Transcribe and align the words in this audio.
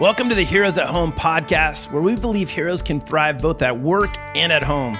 Welcome 0.00 0.28
to 0.28 0.34
the 0.34 0.42
Heroes 0.42 0.76
at 0.76 0.88
Home 0.88 1.12
podcast, 1.12 1.92
where 1.92 2.02
we 2.02 2.16
believe 2.16 2.50
heroes 2.50 2.82
can 2.82 3.00
thrive 3.00 3.40
both 3.40 3.62
at 3.62 3.78
work 3.78 4.10
and 4.34 4.52
at 4.52 4.64
home. 4.64 4.98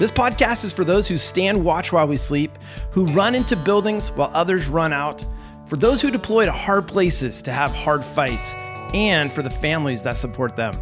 This 0.00 0.10
podcast 0.10 0.64
is 0.64 0.72
for 0.72 0.82
those 0.82 1.06
who 1.06 1.16
stand 1.16 1.64
watch 1.64 1.92
while 1.92 2.08
we 2.08 2.16
sleep, 2.16 2.50
who 2.90 3.06
run 3.06 3.36
into 3.36 3.54
buildings 3.54 4.10
while 4.10 4.32
others 4.34 4.66
run 4.66 4.92
out, 4.92 5.24
for 5.68 5.76
those 5.76 6.02
who 6.02 6.10
deploy 6.10 6.44
to 6.44 6.50
hard 6.50 6.88
places 6.88 7.40
to 7.42 7.52
have 7.52 7.70
hard 7.70 8.04
fights, 8.04 8.56
and 8.94 9.32
for 9.32 9.42
the 9.42 9.48
families 9.48 10.02
that 10.02 10.16
support 10.16 10.56
them. 10.56 10.74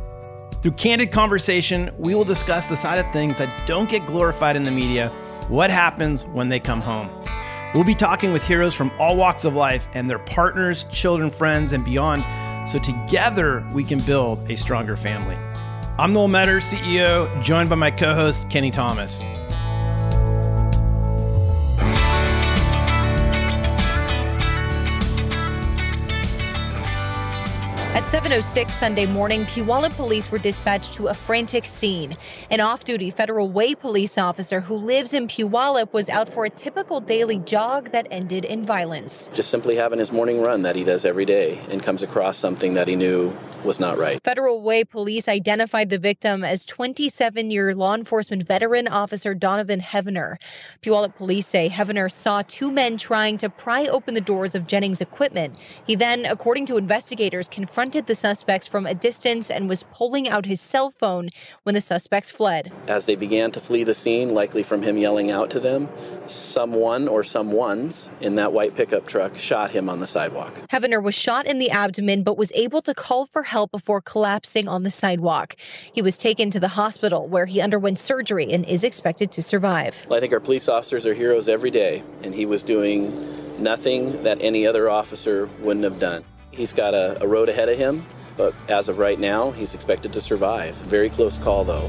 Through 0.63 0.73
candid 0.73 1.13
conversation, 1.13 1.91
we 1.99 2.15
will 2.15 2.25
discuss 2.25 2.67
the 2.67 2.79
side 2.79 2.99
of 2.99 3.13
things 3.13 3.37
that 3.37 3.67
don't 3.67 3.91
get 3.91 4.07
glorified 4.07 4.57
in 4.57 4.65
the 4.65 4.71
media, 4.71 5.11
what 5.49 5.71
happens 5.71 6.25
when 6.29 6.49
they 6.49 6.61
come 6.61 6.81
home. 6.81 7.11
We'll 7.75 7.85
be 7.85 7.95
talking 7.95 8.33
with 8.33 8.43
heroes 8.43 8.75
from 8.75 8.91
all 8.99 9.17
walks 9.17 9.45
of 9.45 9.55
life 9.55 9.87
and 9.93 10.09
their 10.09 10.19
partners, 10.19 10.87
children, 10.91 11.31
friends, 11.31 11.73
and 11.73 11.85
beyond 11.85 12.25
so 12.71 12.79
together 12.79 13.67
we 13.73 13.83
can 13.83 13.99
build 14.01 14.49
a 14.49 14.57
stronger 14.57 14.97
family. 14.97 15.37
I'm 15.99 16.13
Noel 16.13 16.29
Metter, 16.29 16.59
CEO, 16.59 17.43
joined 17.43 17.69
by 17.69 17.75
my 17.75 17.91
co 17.91 18.15
host, 18.15 18.49
Keni 18.49 18.73
Thomas. 18.73 19.27
At 27.93 28.05
7.06 28.05 28.71
Sunday 28.71 29.05
morning, 29.07 29.47
Puyallup 29.47 29.97
police 29.97 30.31
were 30.31 30.39
dispatched 30.39 30.95
to 30.95 31.09
a 31.09 31.15
frantic 31.15 31.67
scene. 31.67 32.17
An 32.49 32.61
off-duty 32.61 33.11
Federal 33.11 33.51
Way 33.51 33.75
police 33.75 34.17
officer 34.17 34.61
who 34.61 34.77
lives 34.77 35.13
in 35.13 35.27
Puyallup 35.27 35.93
was 35.93 36.09
out 36.09 36.29
for 36.29 36.45
a 36.45 36.51
typical 36.51 37.01
daily 37.01 37.41
jog 37.41 37.91
that 37.91 38.07
ended 38.13 38.45
in 38.45 38.65
violence. 38.65 39.29
Just 39.35 39.51
simply 39.51 39.75
having 39.75 39.99
his 39.99 40.13
morning 40.13 40.41
run 40.41 40.63
that 40.63 40.77
he 40.77 40.85
does 40.85 41.05
every 41.05 41.25
day 41.25 41.61
and 41.69 41.83
comes 41.83 42.05
across 42.05 42.37
something 42.37 42.75
that 42.75 42.87
he 42.87 42.95
knew 42.95 43.37
was 43.65 43.81
not 43.81 43.99
right. 43.99 44.23
Federal 44.23 44.63
Way 44.63 44.85
police 44.85 45.27
identified 45.27 45.91
the 45.91 45.99
victim 45.99 46.45
as 46.45 46.65
27-year 46.65 47.75
law 47.75 47.97
enforcement 47.97 48.47
veteran 48.47 48.87
officer 48.87 49.35
Donovan 49.35 49.81
Heavener. 49.81 50.37
Puyallup 50.81 51.17
police 51.17 51.49
say 51.49 51.69
Heavener 51.69 52.11
saw 52.11 52.43
two 52.47 52.71
men 52.71 52.97
trying 52.97 53.37
to 53.39 53.51
pry 53.51 53.87
open 53.87 54.15
the 54.15 54.21
doors 54.21 54.55
of 54.55 54.69
Jennings 54.69 55.01
equipment. 55.01 55.57
He 55.85 55.97
then, 55.97 56.25
according 56.25 56.67
to 56.67 56.77
investigators, 56.77 57.49
confronted 57.49 57.81
confronted 57.91 58.07
the 58.07 58.15
suspects 58.15 58.69
from 58.69 58.87
a 58.87 58.95
distance 58.95 59.51
and 59.51 59.69
was 59.69 59.83
pulling 59.93 60.29
out 60.29 60.47
his 60.47 60.61
cell 60.61 60.93
phone 60.93 61.29
when 61.65 61.75
the 61.75 61.81
suspects 61.81 62.31
fled. 62.31 62.71
As 62.87 63.07
they 63.07 63.17
began 63.17 63.51
to 63.51 63.59
flee 63.59 63.83
the 63.83 63.95
scene, 63.95 64.33
likely 64.33 64.63
from 64.63 64.83
him 64.83 64.97
yelling 64.97 65.29
out 65.33 65.51
to 65.51 65.59
them, 65.59 65.89
someone 66.29 67.09
or 67.09 67.23
someones 67.23 68.09
in 68.21 68.37
that 68.37 68.53
white 68.53 68.77
pickup 68.77 69.09
truck 69.09 69.35
shot 69.35 69.73
him 69.73 69.89
on 69.89 69.99
the 69.99 70.07
sidewalk. 70.07 70.55
Heavener 70.71 71.03
was 71.03 71.17
shot 71.17 71.47
in 71.47 71.59
the 71.59 71.71
abdomen 71.71 72.23
but 72.23 72.39
was 72.39 72.53
able 72.55 72.81
to 72.83 72.95
call 72.95 73.27
for 73.27 73.43
help 73.43 73.73
before 73.73 74.01
collapsing 74.01 74.69
on 74.69 74.85
the 74.85 74.91
sidewalk. 74.91 75.57
He 75.93 76.01
was 76.01 76.17
taken 76.17 76.49
to 76.53 76.61
the 76.61 76.69
hospital 76.69 77.27
where 77.27 77.47
he 77.47 77.61
underwent 77.61 77.99
surgery 77.99 78.53
and 78.53 78.65
is 78.67 78.85
expected 78.85 79.33
to 79.33 79.43
survive. 79.43 80.07
I 80.09 80.21
think 80.21 80.33
our 80.33 80.39
police 80.39 80.69
officers 80.69 81.07
are 81.07 81.15
heroes 81.15 81.49
every 81.49 81.73
day, 81.73 82.05
and 82.23 82.33
he 82.33 82.47
was 82.47 82.63
doing 82.63 83.11
nothing 83.61 84.23
that 84.23 84.39
any 84.41 84.65
other 84.65 84.89
officer 84.89 85.47
wouldn't 85.61 85.85
have 85.85 85.99
done. 85.99 86.25
He's 86.51 86.73
got 86.73 86.95
a, 86.95 87.23
a 87.23 87.27
road 87.27 87.49
ahead 87.49 87.69
of 87.69 87.79
him, 87.79 88.05
but 88.37 88.55
as 88.69 88.89
of 88.89 88.99
right 88.99 89.19
now, 89.19 89.51
he's 89.53 89.75
expected 89.75 90.13
to 90.15 90.21
survive. 90.21 90.75
Very 90.77 91.11
close 91.11 91.39
call, 91.39 91.65
though. 91.65 91.89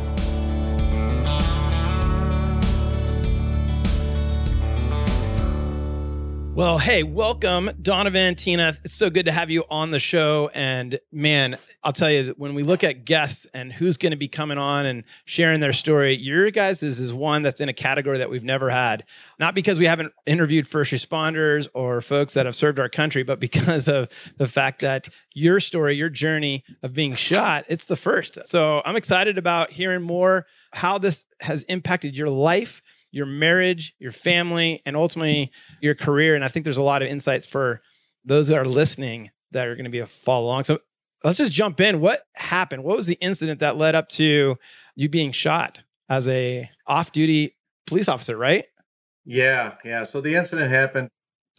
Well, 6.54 6.78
hey, 6.78 7.04
welcome, 7.04 7.72
Donovan, 7.82 8.36
Tina. 8.36 8.78
It's 8.84 8.94
so 8.94 9.10
good 9.10 9.26
to 9.26 9.32
have 9.32 9.50
you 9.50 9.64
on 9.70 9.92
the 9.92 10.00
show. 10.00 10.52
And 10.54 11.00
man, 11.10 11.58
I'll 11.82 11.94
tell 11.94 12.12
you, 12.12 12.36
when 12.38 12.54
we 12.54 12.62
look 12.62 12.84
at 12.84 13.06
guests 13.06 13.48
and 13.54 13.72
who's 13.72 13.96
going 13.96 14.12
to 14.12 14.18
be 14.18 14.28
coming 14.28 14.58
on 14.58 14.86
and 14.86 15.06
sharing 15.24 15.62
their 15.62 15.72
story, 15.72 16.18
your 16.18 16.52
guys 16.52 16.84
is, 16.84 17.00
is 17.00 17.14
one 17.14 17.42
that's 17.42 17.62
in 17.62 17.70
a 17.70 17.74
category 17.74 18.18
that 18.18 18.30
we've 18.30 18.44
never 18.44 18.70
had. 18.70 19.06
Not 19.40 19.56
because 19.56 19.80
we 19.80 19.86
haven't 19.86 20.12
interviewed 20.26 20.68
first 20.68 20.92
responders 20.92 21.70
or 21.74 22.02
folks 22.02 22.34
that 22.34 22.46
have 22.46 22.56
served 22.56 22.80
our 22.80 22.90
country, 22.90 23.24
but 23.24 23.40
because 23.40 23.88
of 23.88 24.10
the 24.38 24.48
fact 24.48 24.82
that 24.82 25.08
your 25.34 25.62
story, 25.62 25.96
your 25.96 26.10
journey 26.10 26.66
of 26.84 26.94
being 26.94 27.14
shot, 27.14 27.64
it's 27.70 27.86
the 27.86 27.96
first. 27.96 28.40
So 28.46 28.82
I'm 28.84 28.98
excited 28.98 29.38
about 29.38 29.72
hearing 29.72 30.02
more 30.02 30.46
how 30.74 30.98
this 30.98 31.24
has 31.40 31.64
impacted 31.64 32.16
your 32.16 32.30
life 32.30 32.82
your 33.12 33.26
marriage, 33.26 33.94
your 34.00 34.12
family, 34.12 34.82
and 34.86 34.96
ultimately 34.96 35.52
your 35.82 35.96
career. 35.96 36.36
And 36.36 36.44
I 36.44 36.48
think 36.48 36.64
there's 36.64 36.78
a 36.78 36.82
lot 36.82 37.02
of 37.02 37.10
insights 37.10 37.46
for 37.46 37.82
those 38.26 38.48
that 38.48 38.58
are 38.58 38.66
listening 38.66 39.32
that 39.52 39.68
are 39.68 39.76
going 39.76 39.86
to 39.86 39.92
be 39.92 40.00
a 40.00 40.08
follow 40.08 40.46
along. 40.46 40.64
So 40.64 40.80
let's 41.24 41.38
just 41.38 41.52
jump 41.52 41.82
in. 41.82 42.00
What 42.00 42.24
happened? 42.36 42.84
What 42.84 42.98
was 42.98 43.08
the 43.08 43.18
incident 43.22 43.60
that 43.60 43.78
led 43.78 43.96
up 43.96 44.10
to 44.10 44.58
you 44.96 45.10
being 45.10 45.32
shot 45.32 45.84
as 46.10 46.28
a 46.28 46.70
off-duty 46.88 47.56
police 47.86 48.08
officer, 48.08 48.38
right? 48.38 48.66
Yeah, 49.26 49.74
yeah. 49.84 50.04
So 50.04 50.22
the 50.22 50.36
incident 50.36 50.72
happened 50.72 51.10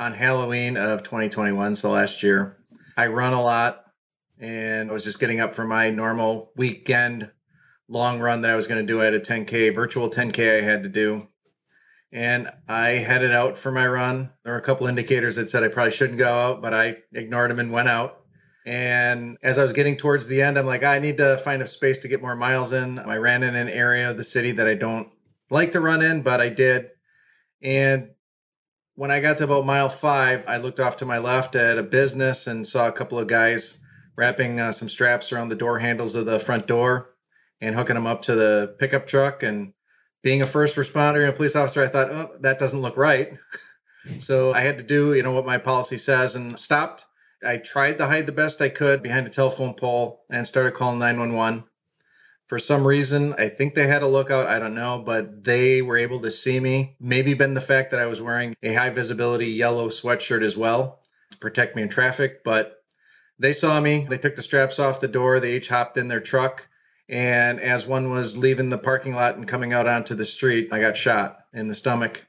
on 0.00 0.12
Halloween 0.12 0.76
of 0.76 1.02
2021, 1.02 1.76
so 1.76 1.90
last 1.90 2.22
year. 2.22 2.58
I 2.96 3.06
run 3.06 3.32
a 3.32 3.42
lot 3.42 3.84
and 4.38 4.90
I 4.90 4.92
was 4.92 5.04
just 5.04 5.20
getting 5.20 5.40
up 5.40 5.54
for 5.54 5.64
my 5.64 5.90
normal 5.90 6.50
weekend 6.56 7.30
long 7.88 8.20
run 8.20 8.40
that 8.42 8.50
I 8.50 8.56
was 8.56 8.66
going 8.66 8.84
to 8.84 8.86
do. 8.86 9.00
I 9.00 9.04
had 9.04 9.14
a 9.14 9.20
10K, 9.20 9.74
virtual 9.74 10.10
10K 10.10 10.58
I 10.58 10.62
had 10.62 10.82
to 10.82 10.88
do 10.88 11.26
and 12.12 12.50
I 12.68 12.90
headed 12.90 13.32
out 13.32 13.56
for 13.56 13.72
my 13.72 13.86
run. 13.86 14.30
There 14.44 14.52
were 14.52 14.58
a 14.58 14.62
couple 14.62 14.86
indicators 14.86 15.36
that 15.36 15.48
said 15.48 15.64
I 15.64 15.68
probably 15.68 15.92
shouldn't 15.92 16.18
go 16.18 16.32
out, 16.32 16.62
but 16.62 16.74
I 16.74 16.98
ignored 17.12 17.50
them 17.50 17.58
and 17.58 17.72
went 17.72 17.88
out. 17.88 18.20
And 18.66 19.38
as 19.42 19.58
I 19.58 19.62
was 19.62 19.72
getting 19.72 19.96
towards 19.96 20.26
the 20.28 20.42
end, 20.42 20.58
I'm 20.58 20.66
like, 20.66 20.84
I 20.84 20.98
need 20.98 21.16
to 21.16 21.38
find 21.38 21.62
a 21.62 21.66
space 21.66 21.98
to 21.98 22.08
get 22.08 22.22
more 22.22 22.36
miles 22.36 22.72
in. 22.72 22.98
I 22.98 23.16
ran 23.16 23.42
in 23.42 23.56
an 23.56 23.68
area 23.68 24.10
of 24.10 24.16
the 24.16 24.24
city 24.24 24.52
that 24.52 24.68
I 24.68 24.74
don't 24.74 25.08
like 25.50 25.72
to 25.72 25.80
run 25.80 26.02
in, 26.02 26.22
but 26.22 26.40
I 26.40 26.48
did. 26.48 26.90
And 27.62 28.10
when 28.94 29.10
I 29.10 29.20
got 29.20 29.38
to 29.38 29.44
about 29.44 29.66
mile 29.66 29.88
five, 29.88 30.44
I 30.46 30.58
looked 30.58 30.80
off 30.80 30.98
to 30.98 31.06
my 31.06 31.18
left 31.18 31.56
at 31.56 31.78
a 31.78 31.82
business 31.82 32.46
and 32.46 32.66
saw 32.66 32.88
a 32.88 32.92
couple 32.92 33.18
of 33.18 33.26
guys 33.26 33.80
wrapping 34.16 34.60
uh, 34.60 34.70
some 34.70 34.88
straps 34.88 35.32
around 35.32 35.48
the 35.48 35.56
door 35.56 35.78
handles 35.78 36.14
of 36.14 36.26
the 36.26 36.38
front 36.38 36.66
door 36.66 37.14
and 37.60 37.74
hooking 37.74 37.94
them 37.94 38.06
up 38.06 38.22
to 38.22 38.34
the 38.34 38.76
pickup 38.78 39.06
truck. 39.06 39.42
And 39.42 39.72
being 40.22 40.42
a 40.42 40.46
first 40.46 40.76
responder 40.76 41.20
and 41.20 41.30
a 41.30 41.32
police 41.32 41.56
officer, 41.56 41.82
I 41.82 41.88
thought, 41.88 42.10
oh, 42.10 42.30
that 42.40 42.58
doesn't 42.58 42.80
look 42.80 42.96
right. 42.96 43.32
Mm. 44.06 44.22
so 44.22 44.52
I 44.52 44.62
had 44.62 44.78
to 44.78 44.84
do, 44.84 45.14
you 45.14 45.22
know, 45.22 45.32
what 45.32 45.46
my 45.46 45.58
policy 45.58 45.96
says 45.96 46.34
and 46.34 46.58
stopped. 46.58 47.06
I 47.44 47.56
tried 47.56 47.98
to 47.98 48.06
hide 48.06 48.26
the 48.26 48.32
best 48.32 48.62
I 48.62 48.68
could 48.68 49.02
behind 49.02 49.26
a 49.26 49.30
telephone 49.30 49.74
pole 49.74 50.24
and 50.30 50.46
started 50.46 50.74
calling 50.74 50.98
911. 50.98 51.64
For 52.46 52.58
some 52.58 52.86
reason, 52.86 53.34
I 53.38 53.48
think 53.48 53.74
they 53.74 53.86
had 53.86 54.02
a 54.02 54.08
lookout, 54.08 54.46
I 54.46 54.58
don't 54.58 54.74
know, 54.74 55.02
but 55.04 55.42
they 55.44 55.82
were 55.82 55.96
able 55.96 56.20
to 56.20 56.30
see 56.30 56.60
me. 56.60 56.96
Maybe 57.00 57.34
been 57.34 57.54
the 57.54 57.60
fact 57.60 57.90
that 57.90 58.00
I 58.00 58.06
was 58.06 58.20
wearing 58.20 58.54
a 58.62 58.74
high 58.74 58.90
visibility 58.90 59.46
yellow 59.46 59.88
sweatshirt 59.88 60.44
as 60.44 60.56
well 60.56 61.00
to 61.30 61.38
protect 61.38 61.74
me 61.74 61.82
in 61.82 61.88
traffic, 61.88 62.44
but 62.44 62.82
they 63.38 63.52
saw 63.52 63.80
me. 63.80 64.06
They 64.08 64.18
took 64.18 64.36
the 64.36 64.42
straps 64.42 64.78
off 64.78 65.00
the 65.00 65.08
door. 65.08 65.40
They 65.40 65.54
each 65.56 65.68
hopped 65.68 65.96
in 65.96 66.08
their 66.08 66.20
truck 66.20 66.68
and 67.08 67.60
as 67.60 67.86
one 67.86 68.10
was 68.10 68.38
leaving 68.38 68.70
the 68.70 68.78
parking 68.78 69.14
lot 69.14 69.36
and 69.36 69.48
coming 69.48 69.72
out 69.72 69.86
onto 69.86 70.14
the 70.14 70.24
street, 70.24 70.68
I 70.72 70.80
got 70.80 70.96
shot 70.96 71.40
in 71.52 71.68
the 71.68 71.74
stomach 71.74 72.26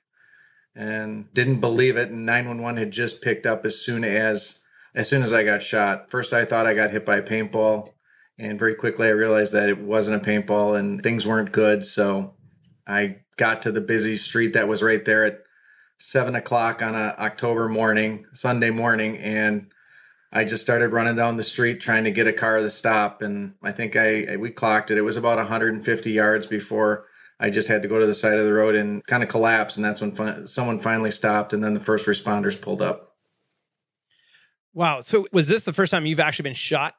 and 0.75 1.31
didn't 1.33 1.59
believe 1.59 1.97
it. 1.97 2.09
And 2.09 2.25
911 2.25 2.77
had 2.77 2.91
just 2.91 3.21
picked 3.21 3.45
up 3.45 3.65
as 3.65 3.79
soon 3.79 4.03
as 4.03 4.61
as 4.95 5.09
soon 5.09 5.23
as 5.23 5.33
I 5.33 5.43
got 5.43 5.63
shot. 5.63 6.11
First, 6.11 6.33
I 6.33 6.45
thought 6.45 6.67
I 6.67 6.75
got 6.75 6.91
hit 6.91 7.05
by 7.05 7.17
a 7.17 7.23
paintball, 7.23 7.93
and 8.37 8.59
very 8.59 8.75
quickly 8.75 9.07
I 9.07 9.11
realized 9.11 9.53
that 9.53 9.69
it 9.69 9.79
wasn't 9.79 10.21
a 10.21 10.29
paintball 10.29 10.77
and 10.77 11.01
things 11.01 11.25
weren't 11.25 11.51
good. 11.51 11.83
So 11.83 12.33
I 12.85 13.17
got 13.37 13.63
to 13.63 13.71
the 13.71 13.81
busy 13.81 14.15
street 14.17 14.53
that 14.53 14.67
was 14.67 14.83
right 14.83 15.03
there 15.03 15.25
at 15.25 15.43
seven 15.97 16.35
o'clock 16.35 16.81
on 16.81 16.95
a 16.95 17.15
October 17.17 17.67
morning, 17.69 18.25
Sunday 18.33 18.69
morning, 18.69 19.17
and 19.17 19.71
I 20.35 20.43
just 20.43 20.63
started 20.63 20.91
running 20.91 21.15
down 21.15 21.37
the 21.37 21.43
street 21.43 21.79
trying 21.79 22.05
to 22.05 22.11
get 22.11 22.25
a 22.25 22.33
car 22.33 22.57
to 22.57 22.69
stop, 22.69 23.21
and 23.21 23.53
I 23.61 23.71
think 23.71 23.95
I 23.95 24.35
we 24.35 24.49
clocked 24.49 24.89
it. 24.89 24.97
It 24.97 25.01
was 25.01 25.15
about 25.15 25.37
150 25.37 26.11
yards 26.11 26.47
before 26.47 27.05
I 27.39 27.51
just 27.51 27.67
had 27.67 27.83
to 27.83 27.87
go 27.87 27.99
to 27.99 28.07
the 28.07 28.15
side 28.15 28.39
of 28.39 28.45
the 28.45 28.53
road 28.53 28.73
and 28.73 29.05
kind 29.05 29.21
of 29.21 29.29
collapse, 29.29 29.75
and 29.75 29.85
that's 29.85 30.01
when 30.01 30.11
fi- 30.11 30.45
someone 30.45 30.79
finally 30.79 31.11
stopped, 31.11 31.53
and 31.53 31.63
then 31.63 31.75
the 31.75 31.79
first 31.79 32.07
responders 32.07 32.59
pulled 32.59 32.81
up. 32.81 33.15
Wow! 34.73 35.01
So 35.01 35.27
was 35.31 35.47
this 35.47 35.65
the 35.65 35.73
first 35.73 35.91
time 35.91 36.07
you've 36.07 36.19
actually 36.19 36.43
been 36.43 36.55
shot? 36.55 36.95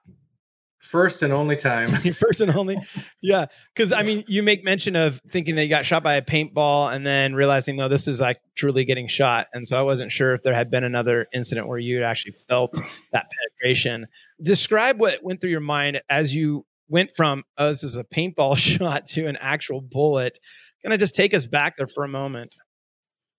First 0.85 1.23
and 1.23 1.33
only 1.33 1.57
time. 1.57 1.91
First 2.13 2.43
and 2.43 2.55
only. 2.55 2.77
Yeah. 3.23 3.47
Cause 3.75 3.91
I 3.91 4.03
mean, 4.03 4.23
you 4.29 4.43
make 4.43 4.63
mention 4.63 4.97
of 4.97 5.19
thinking 5.31 5.55
that 5.55 5.63
you 5.63 5.71
got 5.71 5.87
shot 5.87 6.03
by 6.03 6.15
a 6.15 6.23
paintball 6.23 6.95
and 6.95 7.07
then 7.07 7.35
realizing, 7.35 7.77
no, 7.77 7.89
this 7.89 8.07
was 8.07 8.21
like 8.21 8.39
truly 8.55 8.85
getting 8.85 9.09
shot. 9.09 9.47
And 9.55 9.67
so 9.67 9.79
I 9.79 9.83
wasn't 9.83 10.13
sure 10.13 10.35
if 10.35 10.43
there 10.43 10.53
had 10.53 10.71
been 10.71 10.85
another 10.85 11.27
incident 11.33 11.69
where 11.69 11.79
you 11.79 12.03
actually 12.03 12.35
felt 12.49 12.79
that 13.13 13.31
penetration. 13.31 14.07
Describe 14.43 15.01
what 15.01 15.25
went 15.25 15.41
through 15.41 15.51
your 15.51 15.61
mind 15.61 16.03
as 16.11 16.35
you 16.37 16.67
went 16.89 17.11
from, 17.17 17.45
oh, 17.57 17.71
this 17.71 17.83
is 17.83 17.97
a 17.97 18.05
paintball 18.05 18.57
shot 18.79 19.07
to 19.07 19.27
an 19.27 19.39
actual 19.41 19.81
bullet. 19.81 20.39
Can 20.83 20.93
I 20.93 20.99
just 20.99 21.15
take 21.15 21.33
us 21.33 21.47
back 21.47 21.77
there 21.77 21.89
for 21.89 22.05
a 22.05 22.09
moment. 22.09 22.57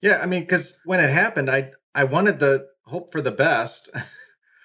Yeah. 0.02 0.20
I 0.20 0.26
mean, 0.26 0.42
because 0.42 0.82
when 0.86 1.00
it 1.00 1.12
happened, 1.12 1.52
I, 1.52 1.72
I 1.94 2.06
wanted 2.06 2.40
the 2.40 2.66
hope 2.86 3.12
for 3.12 3.22
the 3.22 3.32
best. 3.32 3.92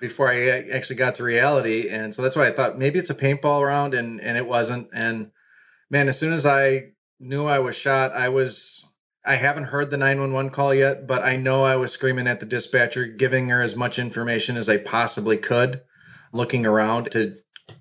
before 0.00 0.32
I 0.32 0.68
actually 0.70 0.96
got 0.96 1.14
to 1.16 1.22
reality. 1.22 1.88
And 1.88 2.14
so 2.14 2.22
that's 2.22 2.36
why 2.36 2.46
I 2.46 2.52
thought 2.52 2.78
maybe 2.78 2.98
it's 2.98 3.10
a 3.10 3.14
paintball 3.14 3.64
round 3.66 3.94
and 3.94 4.20
and 4.20 4.36
it 4.36 4.46
wasn't. 4.46 4.88
And 4.92 5.30
man, 5.90 6.08
as 6.08 6.18
soon 6.18 6.32
as 6.32 6.46
I 6.46 6.92
knew 7.20 7.46
I 7.46 7.58
was 7.58 7.76
shot, 7.76 8.12
I 8.12 8.30
was 8.30 8.86
I 9.24 9.36
haven't 9.36 9.64
heard 9.64 9.90
the 9.90 9.98
911 9.98 10.50
call 10.50 10.74
yet, 10.74 11.06
but 11.06 11.22
I 11.22 11.36
know 11.36 11.62
I 11.62 11.76
was 11.76 11.92
screaming 11.92 12.26
at 12.26 12.40
the 12.40 12.46
dispatcher, 12.46 13.06
giving 13.06 13.48
her 13.50 13.60
as 13.60 13.76
much 13.76 13.98
information 13.98 14.56
as 14.56 14.68
I 14.68 14.78
possibly 14.78 15.36
could, 15.36 15.82
looking 16.32 16.64
around 16.64 17.10
to 17.12 17.36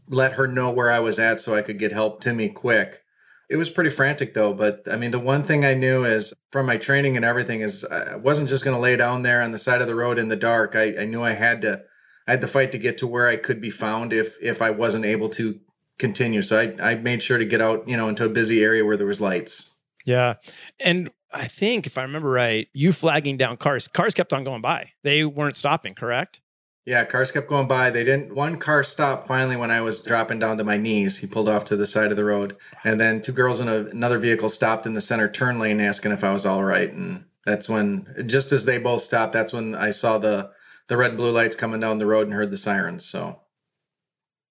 let 0.09 0.33
her 0.33 0.47
know 0.47 0.69
where 0.69 0.91
I 0.91 0.99
was 0.99 1.17
at 1.17 1.39
so 1.39 1.55
I 1.55 1.61
could 1.61 1.79
get 1.79 1.93
help 1.93 2.21
to 2.21 2.33
me 2.33 2.49
quick. 2.49 3.01
It 3.49 3.55
was 3.55 3.69
pretty 3.69 3.89
frantic 3.89 4.33
though, 4.33 4.53
but 4.53 4.83
I 4.91 4.95
mean, 4.95 5.11
the 5.11 5.19
one 5.19 5.43
thing 5.43 5.65
I 5.65 5.73
knew 5.73 6.03
is 6.03 6.33
from 6.51 6.65
my 6.65 6.77
training 6.77 7.15
and 7.15 7.25
everything 7.25 7.61
is 7.61 7.83
I 7.85 8.15
wasn't 8.15 8.49
just 8.49 8.63
going 8.63 8.75
to 8.75 8.81
lay 8.81 8.95
down 8.95 9.23
there 9.23 9.41
on 9.41 9.51
the 9.51 9.57
side 9.57 9.81
of 9.81 9.87
the 9.87 9.95
road 9.95 10.19
in 10.19 10.27
the 10.27 10.35
dark. 10.35 10.75
I, 10.75 10.97
I 10.99 11.05
knew 11.05 11.23
I 11.23 11.31
had 11.31 11.61
to, 11.61 11.81
I 12.29 12.33
had 12.33 12.41
to 12.41 12.47
fight 12.47 12.71
to 12.73 12.77
get 12.77 12.99
to 12.99 13.07
where 13.07 13.27
I 13.27 13.37
could 13.37 13.59
be 13.59 13.71
found 13.71 14.13
if 14.13 14.37
if 14.39 14.61
I 14.61 14.69
wasn't 14.69 15.03
able 15.03 15.29
to 15.29 15.59
continue. 15.97 16.43
So 16.43 16.59
I 16.59 16.91
I 16.91 16.93
made 16.93 17.23
sure 17.23 17.39
to 17.39 17.45
get 17.45 17.59
out, 17.59 17.89
you 17.89 17.97
know, 17.97 18.07
into 18.07 18.23
a 18.23 18.29
busy 18.29 18.63
area 18.63 18.85
where 18.85 18.97
there 18.97 19.07
was 19.07 19.19
lights. 19.19 19.73
Yeah, 20.05 20.35
and 20.79 21.09
I 21.33 21.47
think 21.47 21.87
if 21.87 21.97
I 21.97 22.03
remember 22.03 22.29
right, 22.29 22.67
you 22.71 22.93
flagging 22.93 23.37
down 23.37 23.57
cars, 23.57 23.87
cars 23.87 24.13
kept 24.13 24.31
on 24.31 24.43
going 24.43 24.61
by. 24.61 24.91
They 25.03 25.25
weren't 25.25 25.55
stopping, 25.55 25.95
correct? 25.95 26.39
Yeah, 26.85 27.03
cars 27.03 27.31
kept 27.31 27.49
going 27.49 27.67
by. 27.67 27.89
They 27.89 28.03
didn't. 28.03 28.35
One 28.35 28.59
car 28.59 28.83
stopped 28.83 29.27
finally 29.27 29.57
when 29.57 29.71
I 29.71 29.81
was 29.81 29.99
dropping 29.99 30.37
down 30.37 30.59
to 30.59 30.63
my 30.63 30.77
knees. 30.77 31.17
He 31.17 31.25
pulled 31.25 31.49
off 31.49 31.65
to 31.65 31.75
the 31.75 31.85
side 31.87 32.11
of 32.11 32.17
the 32.17 32.25
road, 32.25 32.57
and 32.83 33.01
then 33.01 33.23
two 33.23 33.31
girls 33.31 33.59
in 33.59 33.67
a, 33.67 33.85
another 33.85 34.19
vehicle 34.19 34.49
stopped 34.49 34.85
in 34.85 34.93
the 34.93 35.01
center 35.01 35.27
turn 35.27 35.57
lane, 35.57 35.81
asking 35.81 36.11
if 36.11 36.23
I 36.23 36.31
was 36.31 36.45
all 36.45 36.63
right. 36.63 36.93
And 36.93 37.25
that's 37.43 37.67
when, 37.67 38.05
just 38.27 38.51
as 38.51 38.65
they 38.65 38.77
both 38.77 39.01
stopped, 39.01 39.33
that's 39.33 39.51
when 39.51 39.73
I 39.73 39.89
saw 39.89 40.19
the 40.19 40.51
the 40.89 40.97
red 40.97 41.11
and 41.11 41.17
blue 41.17 41.31
lights 41.31 41.55
coming 41.55 41.79
down 41.79 41.97
the 41.97 42.05
road 42.05 42.27
and 42.27 42.33
heard 42.33 42.51
the 42.51 42.57
sirens. 42.57 43.05
So, 43.05 43.39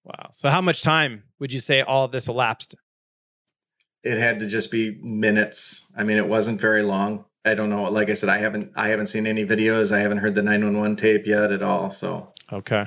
wow. 0.03 0.29
So, 0.31 0.49
how 0.49 0.61
much 0.61 0.81
time 0.81 1.23
would 1.39 1.53
you 1.53 1.59
say 1.59 1.81
all 1.81 2.05
of 2.05 2.11
this 2.11 2.27
elapsed? 2.27 2.75
it 4.03 4.17
had 4.17 4.39
to 4.39 4.47
just 4.47 4.71
be 4.71 4.99
minutes. 5.01 5.91
I 5.97 6.03
mean, 6.03 6.17
it 6.17 6.27
wasn't 6.27 6.61
very 6.61 6.83
long. 6.83 7.25
I 7.45 7.53
don't 7.53 7.69
know. 7.69 7.83
Like 7.83 8.09
I 8.09 8.13
said, 8.13 8.29
I 8.29 8.37
haven't 8.37 8.71
I 8.75 8.89
haven't 8.89 9.07
seen 9.07 9.25
any 9.25 9.45
videos. 9.45 9.95
I 9.95 9.99
haven't 9.99 10.19
heard 10.19 10.35
the 10.35 10.43
911 10.43 10.95
tape 10.97 11.25
yet 11.25 11.51
at 11.51 11.61
all. 11.61 11.89
So 11.89 12.33
okay. 12.51 12.85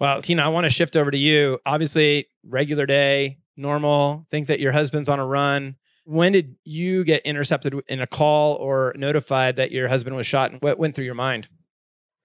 Well, 0.00 0.22
Tina, 0.22 0.44
I 0.44 0.48
want 0.48 0.64
to 0.64 0.70
shift 0.70 0.96
over 0.96 1.10
to 1.10 1.18
you. 1.18 1.58
Obviously, 1.66 2.28
regular 2.44 2.86
day, 2.86 3.38
normal. 3.56 4.26
Think 4.30 4.46
that 4.46 4.60
your 4.60 4.70
husband's 4.70 5.08
on 5.08 5.18
a 5.18 5.26
run. 5.26 5.76
When 6.04 6.32
did 6.32 6.54
you 6.64 7.04
get 7.04 7.22
intercepted 7.26 7.74
in 7.88 8.00
a 8.00 8.06
call 8.06 8.54
or 8.54 8.94
notified 8.96 9.56
that 9.56 9.72
your 9.72 9.88
husband 9.88 10.16
was 10.16 10.26
shot? 10.26 10.52
And 10.52 10.62
what 10.62 10.78
went 10.78 10.94
through 10.94 11.04
your 11.04 11.14
mind? 11.14 11.48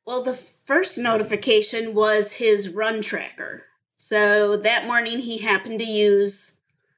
Well, 0.05 0.23
the 0.23 0.35
first 0.65 0.97
notification 0.97 1.93
was 1.93 2.33
his 2.33 2.69
run 2.69 3.01
tracker. 3.01 3.63
So 3.97 4.57
that 4.57 4.85
morning, 4.85 5.19
he 5.19 5.37
happened 5.37 5.79
to 5.79 5.85
use 5.85 6.53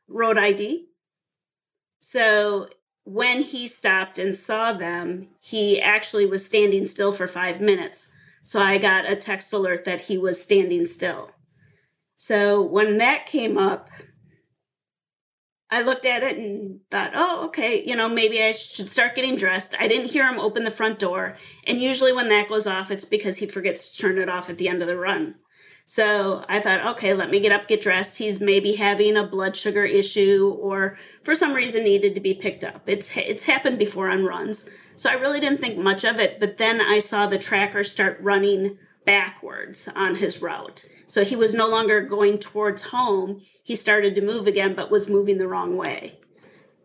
road 0.08 0.40
ID. 0.40 0.88
So 2.02 2.68
when 3.04 3.42
he 3.42 3.68
stopped 3.68 4.18
and 4.18 4.36
saw 4.36 4.74
them, 4.74 5.28
he 5.40 5.80
actually 5.80 6.26
was 6.26 6.44
standing 6.44 6.86
still 6.86 7.12
for 7.12 7.28
five 7.28 7.62
minutes. 7.62 8.12
So 8.42 8.60
I 8.60 8.80
got 8.80 9.10
a 9.10 9.16
text 9.16 9.54
alert 9.54 9.86
that 9.86 10.02
he 10.02 10.18
was 10.18 10.42
standing 10.42 10.88
still. 10.88 11.30
So 12.18 12.62
when 12.62 12.98
that 12.98 13.28
came 13.28 13.58
up, 13.58 13.90
I 15.72 15.82
looked 15.82 16.06
at 16.06 16.24
it 16.24 16.38
and 16.38 16.80
thought, 16.92 17.12
oh, 17.16 17.46
okay, 17.48 17.84
you 17.84 17.96
know, 17.96 18.08
maybe 18.08 18.42
I 18.44 18.52
should 18.52 18.90
start 18.90 19.16
getting 19.16 19.36
dressed. 19.36 19.76
I 19.80 19.88
didn't 19.88 20.12
hear 20.12 20.28
him 20.28 20.40
open 20.40 20.64
the 20.64 20.72
front 20.72 21.00
door. 21.00 21.38
And 21.66 21.82
usually 21.82 22.14
when 22.14 22.30
that 22.30 22.50
goes 22.50 22.68
off, 22.68 22.92
it's 22.92 23.06
because 23.06 23.38
he 23.38 23.48
forgets 23.48 23.90
to 23.90 24.02
turn 24.02 24.20
it 24.20 24.30
off 24.30 24.50
at 24.50 24.58
the 24.58 24.70
end 24.70 24.82
of 24.82 24.88
the 24.88 24.98
run. 24.98 25.36
So 25.88 26.44
I 26.50 26.60
thought, 26.60 26.86
okay, 26.96 27.14
let 27.14 27.30
me 27.30 27.40
get 27.40 27.52
up, 27.52 27.68
get 27.68 27.82
dressed. 27.82 28.18
He's 28.18 28.40
maybe 28.40 28.74
having 28.74 29.18
a 29.18 29.28
blood 29.28 29.56
sugar 29.56 29.86
issue 29.86 30.58
or 30.60 30.98
for 31.24 31.36
some 31.36 31.54
reason 31.54 31.84
needed 31.84 32.16
to 32.16 32.22
be 32.22 32.34
picked 32.34 32.64
up. 32.64 32.82
It's 32.88 33.16
it's 33.16 33.44
happened 33.44 33.78
before 33.78 34.10
on 34.10 34.26
runs. 34.26 34.68
So 34.98 35.10
I 35.12 35.14
really 35.14 35.40
didn't 35.40 35.62
think 35.62 35.78
much 35.78 36.04
of 36.04 36.20
it, 36.20 36.40
but 36.40 36.58
then 36.58 36.82
I 36.82 37.00
saw 37.00 37.28
the 37.28 37.38
tracker 37.38 37.84
start 37.84 38.18
running 38.20 38.78
backwards 39.06 39.88
on 39.96 40.16
his 40.16 40.42
route. 40.42 40.86
So 41.08 41.24
he 41.24 41.36
was 41.36 41.54
no 41.54 41.68
longer 41.68 42.02
going 42.02 42.40
towards 42.40 42.82
home. 42.82 43.42
He 43.66 43.74
started 43.74 44.14
to 44.14 44.22
move 44.22 44.46
again 44.46 44.76
but 44.76 44.92
was 44.92 45.10
moving 45.10 45.40
the 45.40 45.48
wrong 45.48 45.76
way. 45.76 46.20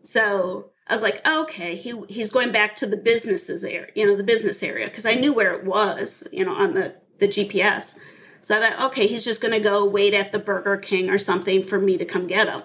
So 0.01 0.71
I 0.87 0.93
was 0.93 1.03
like, 1.03 1.25
okay, 1.25 1.75
he 1.75 1.93
he's 2.09 2.31
going 2.31 2.51
back 2.51 2.75
to 2.77 2.87
the 2.87 2.97
businesses 2.97 3.63
area, 3.63 3.91
you 3.93 4.03
know, 4.05 4.15
the 4.15 4.23
business 4.23 4.63
area 4.63 4.87
because 4.87 5.05
I 5.05 5.13
knew 5.13 5.31
where 5.31 5.53
it 5.53 5.63
was, 5.63 6.27
you 6.31 6.43
know, 6.43 6.55
on 6.55 6.73
the 6.73 6.95
the 7.19 7.27
GPS. 7.27 7.99
So 8.41 8.57
I 8.57 8.59
thought, 8.59 8.87
okay, 8.87 9.05
he's 9.05 9.23
just 9.23 9.41
going 9.41 9.53
to 9.53 9.59
go 9.59 9.85
wait 9.85 10.15
at 10.15 10.31
the 10.31 10.39
Burger 10.39 10.77
King 10.77 11.11
or 11.11 11.19
something 11.19 11.63
for 11.63 11.79
me 11.79 11.99
to 11.99 12.05
come 12.05 12.25
get 12.25 12.47
him. 12.47 12.63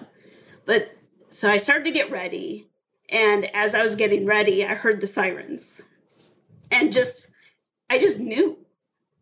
But 0.65 0.97
so 1.29 1.47
I 1.47 1.57
started 1.57 1.85
to 1.85 1.91
get 1.91 2.09
ready. 2.09 2.67
And 3.09 3.45
as 3.55 3.75
I 3.75 3.83
was 3.83 3.95
getting 3.95 4.25
ready, 4.25 4.65
I 4.65 4.73
heard 4.73 4.99
the 4.99 5.05
sirens. 5.05 5.83
And 6.71 6.91
just, 6.91 7.29
I 7.87 7.99
just 7.99 8.19
knew. 8.19 8.57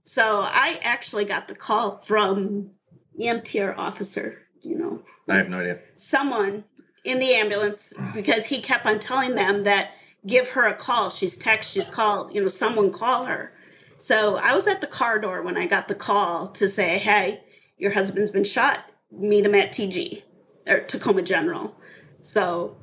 So 0.06 0.42
I 0.42 0.80
actually 0.82 1.26
got 1.26 1.50
the 1.50 1.56
call 1.56 2.00
from 2.00 2.72
EMTR 3.20 3.78
officer, 3.78 4.45
you 4.66 4.78
know. 4.78 5.02
I 5.28 5.38
have 5.38 5.50
no 5.50 5.60
idea. 5.60 5.80
Someone 5.96 6.64
in 7.04 7.20
the 7.20 7.34
ambulance 7.34 7.94
because 8.14 8.46
he 8.46 8.62
kept 8.62 8.86
on 8.86 9.00
telling 9.00 9.36
them 9.36 9.64
that 9.64 9.92
give 10.26 10.50
her 10.50 10.68
a 10.68 10.76
call. 10.76 11.10
She's 11.10 11.38
text, 11.38 11.72
she's 11.72 11.88
called, 11.88 12.34
you 12.34 12.42
know, 12.42 12.48
someone 12.48 12.92
call 12.92 13.26
her. 13.26 13.54
So 13.98 14.38
I 14.38 14.54
was 14.54 14.68
at 14.68 14.82
the 14.82 14.88
car 14.88 15.20
door 15.20 15.42
when 15.44 15.58
I 15.58 15.68
got 15.68 15.88
the 15.88 15.96
call 15.96 16.50
to 16.50 16.68
say, 16.68 16.98
hey, 16.98 17.42
your 17.78 17.92
husband's 17.92 18.32
been 18.32 18.44
shot. 18.44 18.80
Meet 19.12 19.46
him 19.46 19.56
at 19.56 19.72
TG 19.72 20.24
or 20.68 20.82
Tacoma 20.82 21.22
General. 21.22 21.76
So 22.22 22.76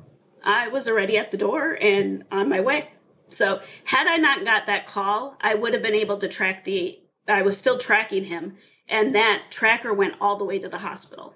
I 0.43 0.69
was 0.69 0.87
already 0.87 1.17
at 1.17 1.31
the 1.31 1.37
door 1.37 1.77
and 1.79 2.23
on 2.31 2.49
my 2.49 2.61
way. 2.61 2.89
So 3.29 3.61
had 3.83 4.07
I 4.07 4.17
not 4.17 4.45
got 4.45 4.65
that 4.67 4.87
call, 4.87 5.37
I 5.41 5.55
would 5.55 5.73
have 5.73 5.83
been 5.83 5.95
able 5.95 6.17
to 6.19 6.27
track 6.27 6.63
the 6.63 6.99
I 7.27 7.41
was 7.41 7.57
still 7.57 7.77
tracking 7.77 8.25
him 8.25 8.57
and 8.89 9.15
that 9.15 9.43
tracker 9.49 9.93
went 9.93 10.15
all 10.19 10.37
the 10.37 10.43
way 10.43 10.59
to 10.59 10.67
the 10.67 10.77
hospital. 10.77 11.35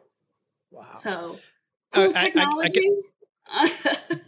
Wow. 0.72 0.96
So 0.98 1.40
cool 1.94 2.10
uh, 2.10 2.14
technology. 2.14 2.90
I, 3.50 3.72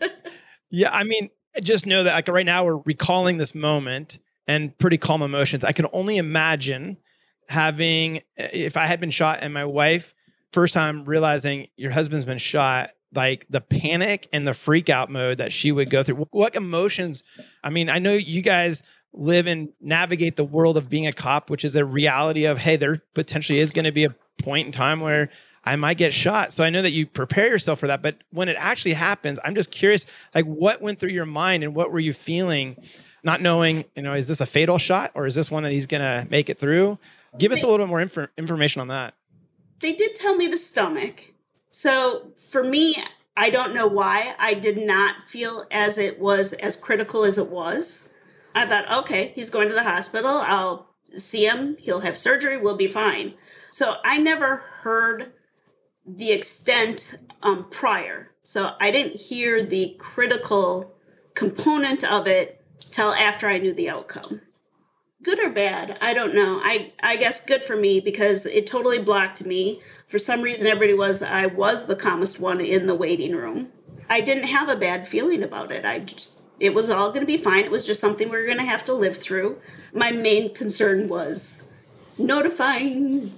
I, 0.01 0.09
yeah, 0.69 0.91
I 0.91 1.03
mean, 1.03 1.29
just 1.61 1.85
know 1.85 2.03
that 2.03 2.13
like 2.13 2.27
right 2.27 2.45
now 2.45 2.65
we're 2.65 2.77
recalling 2.77 3.37
this 3.37 3.53
moment 3.53 4.19
and 4.47 4.77
pretty 4.77 4.97
calm 4.97 5.21
emotions. 5.21 5.63
I 5.63 5.71
can 5.71 5.87
only 5.93 6.17
imagine 6.17 6.97
having, 7.47 8.21
if 8.37 8.77
I 8.77 8.85
had 8.85 8.99
been 8.99 9.11
shot 9.11 9.39
and 9.41 9.53
my 9.53 9.65
wife, 9.65 10.13
first 10.51 10.73
time 10.73 11.05
realizing 11.05 11.67
your 11.77 11.91
husband's 11.91 12.25
been 12.25 12.37
shot, 12.37 12.91
like 13.13 13.45
the 13.49 13.61
panic 13.61 14.27
and 14.31 14.47
the 14.47 14.53
freak 14.53 14.89
out 14.89 15.09
mode 15.09 15.39
that 15.39 15.51
she 15.51 15.71
would 15.71 15.89
go 15.89 16.03
through. 16.03 16.27
What 16.31 16.55
emotions? 16.55 17.23
I 17.63 17.69
mean, 17.69 17.89
I 17.89 17.99
know 17.99 18.13
you 18.13 18.41
guys 18.41 18.83
live 19.13 19.47
and 19.47 19.69
navigate 19.81 20.35
the 20.35 20.43
world 20.43 20.77
of 20.77 20.89
being 20.89 21.07
a 21.07 21.11
cop, 21.11 21.49
which 21.49 21.65
is 21.65 21.75
a 21.75 21.83
reality 21.83 22.45
of, 22.45 22.57
hey, 22.57 22.77
there 22.77 23.01
potentially 23.15 23.59
is 23.59 23.71
going 23.71 23.85
to 23.85 23.91
be 23.91 24.05
a 24.05 24.15
point 24.39 24.67
in 24.67 24.71
time 24.71 24.99
where 25.01 25.29
I 25.65 25.75
might 25.75 25.97
get 25.97 26.13
shot. 26.13 26.51
So 26.51 26.63
I 26.63 26.69
know 26.69 26.81
that 26.81 26.91
you 26.91 27.05
prepare 27.05 27.47
yourself 27.47 27.79
for 27.79 27.87
that. 27.87 28.01
But 28.01 28.17
when 28.31 28.49
it 28.49 28.55
actually 28.59 28.93
happens, 28.93 29.39
I'm 29.43 29.55
just 29.55 29.71
curious, 29.71 30.05
like 30.33 30.45
what 30.45 30.81
went 30.81 30.99
through 30.99 31.09
your 31.09 31.25
mind 31.25 31.63
and 31.63 31.75
what 31.75 31.91
were 31.91 31.99
you 31.99 32.13
feeling 32.13 32.77
not 33.23 33.41
knowing, 33.41 33.83
you 33.95 34.01
know, 34.01 34.13
is 34.13 34.27
this 34.27 34.39
a 34.41 34.45
fatal 34.45 34.77
shot 34.77 35.11
or 35.13 35.25
is 35.27 35.35
this 35.35 35.51
one 35.51 35.63
that 35.63 35.71
he's 35.71 35.85
going 35.85 36.01
to 36.01 36.27
make 36.29 36.49
it 36.49 36.59
through? 36.59 36.97
Give 37.37 37.51
us 37.51 37.61
a 37.61 37.67
little 37.67 37.85
bit 37.85 37.89
more 37.89 38.01
inf- 38.01 38.29
information 38.37 38.81
on 38.81 38.87
that. 38.87 39.13
They 39.79 39.93
did 39.93 40.15
tell 40.15 40.35
me 40.35 40.47
the 40.47 40.57
stomach. 40.57 41.25
So 41.69 42.31
for 42.49 42.63
me, 42.63 42.95
I 43.37 43.49
don't 43.49 43.73
know 43.73 43.87
why 43.87 44.35
I 44.39 44.53
did 44.53 44.77
not 44.77 45.15
feel 45.27 45.65
as 45.71 45.97
it 45.97 46.19
was 46.19 46.53
as 46.53 46.75
critical 46.75 47.23
as 47.23 47.37
it 47.37 47.49
was. 47.49 48.09
I 48.55 48.65
thought, 48.65 48.91
okay, 49.03 49.31
he's 49.35 49.49
going 49.49 49.69
to 49.69 49.75
the 49.75 49.83
hospital. 49.83 50.41
I'll 50.43 50.89
see 51.15 51.45
him. 51.45 51.77
He'll 51.79 51.99
have 51.99 52.17
surgery. 52.17 52.57
We'll 52.57 52.75
be 52.75 52.87
fine. 52.87 53.33
So 53.71 53.95
I 54.03 54.17
never 54.17 54.57
heard 54.57 55.33
the 56.15 56.31
extent 56.31 57.17
um, 57.43 57.65
prior. 57.69 58.31
So 58.43 58.73
I 58.79 58.91
didn't 58.91 59.15
hear 59.15 59.63
the 59.63 59.95
critical 59.99 60.95
component 61.35 62.03
of 62.03 62.27
it 62.27 62.61
till 62.79 63.13
after 63.13 63.47
I 63.47 63.59
knew 63.59 63.73
the 63.73 63.89
outcome. 63.89 64.41
Good 65.21 65.39
or 65.39 65.49
bad, 65.49 65.97
I 66.01 66.13
don't 66.13 66.33
know. 66.33 66.61
I 66.63 66.93
I 67.03 67.17
guess 67.17 67.45
good 67.45 67.61
for 67.61 67.75
me 67.75 67.99
because 67.99 68.45
it 68.45 68.65
totally 68.65 68.99
blocked 68.99 69.45
me. 69.45 69.81
For 70.07 70.17
some 70.17 70.41
reason 70.41 70.65
everybody 70.65 70.93
was 70.93 71.21
I 71.21 71.47
was 71.47 71.85
the 71.85 71.95
calmest 71.95 72.39
one 72.39 72.61
in 72.61 72.87
the 72.87 72.95
waiting 72.95 73.35
room. 73.35 73.69
I 74.09 74.21
didn't 74.21 74.45
have 74.45 74.69
a 74.69 74.77
bad 74.77 75.07
feeling 75.07 75.43
about 75.43 75.71
it. 75.71 75.85
I 75.85 75.99
just 75.99 76.41
it 76.59 76.73
was 76.73 76.89
all 76.89 77.09
going 77.09 77.21
to 77.21 77.25
be 77.25 77.37
fine. 77.37 77.65
It 77.65 77.71
was 77.71 77.85
just 77.85 78.01
something 78.01 78.29
we 78.29 78.37
were 78.37 78.45
going 78.45 78.57
to 78.57 78.63
have 78.63 78.85
to 78.85 78.93
live 78.93 79.17
through. 79.17 79.59
My 79.93 80.11
main 80.11 80.53
concern 80.53 81.07
was 81.07 81.63
notifying 82.17 83.33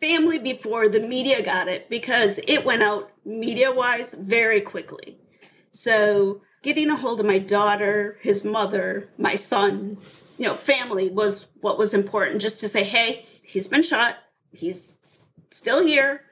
family 0.00 0.38
before 0.38 0.88
the 0.88 1.00
media 1.00 1.42
got 1.42 1.68
it 1.68 1.88
because 1.90 2.38
it 2.46 2.64
went 2.64 2.82
out 2.82 3.10
media 3.24 3.72
wise 3.72 4.14
very 4.14 4.60
quickly. 4.60 5.18
So 5.72 6.42
getting 6.62 6.90
a 6.90 6.96
hold 6.96 7.20
of 7.20 7.26
my 7.26 7.38
daughter, 7.38 8.18
his 8.20 8.44
mother, 8.44 9.10
my 9.18 9.34
son, 9.34 9.98
you 10.38 10.46
know, 10.46 10.54
family 10.54 11.10
was 11.10 11.46
what 11.60 11.78
was 11.78 11.94
important 11.94 12.40
just 12.40 12.60
to 12.60 12.68
say, 12.68 12.84
hey, 12.84 13.26
he's 13.42 13.68
been 13.68 13.82
shot, 13.82 14.16
he's 14.52 14.94
still 15.50 15.84
here, 15.84 16.22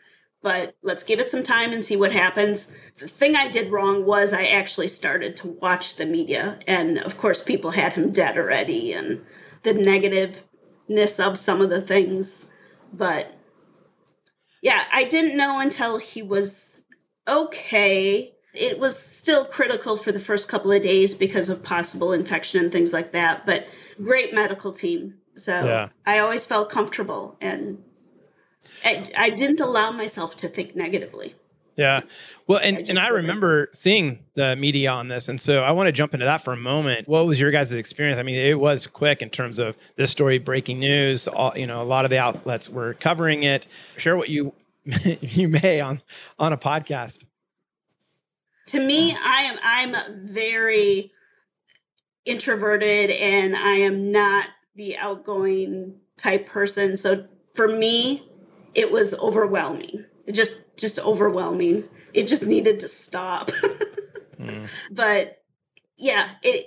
but 0.43 0.77
let's 0.83 1.03
give 1.03 1.19
it 1.19 1.31
some 1.31 1.43
time 1.43 1.73
and 1.73 1.83
see 1.83 1.97
what 1.97 2.13
happens. 2.13 2.73
The 2.99 3.09
thing 3.09 3.35
I 3.35 3.49
did 3.49 3.73
wrong 3.73 4.05
was 4.05 4.33
I 4.33 4.47
actually 4.47 4.89
started 4.89 5.37
to 5.39 5.49
watch 5.49 5.97
the 5.97 6.07
media, 6.07 6.61
and 6.67 6.99
of 6.99 7.19
course, 7.19 7.43
people 7.43 7.73
had 7.73 7.95
him 7.95 8.13
dead 8.13 8.39
already, 8.39 8.93
and 8.93 9.25
the 9.65 9.75
negativeness 9.75 11.19
of 11.19 11.37
some 11.37 11.61
of 11.61 11.71
the 11.71 11.81
things. 11.81 12.47
But 12.93 13.36
yeah, 14.63 14.85
I 14.93 15.05
didn't 15.05 15.37
know 15.37 15.61
until 15.61 15.99
he 15.99 16.23
was 16.23 16.83
okay. 17.29 18.35
It 18.55 18.79
was 18.79 18.99
still 18.99 19.45
critical 19.45 19.97
for 19.97 20.13
the 20.13 20.21
first 20.21 20.49
couple 20.49 20.73
of 20.73 20.83
days 20.83 21.15
because 21.15 21.49
of 21.49 21.63
possible 21.63 22.13
infection 22.13 22.63
and 22.63 22.73
things 22.73 22.93
like 22.93 23.13
that, 23.13 23.45
but 23.45 23.67
great 24.03 24.33
medical 24.33 24.73
team. 24.73 25.15
So 25.37 25.65
yeah. 25.65 25.89
I 26.07 26.21
always 26.21 26.47
felt 26.47 26.71
comfortable 26.71 27.37
and 27.41 27.83
I, 28.85 29.11
I 29.17 29.31
didn't 29.31 29.61
allow 29.61 29.93
myself 29.93 30.37
to 30.39 30.49
think 30.49 30.75
negatively. 30.75 31.35
Yeah. 31.77 32.01
Well, 32.47 32.59
and, 32.63 32.79
I 32.79 32.81
and 32.89 32.99
I 32.99 33.09
remember 33.09 33.69
seeing 33.73 34.21
the 34.35 34.57
media 34.57 34.91
on 34.91 35.09
this. 35.09 35.29
And 35.29 35.39
so 35.39 35.63
I 35.63 35.73
want 35.73 35.89
to 35.89 35.93
jump 35.93 36.15
into 36.15 36.25
that 36.25 36.43
for 36.43 36.53
a 36.53 36.57
moment. 36.57 37.07
What 37.07 37.27
was 37.27 37.39
your 37.39 37.51
guys' 37.51 37.73
experience? 37.73 38.19
I 38.19 38.23
mean, 38.23 38.37
it 38.37 38.59
was 38.59 38.87
quick 38.87 39.21
in 39.21 39.29
terms 39.29 39.59
of 39.59 39.77
this 39.97 40.11
story 40.11 40.39
breaking 40.39 40.79
news. 40.79 41.29
All, 41.29 41.57
you 41.57 41.67
know, 41.67 41.83
a 41.83 41.85
lot 41.85 42.05
of 42.05 42.11
the 42.11 42.19
outlets 42.19 42.71
were 42.71 42.95
covering 42.95 43.43
it. 43.43 43.69
Share 43.99 44.17
what 44.17 44.31
you 44.31 44.55
you 45.21 45.49
may 45.49 45.81
on 45.81 46.01
on 46.39 46.53
a 46.53 46.57
podcast. 46.57 47.25
To 48.69 48.85
me, 48.85 49.15
I 49.15 49.43
am 49.43 49.59
I'm 49.63 50.27
very 50.27 51.13
introverted 52.25 53.11
and 53.11 53.55
I 53.55 53.75
am 53.75 54.11
not 54.11 54.47
the 54.75 54.97
outgoing 54.97 55.95
type 56.17 56.47
person. 56.47 56.97
So 56.97 57.27
for 57.55 57.69
me, 57.69 58.29
it 58.75 58.91
was 58.91 59.15
overwhelming. 59.15 60.05
It 60.27 60.33
just 60.33 60.61
just 60.77 60.99
overwhelming. 60.99 61.85
It 62.13 62.27
just 62.27 62.47
needed 62.47 62.81
to 62.81 62.89
stop. 62.89 63.51
mm. 64.41 64.69
But 64.91 65.43
yeah, 65.97 66.31
it 66.43 66.67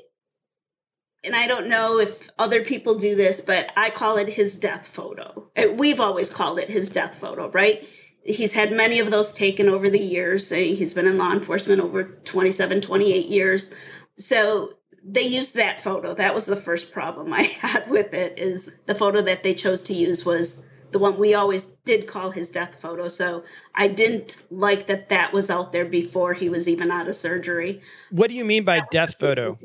and 1.24 1.36
I 1.36 1.48
don't 1.48 1.68
know 1.68 2.00
if 2.00 2.30
other 2.40 2.64
people 2.64 2.96
do 2.96 3.16
this, 3.16 3.42
but 3.42 3.72
I 3.76 3.90
call 3.90 4.18
it 4.18 4.30
his 4.30 4.56
death 4.56 4.88
photo. 4.88 5.50
We've 5.76 6.00
always 6.00 6.30
called 6.30 6.60
it 6.60 6.70
his 6.70 6.90
death 6.90 7.16
photo, 7.16 7.50
right? 7.52 7.88
He's 8.24 8.54
had 8.54 8.72
many 8.72 9.00
of 9.00 9.12
those 9.12 9.34
taken 9.34 9.68
over 9.68 9.90
the 9.90 10.02
years. 10.02 10.50
He's 10.50 10.94
been 10.94 11.08
in 11.08 11.18
law 11.18 11.34
enforcement 11.34 11.82
over 11.82 12.04
27, 12.04 12.82
28 12.82 13.26
years. 13.28 13.74
So 14.18 14.74
they 15.04 15.24
used 15.24 15.56
that 15.56 15.82
photo. 15.82 16.14
That 16.14 16.36
was 16.36 16.46
the 16.46 16.56
first 16.56 16.92
problem 16.92 17.34
I 17.34 17.42
had 17.62 17.90
with 17.90 18.14
it 18.14 18.38
is 18.38 18.72
the 18.86 18.96
photo 18.96 19.22
that 19.22 19.44
they 19.44 19.54
chose 19.54 19.84
to 19.84 19.94
use 19.94 20.26
was 20.26 20.64
the 20.92 21.00
one 21.00 21.18
we 21.18 21.34
always 21.34 21.70
did 21.86 22.08
call 22.08 22.32
his 22.32 22.50
death 22.50 22.76
photo. 22.80 23.08
So 23.08 23.44
I 23.76 23.88
didn't 23.88 24.44
like 24.50 24.88
that 24.88 25.10
that 25.10 25.34
was 25.34 25.50
out 25.50 25.72
there 25.72 25.86
before 25.86 26.34
he 26.34 26.50
was 26.50 26.68
even 26.68 26.92
out 26.92 27.08
of 27.08 27.16
surgery. 27.16 27.82
What 28.12 28.30
do 28.30 28.36
you 28.36 28.46
mean 28.46 28.64
by 28.64 28.82
death 28.92 29.16
photo? 29.20 29.58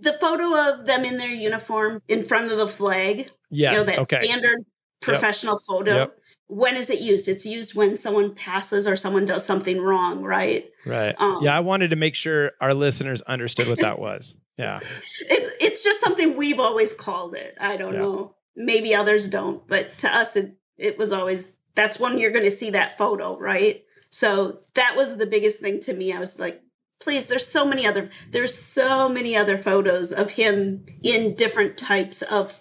The 0.00 0.14
photo 0.14 0.54
of 0.70 0.86
them 0.86 1.04
in 1.04 1.18
their 1.18 1.32
uniform 1.32 2.02
in 2.08 2.24
front 2.24 2.50
of 2.50 2.58
the 2.58 2.68
flag. 2.68 3.30
Yes. 3.50 3.72
You 3.72 3.78
know, 3.78 3.84
that 3.84 3.98
okay. 4.00 4.24
standard 4.24 4.64
professional 5.00 5.54
yep. 5.54 5.62
photo. 5.66 5.94
Yep. 5.94 6.18
When 6.48 6.76
is 6.76 6.90
it 6.90 7.00
used? 7.00 7.28
It's 7.28 7.46
used 7.46 7.74
when 7.74 7.96
someone 7.96 8.34
passes 8.34 8.86
or 8.86 8.96
someone 8.96 9.24
does 9.24 9.44
something 9.44 9.80
wrong, 9.80 10.22
right? 10.22 10.70
Right. 10.84 11.14
Um, 11.18 11.38
yeah, 11.42 11.56
I 11.56 11.60
wanted 11.60 11.90
to 11.90 11.96
make 11.96 12.14
sure 12.14 12.52
our 12.60 12.74
listeners 12.74 13.22
understood 13.22 13.68
what 13.68 13.80
that 13.80 13.98
was. 13.98 14.36
Yeah. 14.58 14.80
It's 15.20 15.56
it's 15.60 15.82
just 15.82 16.00
something 16.00 16.36
we've 16.36 16.60
always 16.60 16.92
called 16.92 17.34
it. 17.34 17.56
I 17.60 17.76
don't 17.76 17.94
yeah. 17.94 18.00
know. 18.00 18.34
Maybe 18.54 18.94
others 18.94 19.28
don't, 19.28 19.66
but 19.66 19.96
to 19.98 20.14
us 20.14 20.36
it 20.36 20.54
it 20.82 20.98
was 20.98 21.12
always 21.12 21.48
that's 21.74 21.98
when 21.98 22.18
you're 22.18 22.30
going 22.30 22.44
to 22.44 22.50
see 22.50 22.70
that 22.70 22.98
photo, 22.98 23.38
right? 23.38 23.84
So 24.10 24.60
that 24.74 24.94
was 24.96 25.16
the 25.16 25.26
biggest 25.26 25.58
thing 25.58 25.80
to 25.80 25.94
me. 25.94 26.12
I 26.12 26.20
was 26.20 26.38
like, 26.38 26.62
please, 27.00 27.26
there's 27.26 27.46
so 27.46 27.66
many 27.66 27.86
other 27.86 28.10
there's 28.30 28.54
so 28.54 29.08
many 29.08 29.36
other 29.36 29.58
photos 29.58 30.12
of 30.12 30.30
him 30.30 30.84
in 31.02 31.34
different 31.34 31.76
types 31.76 32.22
of 32.22 32.58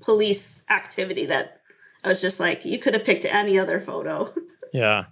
police 0.00 0.62
activity 0.70 1.26
that 1.26 1.60
I 2.02 2.08
was 2.08 2.20
just 2.20 2.40
like, 2.40 2.64
you 2.64 2.78
could 2.78 2.94
have 2.94 3.04
picked 3.04 3.24
any 3.24 3.58
other 3.58 3.80
photo. 3.80 4.32
yeah. 4.72 5.06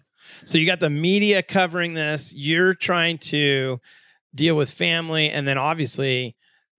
So 0.45 0.59
you 0.59 0.67
got 0.67 0.81
the 0.81 0.91
media 0.91 1.43
covering 1.43 1.95
this. 1.95 2.33
You're 2.35 2.75
trying 2.75 3.19
to 3.19 3.81
deal 4.35 4.57
with 4.57 4.71
family 4.71 5.31
and 5.31 5.47
then 5.47 5.59
obviously 5.59 6.37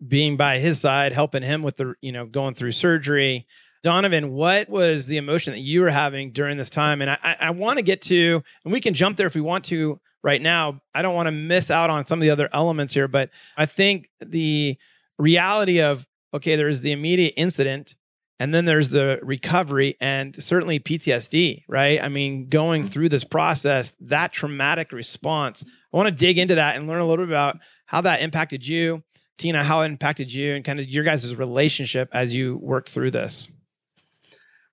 being 0.08 0.38
by 0.38 0.60
his 0.60 0.80
side, 0.80 1.14
helping 1.14 1.44
him 1.44 1.64
with 1.64 1.78
the, 1.78 1.96
you 2.02 2.12
know, 2.12 2.26
going 2.26 2.56
through 2.56 2.74
surgery. 2.74 3.48
Donovan, 3.84 4.32
what 4.32 4.70
was 4.70 5.08
the 5.08 5.18
emotion 5.18 5.54
that 5.54 5.60
you 5.60 5.82
were 5.82 5.90
having 5.90 6.32
during 6.32 6.58
this 6.58 6.70
time? 6.70 7.02
And 7.02 7.12
I, 7.12 7.36
I 7.40 7.50
want 7.52 7.78
to 7.78 7.84
get 7.84 8.02
to, 8.04 8.42
and 8.64 8.74
we 8.74 8.80
can 8.80 8.94
jump 8.94 9.18
there 9.18 9.28
if 9.28 9.36
we 9.36 9.42
want 9.42 9.66
to 9.66 10.00
right 10.24 10.42
now. 10.42 10.82
I 10.96 11.02
don't 11.02 11.16
want 11.16 11.28
to 11.28 11.32
miss 11.32 11.70
out 11.70 11.90
on 11.90 12.06
some 12.06 12.20
of 12.20 12.24
the 12.24 12.30
other 12.30 12.50
elements 12.54 12.94
here, 12.94 13.10
but 13.10 13.30
I 13.58 13.66
think 13.66 14.10
the 14.26 14.78
reality 15.20 15.82
of, 15.82 16.08
okay, 16.34 16.56
there's 16.56 16.80
the 16.82 16.94
immediate 16.94 17.34
incident 17.36 17.96
and 18.40 18.54
then 18.54 18.66
there's 18.66 18.90
the 18.90 19.20
recovery 19.22 19.96
and 20.02 20.42
certainly 20.42 20.80
PTSD, 20.80 21.64
right? 21.68 22.02
I 22.02 22.10
mean, 22.10 22.50
going 22.50 22.84
mm-hmm. 22.84 22.92
through 22.92 23.10
this 23.10 23.24
process, 23.24 23.94
that 24.00 24.34
traumatic 24.34 24.92
response. 24.92 25.64
I 25.94 25.98
want 25.98 26.08
to 26.08 26.12
dig 26.16 26.38
into 26.38 26.56
that 26.56 26.76
and 26.76 26.88
learn 26.88 27.02
a 27.02 27.06
little 27.06 27.26
bit 27.26 27.32
about 27.32 27.58
how 27.86 28.02
that 28.02 28.22
impacted 28.22 28.66
you, 28.66 29.04
Tina, 29.38 29.64
how 29.64 29.82
it 29.82 29.86
impacted 29.88 30.34
you, 30.34 30.56
and 30.56 30.66
kind 30.66 30.80
of 30.80 30.88
your 30.88 31.04
guys' 31.04 31.36
relationship 31.36 32.10
as 32.14 32.34
you 32.34 32.58
worked 32.58 32.90
through 32.90 33.12
this. 33.12 33.50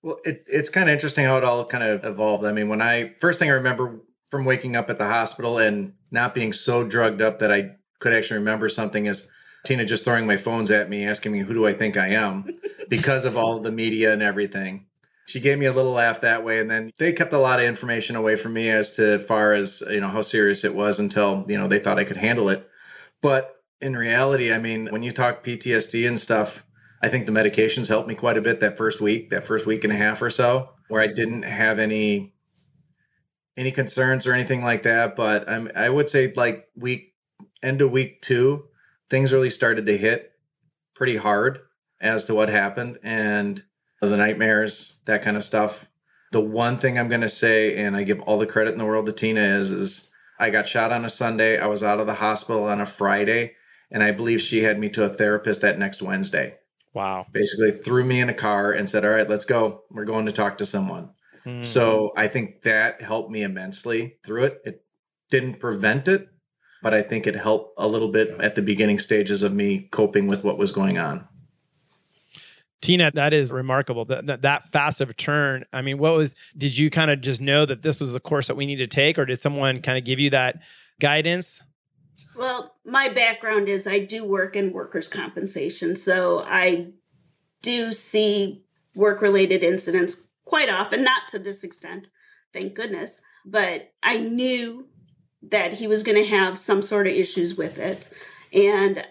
Well, 0.03 0.19
it, 0.25 0.45
it's 0.47 0.71
kind 0.71 0.89
of 0.89 0.95
interesting 0.95 1.25
how 1.25 1.37
it 1.37 1.45
all 1.45 1.65
kind 1.65 1.85
of 1.85 2.05
evolved. 2.05 2.45
I 2.45 2.53
mean, 2.53 2.69
when 2.69 2.81
I 2.81 3.15
first 3.19 3.39
thing 3.39 3.51
I 3.51 3.55
remember 3.55 4.01
from 4.31 4.45
waking 4.45 4.77
up 4.77 4.89
at 4.89 4.99
the 4.99 5.07
hospital 5.07 5.59
and 5.59 5.93
not 6.11 6.35
being 6.35 6.53
so 6.53 6.85
drugged 6.85 7.21
up 7.21 7.41
that 7.41 7.53
I 7.53 7.73
could 7.99 8.15
actually 8.15 8.39
remember 8.39 8.69
something 8.69 9.07
is 9.07 9.29
Tina 9.65 9.85
just 9.85 10.05
throwing 10.05 10.27
my 10.27 10.37
phones 10.37 10.71
at 10.71 10.89
me, 10.89 11.07
asking 11.07 11.33
me 11.33 11.41
who 11.41 11.53
do 11.53 11.67
I 11.67 11.75
think 11.75 11.97
I 11.97 12.09
am 12.09 12.47
because 12.89 13.25
of 13.25 13.37
all 13.37 13.61
the 13.61 13.73
media 13.73 14.13
and 14.13 14.23
everything. 14.23 14.87
She 15.27 15.41
gave 15.41 15.59
me 15.59 15.67
a 15.67 15.73
little 15.73 15.93
laugh 15.93 16.23
that 16.23 16.45
way, 16.45 16.59
and 16.59 16.69
then 16.69 16.91
they 16.99 17.13
kept 17.13 17.33
a 17.33 17.39
lot 17.39 17.61
of 17.61 17.67
information 17.67 18.17
away 18.17 18.35
from 18.37 18.53
me 18.53 18.69
as 18.69 18.91
to 18.93 19.21
far 19.21 19.53
as 19.53 19.83
you 19.89 20.01
know 20.01 20.09
how 20.09 20.23
serious 20.23 20.65
it 20.65 20.75
was 20.75 20.99
until 20.99 21.45
you 21.47 21.59
know 21.59 21.69
they 21.69 21.79
thought 21.79 21.99
I 21.99 22.05
could 22.05 22.17
handle 22.17 22.49
it. 22.49 22.69
But 23.23 23.57
in 23.81 23.97
reality, 23.97 24.53
I 24.53 24.59
mean, 24.59 24.89
when 24.89 25.03
you 25.03 25.13
talk 25.13 25.45
PTSD 25.45 26.09
and 26.09 26.19
stuff, 26.19 26.65
I 27.03 27.09
think 27.09 27.27
the 27.27 27.33
medications 27.33 27.89
helped 27.89 28.09
me 28.09 28.15
quite 28.15 28.37
a 28.37 28.43
bit 28.43 28.61
that 28.61 28.77
first 28.77 29.01
week, 29.01 29.31
that 29.31 29.47
first 29.47 29.67
week 29.67 29.85
and 29.85 29.93
a 29.93 29.97
half 29.97 30.21
or 30.21 30.31
so, 30.31 30.71
where 30.89 31.01
I 31.01 31.07
didn't 31.07 31.43
have 31.43 31.79
any 31.79 32.35
any 33.57 33.73
concerns 33.73 34.27
or 34.27 34.33
anything 34.33 34.63
like 34.63 34.83
that. 34.83 35.17
But 35.17 35.49
I'm 35.49 35.71
I 35.75 35.89
would 35.89 36.09
say 36.09 36.33
like 36.35 36.69
week 36.77 37.15
end 37.63 37.81
of 37.81 37.91
week 37.91 38.23
two, 38.23 38.65
things 39.09 39.33
really 39.33 39.51
started 39.51 39.87
to 39.87 39.97
hit 39.97 40.33
pretty 40.95 41.17
hard 41.17 41.61
as 42.01 42.25
to 42.27 42.35
what 42.35 42.49
happened 42.49 42.99
and 43.03 43.63
the 44.01 44.17
nightmares, 44.17 44.99
that 45.05 45.23
kind 45.23 45.37
of 45.37 45.45
stuff. 45.45 45.87
The 46.33 46.41
one 46.41 46.79
thing 46.79 46.99
I'm 46.99 47.09
gonna 47.09 47.29
say, 47.29 47.83
and 47.83 47.97
I 47.97 48.03
give 48.03 48.21
all 48.21 48.39
the 48.39 48.47
credit 48.47 48.73
in 48.73 48.79
the 48.79 48.87
world 48.87 49.07
to 49.07 49.13
Tina, 49.13 49.41
is 49.41 49.73
is 49.73 50.11
I 50.39 50.51
got 50.51 50.69
shot 50.69 50.93
on 50.93 51.05
a 51.05 51.09
Sunday. 51.09 51.59
I 51.59 51.67
was 51.67 51.83
out 51.83 52.01
of 52.01 52.07
the 52.07 52.15
hospital 52.15 52.65
on 52.65 52.81
a 52.81 52.87
Friday, 52.87 53.55
and 53.91 54.03
I 54.03 54.13
believe 54.13 54.41
she 54.41 54.63
had 54.63 54.79
me 54.79 54.89
to 54.91 55.05
a 55.05 55.13
therapist 55.13 55.63
that 55.63 55.79
next 55.79 56.03
Wednesday. 56.03 56.57
Wow. 56.93 57.27
Basically 57.33 57.71
threw 57.71 58.05
me 58.05 58.21
in 58.21 58.29
a 58.29 58.35
car 58.35 58.73
and 58.73 58.89
said, 58.89 59.05
All 59.05 59.11
right, 59.11 59.29
let's 59.29 59.45
go. 59.45 59.83
We're 59.91 60.05
going 60.05 60.27
to 60.27 60.33
talk 60.33 60.59
to 60.59 60.67
someone. 60.67 61.11
Mm-hmm. 61.47 61.63
So 61.63 62.13
I 62.17 62.29
think 62.29 62.63
that 62.63 63.01
helped 63.01 63.31
me 63.31 63.43
immensely 63.43 64.17
through 64.25 64.45
it. 64.45 64.61
It 64.65 64.85
didn't 65.31 65.61
prevent 65.61 66.09
it, 66.09 66.29
but 66.83 66.93
I 66.93 67.03
think 67.03 67.27
it 67.27 67.37
helped 67.37 67.75
a 67.79 67.87
little 67.87 68.09
bit 68.09 68.31
at 68.41 68.55
the 68.55 68.63
beginning 68.63 68.99
stages 68.99 69.43
of 69.43 69.55
me 69.55 69.89
coping 69.91 70.27
with 70.27 70.45
what 70.45 70.59
was 70.59 70.73
going 70.73 70.99
on. 70.99 71.27
Tina, 72.83 73.11
that 73.13 73.33
is 73.33 73.53
remarkable. 73.53 74.07
That, 74.07 74.27
that, 74.27 74.43
that 74.43 74.73
fast 74.73 75.01
of 75.01 75.11
a 75.11 75.15
turn. 75.15 75.65
I 75.73 75.83
mean, 75.83 75.99
what 75.99 76.17
was? 76.17 76.35
Did 76.57 76.77
you 76.77 76.91
kind 76.91 77.11
of 77.11 77.21
just 77.21 77.41
know 77.41 77.67
that 77.67 77.83
this 77.83 78.01
was 78.01 78.15
the 78.15 78.21
course 78.21 78.47
that 78.47 78.57
we 78.57 78.65
need 78.67 78.77
to 78.77 78.87
take, 78.87 79.19
or 79.19 79.27
did 79.27 79.39
someone 79.39 79.83
kind 79.83 79.99
of 79.99 80.05
give 80.05 80.19
you 80.19 80.31
that 80.31 80.61
guidance? 80.99 81.63
Well, 82.37 82.75
my 82.85 83.09
background 83.09 83.69
is 83.69 83.87
I 83.87 84.01
do 84.01 84.25
work 84.25 84.57
in 84.57 84.73
workers' 84.73 85.09
compensation, 85.09 85.97
so 85.97 86.45
I 86.47 86.89
do 87.63 87.93
see 87.93 88.65
work 88.95 89.21
related 89.21 89.63
incidents 89.63 90.29
quite 90.45 90.69
often, 90.69 91.05
not 91.05 91.29
to 91.29 91.39
this 91.39 91.63
extent, 91.63 92.11
thank 92.53 92.75
goodness, 92.75 93.21
but 93.45 93.93
I 94.03 94.19
knew 94.19 94.89
that 95.43 95.73
he 95.75 95.87
was 95.87 96.03
going 96.03 96.23
to 96.23 96.29
have 96.29 96.59
some 96.59 96.83
sort 96.83 97.07
of 97.07 97.13
issues 97.13 97.57
with 97.57 97.79
it. 97.79 98.09
And 98.53 99.07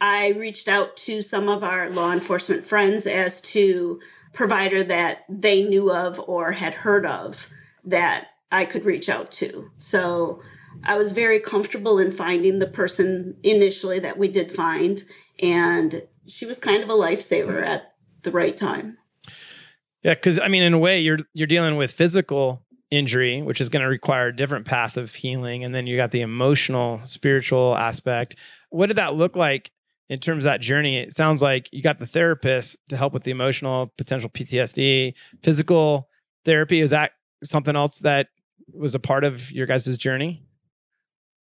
I 0.00 0.28
reached 0.28 0.68
out 0.68 0.96
to 0.98 1.22
some 1.22 1.48
of 1.48 1.64
our 1.64 1.90
law 1.90 2.12
enforcement 2.12 2.66
friends 2.66 3.06
as 3.06 3.40
to 3.42 4.00
provider 4.32 4.82
that 4.84 5.24
they 5.28 5.62
knew 5.62 5.90
of 5.92 6.20
or 6.20 6.52
had 6.52 6.74
heard 6.74 7.06
of 7.06 7.48
that 7.84 8.26
I 8.50 8.64
could 8.64 8.84
reach 8.84 9.08
out 9.08 9.32
to. 9.32 9.70
So 9.78 10.42
I 10.84 10.96
was 10.96 11.12
very 11.12 11.38
comfortable 11.38 11.98
in 11.98 12.12
finding 12.12 12.58
the 12.58 12.66
person 12.66 13.36
initially 13.42 13.98
that 14.00 14.18
we 14.18 14.28
did 14.28 14.52
find. 14.52 15.02
And 15.40 16.02
she 16.26 16.46
was 16.46 16.58
kind 16.58 16.82
of 16.82 16.90
a 16.90 16.94
lifesaver 16.94 17.64
at 17.64 17.94
the 18.22 18.30
right 18.30 18.56
time. 18.56 18.98
Yeah, 20.02 20.14
because 20.14 20.38
I 20.38 20.48
mean, 20.48 20.62
in 20.62 20.74
a 20.74 20.78
way, 20.78 21.00
you're 21.00 21.20
you're 21.32 21.46
dealing 21.46 21.76
with 21.76 21.92
physical 21.92 22.64
injury, 22.90 23.40
which 23.40 23.60
is 23.60 23.68
going 23.68 23.82
to 23.82 23.88
require 23.88 24.28
a 24.28 24.36
different 24.36 24.66
path 24.66 24.96
of 24.96 25.14
healing, 25.14 25.64
and 25.64 25.74
then 25.74 25.86
you 25.86 25.96
got 25.96 26.10
the 26.10 26.20
emotional, 26.20 26.98
spiritual 27.00 27.76
aspect. 27.76 28.36
What 28.70 28.86
did 28.86 28.96
that 28.96 29.14
look 29.14 29.36
like 29.36 29.70
in 30.08 30.18
terms 30.18 30.44
of 30.44 30.44
that 30.44 30.60
journey? 30.60 30.98
It 30.98 31.14
sounds 31.14 31.40
like 31.40 31.68
you 31.72 31.82
got 31.82 32.00
the 32.00 32.06
therapist 32.06 32.76
to 32.88 32.96
help 32.96 33.12
with 33.12 33.22
the 33.22 33.30
emotional 33.30 33.92
potential 33.96 34.28
PTSD, 34.28 35.14
physical 35.42 36.08
therapy. 36.44 36.80
Is 36.80 36.90
that 36.90 37.12
something 37.44 37.76
else 37.76 38.00
that 38.00 38.28
was 38.74 38.94
a 38.94 39.00
part 39.00 39.24
of 39.24 39.50
your 39.52 39.66
guys' 39.66 39.96
journey? 39.96 40.44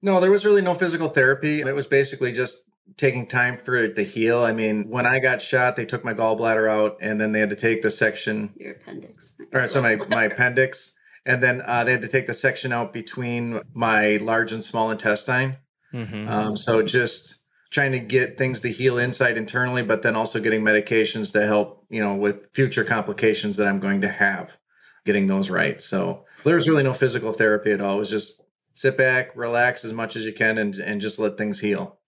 No, 0.01 0.19
there 0.19 0.31
was 0.31 0.45
really 0.45 0.61
no 0.61 0.73
physical 0.73 1.09
therapy. 1.09 1.61
It 1.61 1.75
was 1.75 1.85
basically 1.85 2.31
just 2.31 2.63
taking 2.97 3.27
time 3.27 3.57
for 3.57 3.75
it 3.75 3.95
to 3.95 4.03
heal. 4.03 4.43
I 4.43 4.53
mean, 4.53 4.89
when 4.89 5.05
I 5.05 5.19
got 5.19 5.41
shot, 5.41 5.75
they 5.75 5.85
took 5.85 6.03
my 6.03 6.13
gallbladder 6.13 6.69
out 6.69 6.97
and 7.01 7.19
then 7.19 7.31
they 7.31 7.39
had 7.39 7.49
to 7.49 7.55
take 7.55 7.81
the 7.81 7.91
section. 7.91 8.53
Your 8.57 8.71
appendix. 8.71 9.33
All 9.53 9.59
right, 9.59 9.69
so 9.69 9.81
my, 9.81 9.95
my 10.09 10.25
appendix. 10.25 10.95
And 11.25 11.43
then 11.43 11.61
uh, 11.65 11.83
they 11.83 11.91
had 11.91 12.01
to 12.01 12.07
take 12.07 12.27
the 12.27 12.33
section 12.33 12.71
out 12.71 12.93
between 12.93 13.61
my 13.73 14.17
large 14.17 14.51
and 14.51 14.63
small 14.63 14.89
intestine. 14.89 15.57
Mm-hmm. 15.93 16.27
Um, 16.27 16.57
so 16.57 16.81
just 16.81 17.35
trying 17.71 17.91
to 17.91 17.99
get 17.99 18.37
things 18.37 18.61
to 18.61 18.71
heal 18.71 18.97
inside 18.97 19.37
internally, 19.37 19.83
but 19.83 20.01
then 20.01 20.15
also 20.15 20.39
getting 20.39 20.61
medications 20.61 21.31
to 21.33 21.45
help, 21.45 21.85
you 21.89 22.01
know, 22.01 22.15
with 22.15 22.49
future 22.53 22.83
complications 22.83 23.57
that 23.57 23.67
I'm 23.67 23.79
going 23.79 24.01
to 24.01 24.09
have, 24.09 24.57
getting 25.05 25.27
those 25.27 25.49
right. 25.49 25.79
So 25.81 26.25
there's 26.43 26.67
really 26.67 26.83
no 26.83 26.93
physical 26.93 27.31
therapy 27.31 27.71
at 27.71 27.81
all. 27.81 27.95
It 27.95 27.99
was 27.99 28.09
just 28.09 28.38
sit 28.79 28.95
back, 28.95 29.35
relax 29.35 29.83
as 29.83 29.91
much 29.91 30.15
as 30.15 30.23
you 30.25 30.31
can, 30.31 30.57
and, 30.57 30.73
and 30.75 31.01
just 31.01 31.19
let 31.19 31.37
things 31.37 31.59
heal. 31.59 31.99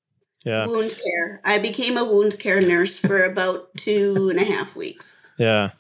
Yeah. 0.45 0.65
Wound 0.65 0.97
care. 1.03 1.41
I 1.43 1.57
became 1.57 1.97
a 1.97 2.05
wound 2.05 2.39
care 2.39 2.61
nurse 2.61 2.97
for 2.97 3.25
about 3.25 3.67
two 3.75 4.29
and 4.29 4.39
a 4.39 4.45
half 4.45 4.73
weeks. 4.73 5.27
Yeah. 5.37 5.71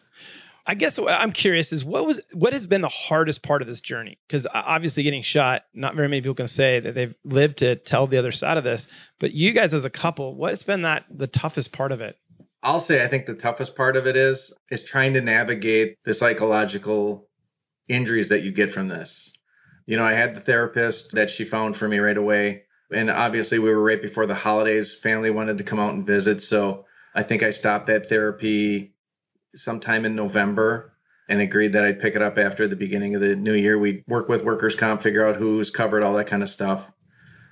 I 0.67 0.75
guess 0.75 0.99
what 0.99 1.13
I'm 1.13 1.31
curious 1.31 1.71
is 1.71 1.85
what 1.85 2.05
was 2.05 2.19
what 2.33 2.51
has 2.51 2.65
been 2.65 2.81
the 2.81 2.89
hardest 2.89 3.41
part 3.41 3.61
of 3.61 3.69
this 3.69 3.79
journey? 3.79 4.19
Because 4.27 4.45
obviously, 4.53 5.01
getting 5.01 5.21
shot, 5.21 5.63
not 5.73 5.95
very 5.95 6.09
many 6.09 6.21
people 6.21 6.35
can 6.35 6.49
say 6.49 6.81
that 6.81 6.93
they've 6.93 7.15
lived 7.23 7.59
to 7.59 7.77
tell 7.77 8.05
the 8.05 8.17
other 8.17 8.33
side 8.33 8.57
of 8.57 8.65
this. 8.65 8.87
But 9.19 9.31
you 9.31 9.53
guys, 9.53 9.73
as 9.73 9.85
a 9.85 9.89
couple, 9.89 10.35
what's 10.35 10.61
been 10.61 10.81
that 10.81 11.05
the 11.09 11.25
toughest 11.25 11.71
part 11.71 11.93
of 11.93 12.01
it? 12.01 12.17
I'll 12.63 12.81
say 12.81 13.03
I 13.03 13.07
think 13.07 13.25
the 13.25 13.33
toughest 13.33 13.77
part 13.77 13.95
of 13.95 14.07
it 14.07 14.17
is 14.17 14.53
is 14.69 14.83
trying 14.83 15.13
to 15.13 15.21
navigate 15.21 15.95
the 16.03 16.13
psychological 16.13 17.29
injuries 17.87 18.27
that 18.29 18.43
you 18.43 18.51
get 18.51 18.69
from 18.69 18.89
this. 18.89 19.33
You 19.85 19.97
know, 19.97 20.03
I 20.03 20.13
had 20.13 20.35
the 20.35 20.41
therapist 20.41 21.13
that 21.13 21.29
she 21.29 21.45
found 21.45 21.75
for 21.75 21.87
me 21.87 21.99
right 21.99 22.17
away 22.17 22.63
and 22.91 23.09
obviously 23.09 23.59
we 23.59 23.69
were 23.69 23.81
right 23.81 24.01
before 24.01 24.25
the 24.25 24.35
holidays. 24.35 24.93
Family 24.93 25.31
wanted 25.31 25.57
to 25.57 25.63
come 25.63 25.79
out 25.79 25.93
and 25.93 26.05
visit 26.05 26.41
so 26.41 26.85
i 27.15 27.23
think 27.23 27.43
i 27.43 27.49
stopped 27.49 27.87
that 27.87 28.09
therapy 28.09 28.93
sometime 29.55 30.05
in 30.05 30.15
november 30.15 30.93
and 31.27 31.41
agreed 31.41 31.73
that 31.73 31.83
i'd 31.83 31.99
pick 31.99 32.15
it 32.15 32.21
up 32.21 32.37
after 32.37 32.67
the 32.67 32.75
beginning 32.75 33.15
of 33.15 33.21
the 33.21 33.35
new 33.35 33.53
year. 33.53 33.77
We'd 33.77 34.03
work 34.07 34.29
with 34.29 34.43
workers 34.43 34.75
comp 34.75 35.01
figure 35.01 35.25
out 35.25 35.35
who's 35.35 35.69
covered 35.69 36.03
all 36.03 36.13
that 36.15 36.27
kind 36.27 36.43
of 36.43 36.49
stuff. 36.49 36.91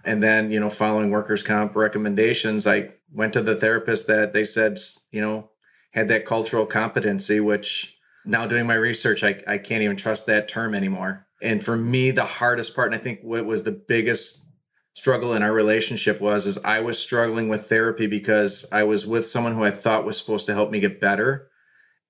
And 0.06 0.24
then 0.24 0.52
you 0.52 0.60
know 0.60 0.70
following 0.70 1.12
workers 1.12 1.44
comp 1.44 1.76
recommendations 1.76 2.66
i 2.68 2.90
went 3.12 3.34
to 3.34 3.42
the 3.42 3.56
therapist 3.56 4.08
that 4.08 4.34
they 4.34 4.44
said 4.44 4.80
you 5.12 5.22
know 5.22 5.50
had 5.92 6.08
that 6.08 6.26
cultural 6.26 6.66
competency 6.66 7.40
which 7.40 7.98
now 8.26 8.48
doing 8.48 8.66
my 8.66 8.76
research 8.76 9.24
i, 9.24 9.42
I 9.46 9.58
can't 9.58 9.84
even 9.84 9.98
trust 9.98 10.26
that 10.28 10.48
term 10.48 10.74
anymore 10.74 11.28
and 11.42 11.64
for 11.64 11.76
me 11.76 12.12
the 12.12 12.26
hardest 12.26 12.76
part 12.76 12.92
and 12.92 13.00
i 13.00 13.04
think 13.04 13.20
what 13.22 13.46
was 13.46 13.64
the 13.64 13.72
biggest 13.72 14.46
struggle 14.94 15.34
in 15.34 15.44
our 15.44 15.54
relationship 15.54 16.20
was 16.20 16.46
is 16.46 16.58
I 16.58 16.82
was 16.82 17.00
struggling 17.00 17.48
with 17.48 17.70
therapy 17.70 18.06
because 18.06 18.66
I 18.70 18.84
was 18.84 19.08
with 19.08 19.26
someone 19.26 19.56
who 19.56 19.64
I 19.64 19.72
thought 19.72 20.06
was 20.06 20.18
supposed 20.18 20.46
to 20.48 20.54
help 20.54 20.72
me 20.72 20.82
get 20.82 21.00
better 21.00 21.50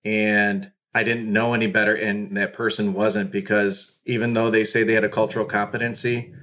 and 0.04 0.72
I 0.96 1.04
didn't 1.04 1.32
know 1.32 1.54
any 1.54 1.68
better 1.68 1.94
and 1.94 2.36
that 2.36 2.54
person 2.54 2.94
wasn't 2.94 3.32
because 3.32 4.00
even 4.06 4.34
though 4.34 4.50
they 4.50 4.64
say 4.64 4.84
they 4.84 4.94
had 4.94 5.04
a 5.04 5.10
cultural 5.10 5.46
competency 5.46 6.34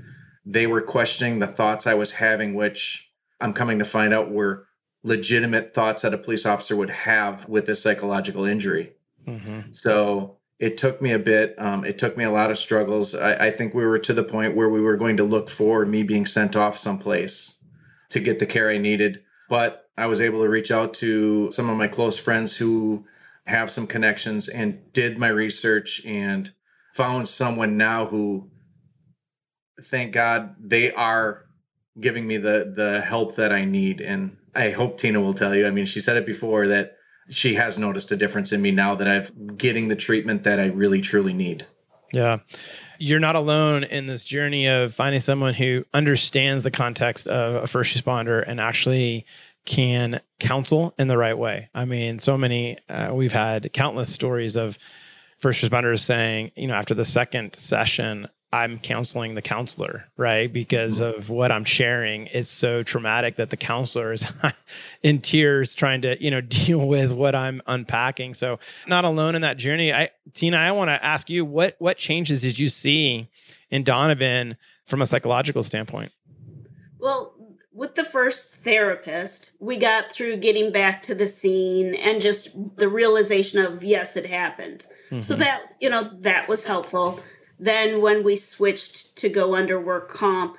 they 0.45 0.69
were 0.69 0.83
questioning 0.83 1.41
the 1.41 1.49
thoughts 1.49 1.85
I 1.85 1.95
was 1.95 2.13
having 2.13 2.55
which 2.55 3.11
I'm 3.41 3.53
coming 3.53 3.81
to 3.81 3.85
find 3.85 4.15
out 4.15 4.31
were 4.31 4.69
legitimate 5.03 5.75
thoughts 5.75 6.03
that 6.03 6.15
a 6.15 6.19
police 6.19 6.47
officer 6.47 6.77
would 6.77 6.91
have 6.91 7.49
with 7.49 7.67
this 7.67 7.83
psychological 7.83 8.45
injury. 8.45 8.93
Mm-hmm. 9.27 9.73
So 9.73 10.39
it 10.59 10.79
took 10.79 11.03
me 11.03 11.13
a 11.13 11.19
bit. 11.19 11.55
Um, 11.59 11.85
it 11.85 11.99
took 11.99 12.17
me 12.17 12.25
a 12.25 12.31
lot 12.31 12.51
of 12.51 12.59
struggles. 12.59 13.15
I, 13.15 13.47
I, 13.47 13.51
think 13.51 13.75
we 13.75 13.85
were 13.85 13.99
to 13.99 14.13
the 14.13 14.25
point 14.25 14.57
where 14.57 14.69
we 14.69 14.81
were 14.81 14.97
going 14.97 15.19
to 15.19 15.25
look 15.25 15.51
for 15.51 15.85
me 15.85 16.03
being 16.03 16.25
sent 16.25 16.57
off 16.57 16.79
someplace 16.79 17.55
to 18.11 18.21
get 18.21 18.39
the 18.39 18.47
care 18.47 18.71
I 18.71 18.79
needed. 18.79 19.23
But 19.49 19.89
I 19.99 20.07
was 20.07 20.21
able 20.21 20.43
to 20.43 20.49
reach 20.49 20.71
out 20.71 20.95
to 20.95 21.51
some 21.53 21.69
of 21.69 21.77
my 21.77 21.89
close 21.89 22.19
friends 22.19 22.57
who 22.57 23.05
have 23.47 23.71
some 23.71 23.87
connections 23.87 24.49
and 24.49 24.93
did 24.93 25.19
my 25.19 25.29
research 25.29 26.05
and 26.05 26.53
found 26.95 27.29
someone 27.29 27.77
now 27.77 28.07
who, 28.07 28.51
thank 29.83 30.13
God, 30.13 30.57
they 30.59 30.91
are 30.93 31.45
giving 32.01 32.27
me 32.27 32.37
the 32.39 32.73
the 32.75 33.03
help 33.03 33.37
that 33.37 33.53
I 33.53 33.65
need. 33.65 34.01
And 34.01 34.39
I 34.55 34.71
hope 34.71 34.99
Tina 34.99 35.21
will 35.21 35.35
tell 35.35 35.55
you. 35.55 35.67
I 35.67 35.71
mean, 35.71 35.87
she 35.87 36.01
said 36.01 36.17
it 36.17 36.27
before 36.27 36.67
that 36.69 36.96
she 37.31 37.55
has 37.55 37.79
noticed 37.79 38.13
a 38.13 38.17
difference 38.17 38.53
in 38.53 38.63
me 38.63 38.71
now 38.71 38.95
that 38.95 39.09
I'm 39.09 39.57
getting 39.57 39.89
the 39.89 39.97
treatment 39.97 40.45
that 40.45 40.61
I 40.61 40.67
really 40.67 41.01
truly 41.01 41.33
need. 41.33 41.67
Yeah. 42.13 42.39
You're 42.99 43.21
not 43.21 43.37
alone 43.37 43.85
in 43.85 44.07
this 44.07 44.25
journey 44.25 44.69
of 44.69 44.95
finding 44.95 45.21
someone 45.21 45.55
who 45.55 45.85
understands 45.93 46.63
the 46.63 46.71
context 46.71 47.27
of 47.27 47.63
a 47.63 47.67
first 47.67 47.97
responder 47.97 48.43
and 48.47 48.61
actually 48.61 49.27
can 49.65 50.21
counsel 50.39 50.95
in 50.99 51.09
the 51.09 51.19
right 51.19 51.37
way. 51.37 51.69
I 51.75 51.85
mean, 51.85 52.19
so 52.19 52.39
many, 52.39 52.79
uh, 52.89 53.11
we've 53.13 53.33
had 53.33 53.73
countless 53.73 54.13
stories 54.13 54.57
of 54.57 54.79
first 55.39 55.63
responders 55.63 56.01
saying, 56.01 56.53
you 56.57 56.69
know, 56.69 56.75
after 56.75 56.95
the 56.95 57.05
second 57.05 57.55
session, 57.57 58.29
I'm 58.57 58.79
counseling 58.79 59.35
the 59.35 59.43
counselor, 59.43 60.07
right? 60.17 60.51
Because 60.51 61.01
mm-hmm. 61.01 61.19
of 61.19 61.31
what 61.31 61.53
I'm 61.53 61.65
sharing. 61.65 62.27
It's 62.29 62.51
so 62.51 62.83
traumatic 62.83 63.37
that 63.37 63.51
the 63.51 63.57
counselor 63.57 64.13
is 64.13 64.27
in 65.03 65.21
tears 65.21 65.75
trying 65.75 66.03
to, 66.03 66.23
you 66.23 66.31
know, 66.31 66.41
deal 66.43 66.87
with 66.87 67.13
what 67.13 67.35
I'm 67.35 67.63
unpacking. 67.67 68.35
So 68.35 68.59
not 68.87 69.05
alone 69.05 69.35
in 69.35 69.43
that 69.43 69.59
journey. 69.59 69.93
I 69.93 70.11
Tina, 70.33 70.57
I 70.57 70.73
want 70.73 70.89
to 70.89 71.05
ask 71.05 71.29
you 71.29 71.45
what 71.45 71.77
what 71.79 71.99
changes 71.99 72.43
did 72.43 72.59
you 72.59 72.69
see 72.69 73.29
in 73.71 73.85
Donovan 73.85 74.57
from 74.87 75.03
a 75.03 75.07
psychological 75.07 75.63
standpoint? 75.63 76.13
Well, 76.99 77.35
with 77.77 77.95
the 77.95 78.05
first 78.05 78.57
therapist, 78.57 79.53
we 79.61 79.77
got 79.77 80.11
through 80.11 80.39
getting 80.39 80.73
back 80.73 81.03
to 81.03 81.15
the 81.15 81.27
scene 81.27 81.95
and 81.97 82.23
just 82.23 82.49
the 82.77 82.89
realization 82.89 83.59
of 83.59 83.85
yes, 83.85 84.17
it 84.17 84.25
happened. 84.25 84.87
Mm-hmm. 85.11 85.21
So 85.21 85.35
that, 85.37 85.77
you 85.79 85.91
know, 85.91 86.11
that 86.21 86.49
was 86.49 86.65
helpful. 86.65 87.21
Then 87.59 88.03
when 88.03 88.23
we 88.23 88.37
switched 88.37 89.17
to 89.17 89.29
go 89.29 89.55
under 89.55 89.81
work 89.81 90.11
comp, 90.11 90.57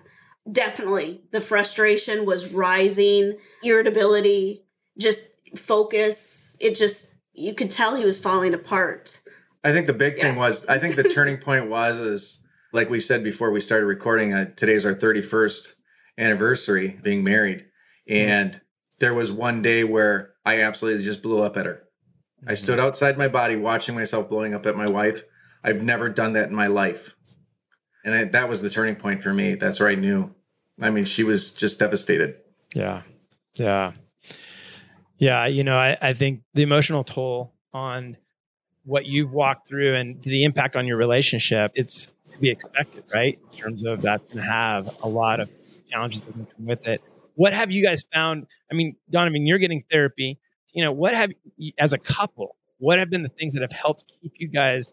definitely 0.52 1.22
the 1.32 1.42
frustration 1.42 2.26
was 2.26 2.52
rising, 2.52 3.38
irritability, 3.64 4.64
just 4.98 5.28
focus. 5.56 6.58
It 6.60 6.76
just, 6.76 7.14
you 7.34 7.54
could 7.54 7.72
tell 7.72 7.96
he 7.96 8.06
was 8.06 8.20
falling 8.20 8.54
apart. 8.54 9.20
I 9.64 9.72
think 9.72 9.88
the 9.88 9.94
big 9.94 10.18
yeah. 10.18 10.24
thing 10.24 10.36
was, 10.36 10.66
I 10.68 10.80
think 10.80 10.96
the 10.96 11.04
turning 11.10 11.38
point 11.38 11.70
was, 11.70 12.00
is 12.00 12.42
like 12.74 12.90
we 12.90 13.00
said 13.00 13.24
before 13.24 13.52
we 13.52 13.60
started 13.60 13.86
recording, 13.86 14.34
uh, 14.34 14.52
today's 14.56 14.86
our 14.86 14.96
31st 14.96 15.74
anniversary 16.18 17.00
being 17.04 17.24
married. 17.24 17.66
Mm-hmm. 18.10 18.30
And 18.30 18.52
mm-hmm. 18.52 18.60
there 19.00 19.14
was 19.14 19.32
one 19.32 19.62
day 19.62 19.84
where 19.84 20.34
I 20.46 20.62
absolutely 20.62 21.04
just 21.04 21.22
blew 21.22 21.42
up 21.42 21.58
at 21.58 21.66
her. 21.66 21.84
Mm-hmm. 22.42 22.52
I 22.52 22.54
stood 22.56 22.80
outside 22.80 23.18
my 23.18 23.28
body 23.28 23.56
watching 23.56 23.96
myself 23.96 24.30
blowing 24.30 24.54
up 24.54 24.66
at 24.66 24.76
my 24.76 24.90
wife. 24.90 25.24
I've 25.68 25.84
never 25.84 26.08
done 26.08 26.34
that 26.34 26.48
in 26.48 26.56
my 26.56 26.68
life. 26.68 27.14
And 28.06 28.16
I, 28.16 28.24
that 28.24 28.48
was 28.48 28.62
the 28.62 28.70
turning 28.70 28.96
point 28.96 29.22
for 29.22 29.34
me. 29.34 29.56
That's 29.56 29.82
where 29.82 29.90
I 29.90 29.96
knew. 29.96 30.34
I 30.82 30.92
mean, 30.92 31.04
she 31.04 31.26
was 31.26 31.52
just 31.52 31.78
devastated. 31.78 32.38
Yeah. 32.74 33.02
Yeah. 33.56 33.92
Yeah. 35.18 35.46
You 35.48 35.66
know, 35.66 35.76
I, 35.76 35.98
I 36.02 36.14
think 36.14 36.44
the 36.54 36.62
emotional 36.62 37.04
toll 37.04 37.54
on 37.74 38.16
what 38.86 39.08
you've 39.08 39.34
walked 39.34 39.68
through 39.68 39.96
and 39.96 40.24
the 40.24 40.46
impact 40.46 40.78
on 40.78 40.88
your 40.88 40.96
relationship, 40.96 41.74
it's 41.76 42.06
to 42.32 42.38
be 42.40 42.50
expected, 42.50 43.04
right? 43.14 43.38
In 43.52 43.58
terms 43.58 43.84
of 43.84 44.02
that's 44.02 44.24
going 44.34 44.38
to 44.46 44.50
have 44.50 44.98
a 45.04 45.10
lot 45.10 45.42
of 45.42 45.50
challenges 45.90 46.22
that 46.22 46.34
come 46.34 46.66
with 46.66 46.88
it. 46.88 47.02
What 47.36 47.52
have 47.52 47.72
you 47.72 47.84
guys 47.84 48.06
found? 48.14 48.48
I 48.72 48.74
mean, 48.76 48.96
Donovan, 49.10 49.46
you're 49.46 49.58
getting 49.58 49.84
therapy. 49.92 50.40
You 50.72 50.86
know, 50.86 50.94
what 50.94 51.14
have 51.14 51.34
as 51.78 51.92
a 51.92 51.98
couple, 51.98 52.56
what 52.78 53.00
have 53.00 53.10
been 53.10 53.24
the 53.24 53.30
things 53.30 53.54
that 53.56 53.64
have 53.64 53.74
helped 53.74 54.06
keep 54.22 54.32
you 54.38 54.48
guys 54.48 54.88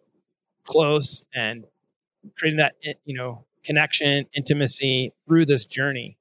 close 0.65 1.25
and 1.35 1.65
creating 2.37 2.59
that 2.59 2.75
eh, 2.85 2.95
you 3.05 3.17
know 3.17 3.45
connection 3.65 4.27
intimacy 4.35 5.13
through 5.27 5.47
this 5.47 5.65
journey. 5.65 6.17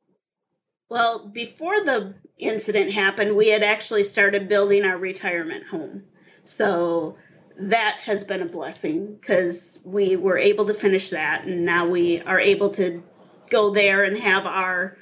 Well 0.90 1.28
before 1.28 1.84
the 1.84 2.16
incident 2.38 2.92
happened 2.92 3.36
we 3.36 3.50
had 3.50 3.64
actually 3.64 4.04
started 4.04 4.50
building 4.50 4.86
our 4.86 4.98
retirement 4.98 5.68
home. 5.68 6.04
So 6.44 7.18
that 7.58 8.00
has 8.02 8.24
been 8.24 8.42
a 8.42 8.46
blessing 8.46 9.16
because 9.16 9.82
we 9.86 10.16
were 10.16 10.38
able 10.38 10.66
to 10.66 10.74
finish 10.74 11.10
that 11.12 11.46
and 11.46 11.66
now 11.66 11.88
we 11.88 12.22
are 12.22 12.40
able 12.40 12.70
to 12.72 13.04
go 13.50 13.70
there 13.70 14.04
and 14.04 14.18
have 14.18 14.46
our 14.46 14.98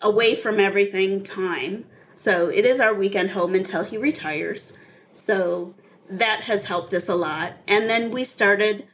away 0.00 0.34
from 0.34 0.58
everything 0.58 1.22
time. 1.22 1.84
So 2.14 2.48
it 2.48 2.64
is 2.64 2.80
our 2.80 2.94
weekend 2.94 3.30
home 3.30 3.54
until 3.54 3.84
he 3.84 3.96
retires. 3.96 4.78
So 5.12 5.74
that 6.18 6.42
has 6.42 6.64
helped 6.64 6.94
us 6.94 7.08
a 7.08 7.14
lot. 7.14 7.54
And 7.68 7.88
then 7.88 8.10
we 8.10 8.24
started 8.24 8.86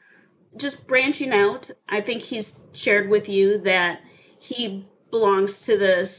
just 0.57 0.87
branching 0.87 1.33
out. 1.33 1.71
I 1.89 2.01
think 2.01 2.23
he's 2.23 2.65
shared 2.73 3.09
with 3.09 3.29
you 3.29 3.59
that 3.59 4.01
he 4.39 4.89
belongs 5.11 5.63
to 5.67 5.77
the 5.77 6.11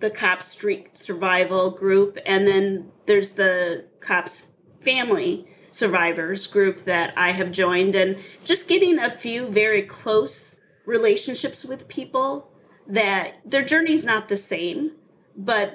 the 0.00 0.10
Cops 0.10 0.46
Street 0.46 0.96
Survival 0.96 1.72
group, 1.72 2.18
and 2.24 2.46
then 2.46 2.88
there's 3.06 3.32
the 3.32 3.84
Cops 3.98 4.48
Family 4.80 5.44
Survivors 5.72 6.46
group 6.46 6.84
that 6.84 7.12
I 7.16 7.32
have 7.32 7.50
joined, 7.50 7.96
and 7.96 8.16
just 8.44 8.68
getting 8.68 9.00
a 9.00 9.10
few 9.10 9.48
very 9.48 9.82
close 9.82 10.60
relationships 10.86 11.64
with 11.64 11.88
people 11.88 12.52
that 12.86 13.40
their 13.44 13.64
journey's 13.64 14.06
not 14.06 14.28
the 14.28 14.36
same, 14.36 14.92
but 15.36 15.74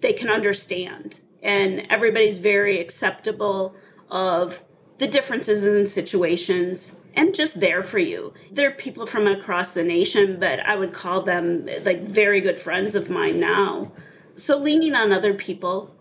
they 0.00 0.12
can 0.12 0.30
understand, 0.30 1.20
and 1.42 1.84
everybody's 1.90 2.38
very 2.38 2.78
acceptable 2.78 3.74
of 4.10 4.62
the 4.98 5.06
differences 5.06 5.64
in 5.64 5.86
situations 5.86 6.96
and 7.14 7.34
just 7.34 7.60
there 7.60 7.82
for 7.82 7.98
you. 7.98 8.32
They're 8.52 8.70
people 8.70 9.06
from 9.06 9.26
across 9.26 9.74
the 9.74 9.82
nation, 9.82 10.38
but 10.38 10.60
I 10.60 10.76
would 10.76 10.92
call 10.92 11.22
them 11.22 11.66
like 11.84 12.02
very 12.02 12.40
good 12.40 12.58
friends 12.58 12.94
of 12.94 13.10
mine 13.10 13.40
now. 13.40 13.84
So 14.34 14.58
leaning 14.58 14.94
on 14.94 15.12
other 15.12 15.34
people 15.34 15.94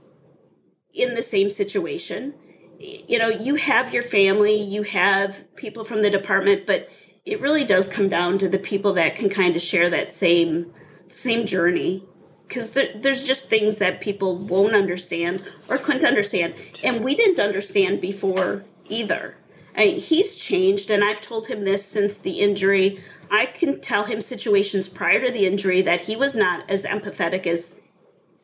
in 0.93 1.15
the 1.15 1.23
same 1.23 1.49
situation. 1.49 2.33
You 2.79 3.17
know, 3.17 3.29
you 3.29 3.55
have 3.55 3.93
your 3.93 4.03
family, 4.03 4.55
you 4.55 4.83
have 4.83 5.43
people 5.55 5.85
from 5.85 6.01
the 6.01 6.09
department, 6.09 6.67
but 6.67 6.89
it 7.25 7.41
really 7.41 7.65
does 7.65 7.87
come 7.87 8.09
down 8.09 8.37
to 8.39 8.49
the 8.49 8.59
people 8.59 8.93
that 8.93 9.15
can 9.15 9.29
kind 9.29 9.55
of 9.55 9.61
share 9.61 9.89
that 9.89 10.11
same 10.11 10.71
same 11.09 11.45
journey 11.45 12.03
because 12.47 12.71
there, 12.71 12.89
there's 12.95 13.25
just 13.25 13.49
things 13.49 13.77
that 13.77 14.01
people 14.01 14.37
won't 14.37 14.73
understand 14.73 15.43
or 15.69 15.77
couldn't 15.77 16.05
understand 16.05 16.53
and 16.83 17.03
we 17.03 17.15
didn't 17.15 17.39
understand 17.39 17.99
before 18.01 18.63
either 18.89 19.35
I 19.77 19.85
mean, 19.85 19.99
he's 19.99 20.35
changed, 20.35 20.89
and 20.89 21.03
I've 21.03 21.21
told 21.21 21.47
him 21.47 21.63
this 21.63 21.85
since 21.85 22.17
the 22.17 22.39
injury. 22.39 22.99
I 23.29 23.45
can 23.45 23.79
tell 23.79 24.05
him 24.05 24.21
situations 24.21 24.87
prior 24.87 25.23
to 25.23 25.31
the 25.31 25.45
injury 25.45 25.83
that 25.83 26.01
he 26.01 26.15
was 26.15 26.35
not 26.35 26.67
as 26.67 26.83
empathetic 26.83 27.45
as 27.45 27.75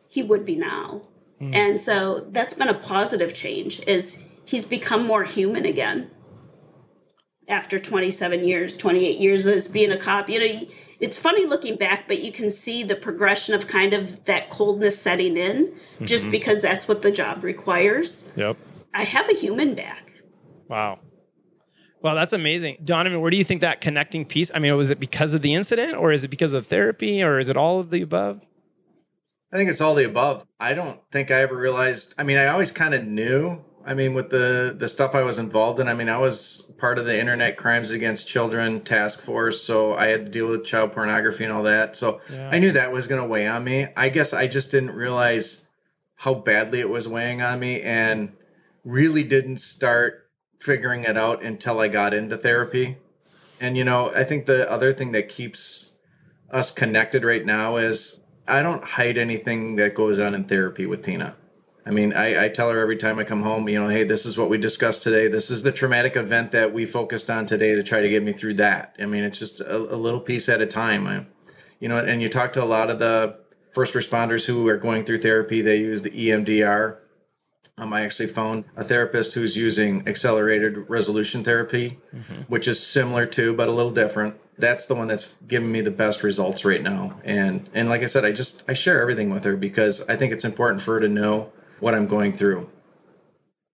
he 0.07 0.21
would 0.21 0.45
be 0.45 0.55
now. 0.55 1.01
Mm. 1.41 1.55
And 1.55 1.81
so 1.81 2.27
that's 2.29 2.53
been 2.53 2.69
a 2.69 2.75
positive 2.75 3.33
change 3.33 3.81
is 3.87 4.21
he's 4.45 4.65
become 4.65 5.07
more 5.07 5.23
human 5.23 5.65
again. 5.65 6.11
After 7.49 7.77
27 7.77 8.45
years, 8.45 8.75
28 8.77 9.19
years 9.19 9.45
as 9.47 9.67
being 9.67 9.91
a 9.91 9.97
cop, 9.97 10.29
you 10.29 10.39
know, 10.39 10.67
it's 10.99 11.17
funny 11.17 11.45
looking 11.45 11.75
back, 11.75 12.07
but 12.07 12.21
you 12.21 12.31
can 12.31 12.49
see 12.49 12.83
the 12.83 12.95
progression 12.95 13.53
of 13.53 13.67
kind 13.67 13.93
of 13.93 14.23
that 14.25 14.49
coldness 14.49 14.97
setting 14.97 15.35
in 15.35 15.67
mm-hmm. 15.67 16.05
just 16.05 16.31
because 16.31 16.61
that's 16.61 16.87
what 16.87 17.01
the 17.01 17.11
job 17.11 17.43
requires. 17.43 18.31
Yep. 18.37 18.57
I 18.93 19.03
have 19.03 19.29
a 19.29 19.33
human 19.33 19.75
back. 19.75 20.11
Wow. 20.69 20.99
Well, 22.01 22.15
that's 22.15 22.33
amazing. 22.33 22.77
Donovan, 22.83 23.21
where 23.21 23.31
do 23.31 23.37
you 23.37 23.43
think 23.43 23.61
that 23.61 23.81
connecting 23.81 24.25
piece? 24.25 24.51
I 24.53 24.59
mean, 24.59 24.75
was 24.75 24.89
it 24.89 24.99
because 24.99 25.33
of 25.33 25.41
the 25.41 25.53
incident 25.53 25.95
or 25.95 26.11
is 26.11 26.23
it 26.23 26.29
because 26.29 26.53
of 26.53 26.67
therapy 26.67 27.23
or 27.23 27.39
is 27.39 27.49
it 27.49 27.57
all 27.57 27.79
of 27.79 27.91
the 27.91 28.01
above? 28.01 28.41
I 29.53 29.57
think 29.57 29.69
it's 29.69 29.81
all 29.81 29.95
the 29.95 30.05
above. 30.05 30.45
I 30.59 30.73
don't 30.73 30.99
think 31.11 31.31
I 31.31 31.41
ever 31.41 31.55
realized. 31.55 32.15
I 32.17 32.23
mean, 32.23 32.37
I 32.37 32.47
always 32.47 32.71
kind 32.71 32.93
of 32.93 33.05
knew. 33.05 33.63
I 33.85 33.93
mean, 33.93 34.13
with 34.13 34.29
the 34.29 34.75
the 34.77 34.87
stuff 34.87 35.15
I 35.15 35.23
was 35.23 35.39
involved 35.39 35.79
in, 35.79 35.87
I 35.87 35.93
mean, 35.93 36.09
I 36.09 36.17
was 36.17 36.71
part 36.77 36.97
of 36.97 37.05
the 37.05 37.19
Internet 37.19 37.57
Crimes 37.57 37.91
Against 37.91 38.27
Children 38.27 38.81
task 38.81 39.21
force, 39.21 39.61
so 39.61 39.93
I 39.95 40.07
had 40.07 40.25
to 40.25 40.31
deal 40.31 40.47
with 40.47 40.65
child 40.65 40.93
pornography 40.93 41.43
and 41.43 41.51
all 41.51 41.63
that. 41.63 41.97
So 41.97 42.21
yeah. 42.31 42.49
I 42.51 42.59
knew 42.59 42.71
that 42.71 42.91
was 42.91 43.07
going 43.07 43.21
to 43.21 43.27
weigh 43.27 43.47
on 43.47 43.63
me. 43.63 43.87
I 43.97 44.09
guess 44.09 44.33
I 44.33 44.47
just 44.47 44.71
didn't 44.71 44.91
realize 44.91 45.67
how 46.15 46.33
badly 46.33 46.79
it 46.79 46.89
was 46.89 47.07
weighing 47.07 47.41
on 47.41 47.59
me, 47.59 47.81
and 47.81 48.31
really 48.85 49.23
didn't 49.23 49.57
start 49.57 50.29
figuring 50.59 51.03
it 51.03 51.17
out 51.17 51.43
until 51.43 51.79
I 51.79 51.89
got 51.89 52.13
into 52.13 52.37
therapy. 52.37 52.97
And, 53.59 53.77
you 53.77 53.83
know, 53.83 54.11
I 54.13 54.23
think 54.23 54.45
the 54.45 54.69
other 54.71 54.93
thing 54.93 55.11
that 55.13 55.29
keeps 55.29 55.97
us 56.51 56.71
connected 56.71 57.23
right 57.23 57.45
now 57.45 57.77
is 57.77 58.19
I 58.47 58.61
don't 58.61 58.83
hide 58.83 59.17
anything 59.17 59.75
that 59.77 59.95
goes 59.95 60.19
on 60.19 60.35
in 60.35 60.45
therapy 60.45 60.85
with 60.85 61.03
Tina. 61.03 61.35
I 61.85 61.91
mean, 61.91 62.13
I, 62.13 62.45
I, 62.45 62.49
tell 62.49 62.69
her 62.69 62.79
every 62.79 62.95
time 62.95 63.19
I 63.19 63.25
come 63.25 63.41
home, 63.41 63.67
you 63.67 63.79
know, 63.79 63.89
hey, 63.89 64.05
this 64.05 64.25
is 64.25 64.37
what 64.37 64.49
we 64.49 64.57
discussed 64.57 65.03
today. 65.03 65.27
This 65.27 65.51
is 65.51 65.63
the 65.63 65.71
traumatic 65.71 66.15
event 66.15 66.51
that 66.51 66.73
we 66.73 66.85
focused 66.85 67.29
on 67.29 67.45
today 67.45 67.75
to 67.75 67.83
try 67.83 68.01
to 68.01 68.09
get 68.09 68.23
me 68.23 68.31
through 68.31 68.53
that. 68.55 68.95
I 68.99 69.05
mean, 69.05 69.23
it's 69.23 69.37
just 69.37 69.59
a, 69.59 69.75
a 69.75 69.97
little 69.97 70.21
piece 70.21 70.47
at 70.47 70.61
a 70.61 70.65
time. 70.65 71.07
I, 71.07 71.25
you 71.79 71.89
know, 71.89 71.97
and 71.97 72.21
you 72.21 72.29
talk 72.29 72.53
to 72.53 72.63
a 72.63 72.65
lot 72.65 72.89
of 72.89 72.99
the 72.99 73.37
first 73.73 73.93
responders 73.93 74.45
who 74.45 74.67
are 74.69 74.77
going 74.77 75.03
through 75.03 75.21
therapy, 75.21 75.61
they 75.61 75.77
use 75.77 76.01
the 76.01 76.11
EMDR 76.11 76.97
um, 77.77 77.91
I 77.91 78.01
actually 78.01 78.27
found 78.27 78.65
a 78.75 78.83
therapist 78.83 79.33
who's 79.33 79.57
using 79.57 80.07
accelerated 80.07 80.89
resolution 80.89 81.43
therapy, 81.43 81.99
mm-hmm. 82.13 82.41
which 82.43 82.67
is 82.67 82.85
similar 82.85 83.25
to, 83.27 83.55
but 83.55 83.67
a 83.67 83.71
little 83.71 83.91
different. 83.91 84.35
That's 84.59 84.85
the 84.85 84.93
one 84.93 85.07
that's 85.07 85.35
giving 85.47 85.71
me 85.71 85.81
the 85.81 85.91
best 85.91 86.21
results 86.21 86.63
right 86.63 86.83
now. 86.83 87.19
And 87.23 87.67
and 87.73 87.89
like 87.89 88.03
I 88.03 88.05
said, 88.05 88.25
I 88.25 88.31
just 88.31 88.63
I 88.67 88.73
share 88.73 89.01
everything 89.01 89.31
with 89.31 89.43
her 89.45 89.57
because 89.57 90.07
I 90.07 90.15
think 90.15 90.31
it's 90.31 90.45
important 90.45 90.83
for 90.83 90.95
her 90.95 90.99
to 90.99 91.07
know 91.07 91.51
what 91.79 91.93
I'm 91.93 92.07
going 92.07 92.33
through. 92.33 92.69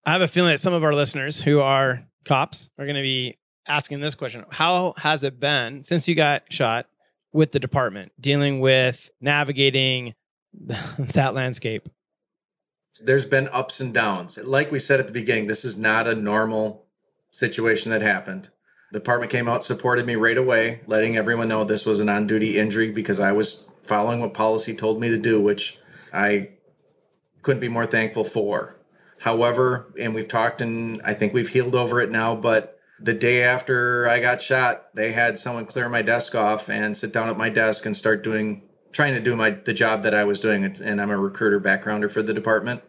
I 0.05 0.11
have 0.11 0.21
a 0.21 0.27
feeling 0.27 0.51
that 0.51 0.59
some 0.59 0.73
of 0.73 0.83
our 0.83 0.93
listeners 0.93 1.41
who 1.41 1.59
are 1.59 2.03
cops 2.25 2.69
are 2.77 2.85
going 2.85 2.95
to 2.95 3.01
be 3.01 3.37
asking 3.67 3.99
this 3.99 4.15
question: 4.15 4.45
How 4.49 4.93
has 4.97 5.23
it 5.23 5.39
been 5.39 5.83
since 5.83 6.07
you 6.07 6.15
got 6.15 6.43
shot 6.51 6.87
with 7.31 7.51
the 7.51 7.59
department, 7.59 8.11
dealing 8.19 8.59
with 8.59 9.09
navigating 9.21 10.15
that 10.99 11.33
landscape? 11.33 11.87
there's 13.01 13.25
been 13.25 13.49
ups 13.49 13.79
and 13.79 13.93
downs. 13.93 14.37
Like 14.37 14.71
we 14.71 14.79
said 14.79 14.99
at 14.99 15.07
the 15.07 15.13
beginning, 15.13 15.47
this 15.47 15.65
is 15.65 15.77
not 15.77 16.07
a 16.07 16.15
normal 16.15 16.85
situation 17.31 17.91
that 17.91 18.01
happened. 18.01 18.49
The 18.91 18.99
department 18.99 19.31
came 19.31 19.47
out, 19.47 19.63
supported 19.63 20.05
me 20.05 20.15
right 20.15 20.37
away, 20.37 20.81
letting 20.87 21.15
everyone 21.15 21.47
know 21.47 21.63
this 21.63 21.85
was 21.85 21.99
an 21.99 22.09
on 22.09 22.27
duty 22.27 22.57
injury 22.57 22.91
because 22.91 23.19
I 23.19 23.31
was 23.31 23.67
following 23.83 24.19
what 24.19 24.33
policy 24.33 24.73
told 24.75 24.99
me 24.99 25.09
to 25.09 25.17
do, 25.17 25.41
which 25.41 25.79
I 26.13 26.49
couldn't 27.41 27.61
be 27.61 27.69
more 27.69 27.85
thankful 27.85 28.23
for. 28.23 28.75
However, 29.19 29.93
and 29.99 30.15
we've 30.15 30.27
talked 30.27 30.61
and 30.61 31.01
I 31.03 31.13
think 31.13 31.33
we've 31.33 31.49
healed 31.49 31.75
over 31.75 31.99
it 31.99 32.09
now, 32.09 32.35
but 32.35 32.79
the 33.01 33.13
day 33.13 33.43
after 33.43 34.07
I 34.07 34.19
got 34.19 34.41
shot, 34.41 34.93
they 34.93 35.11
had 35.11 35.39
someone 35.39 35.65
clear 35.65 35.89
my 35.89 36.01
desk 36.01 36.35
off 36.35 36.69
and 36.69 36.95
sit 36.95 37.13
down 37.13 37.29
at 37.29 37.37
my 37.37 37.49
desk 37.49 37.85
and 37.85 37.95
start 37.95 38.23
doing 38.23 38.63
trying 38.91 39.13
to 39.13 39.19
do 39.19 39.35
my 39.35 39.51
the 39.51 39.73
job 39.73 40.03
that 40.03 40.13
I 40.13 40.23
was 40.23 40.39
doing 40.39 40.63
and 40.65 41.01
I'm 41.01 41.11
a 41.11 41.17
recruiter 41.17 41.59
backgrounder 41.59 42.11
for 42.11 42.21
the 42.23 42.33
department 42.33 42.81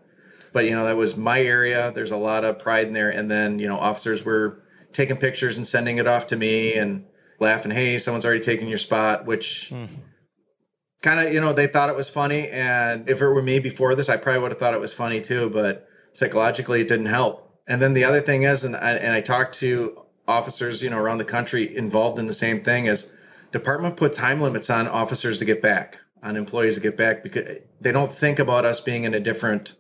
but 0.53 0.65
you 0.65 0.73
know 0.73 0.85
that 0.85 0.97
was 0.97 1.17
my 1.17 1.41
area 1.41 1.93
there's 1.95 2.13
a 2.13 2.17
lot 2.17 2.45
of 2.45 2.59
pride 2.59 2.87
in 2.87 2.93
there 2.93 3.11
and 3.11 3.31
then 3.31 3.59
you 3.59 3.69
know 3.69 3.79
officers 3.79 4.25
were 4.25 4.63
taking 4.93 5.17
pictures 5.17 5.57
and 5.57 5.67
sending 5.67 5.99
it 5.99 6.07
off 6.07 6.27
to 6.29 6.37
me 6.37 6.75
and 6.75 7.05
laughing 7.39 7.71
hey 7.71 7.99
someone's 7.99 8.25
already 8.25 8.41
taken 8.41 8.69
your 8.69 8.79
spot 8.79 9.27
which 9.27 9.71
mm. 9.73 9.89
Kind 11.03 11.27
of 11.27 11.33
you 11.33 11.41
know 11.41 11.53
they 11.53 11.67
thought 11.67 11.89
it 11.89 11.97
was 11.97 12.09
funny 12.09 12.49
and 12.49 13.09
if 13.09 13.21
it 13.21 13.29
were 13.29 13.43
me 13.43 13.59
before 13.59 13.95
this 13.95 14.09
i 14.09 14.17
probably 14.17 14.41
would 14.41 14.51
have 14.51 14.59
thought 14.59 14.75
it 14.75 14.81
was 14.81 14.93
funny 14.93 15.21
too 15.21 15.51
but 15.51 15.89
psychologically 16.13 16.81
it 16.81 16.89
didn't 16.89 17.07
help 17.07 17.59
and 17.67 17.81
then 17.81 17.95
the 17.95 18.05
other 18.05 18.21
thing 18.21 18.43
is 18.43 18.65
and 18.65 18.77
I, 18.77 18.93
and 18.93 19.13
I 19.13 19.21
talked 19.21 19.55
to 19.57 20.03
officers 20.29 20.83
you 20.83 20.91
know 20.91 20.99
around 20.99 21.19
the 21.19 21.25
country 21.25 21.77
involved 21.77 22.19
in 22.19 22.27
the 22.27 22.33
same 22.33 22.63
thing 22.63 22.87
is 22.87 23.13
department 23.53 23.97
put 23.97 24.15
time 24.15 24.41
limits 24.41 24.71
on 24.71 24.87
officers 24.89 25.39
to 25.39 25.45
get 25.45 25.63
back 25.63 25.99
on 26.23 26.37
employees 26.37 26.75
to 26.75 26.81
get 26.81 26.97
back 26.97 27.23
because 27.23 27.59
they 27.81 27.93
don't 27.93 28.13
think 28.13 28.39
about 28.39 28.65
us 28.65 28.81
being 28.81 29.05
in 29.05 29.15
a 29.15 29.21
different 29.21 29.75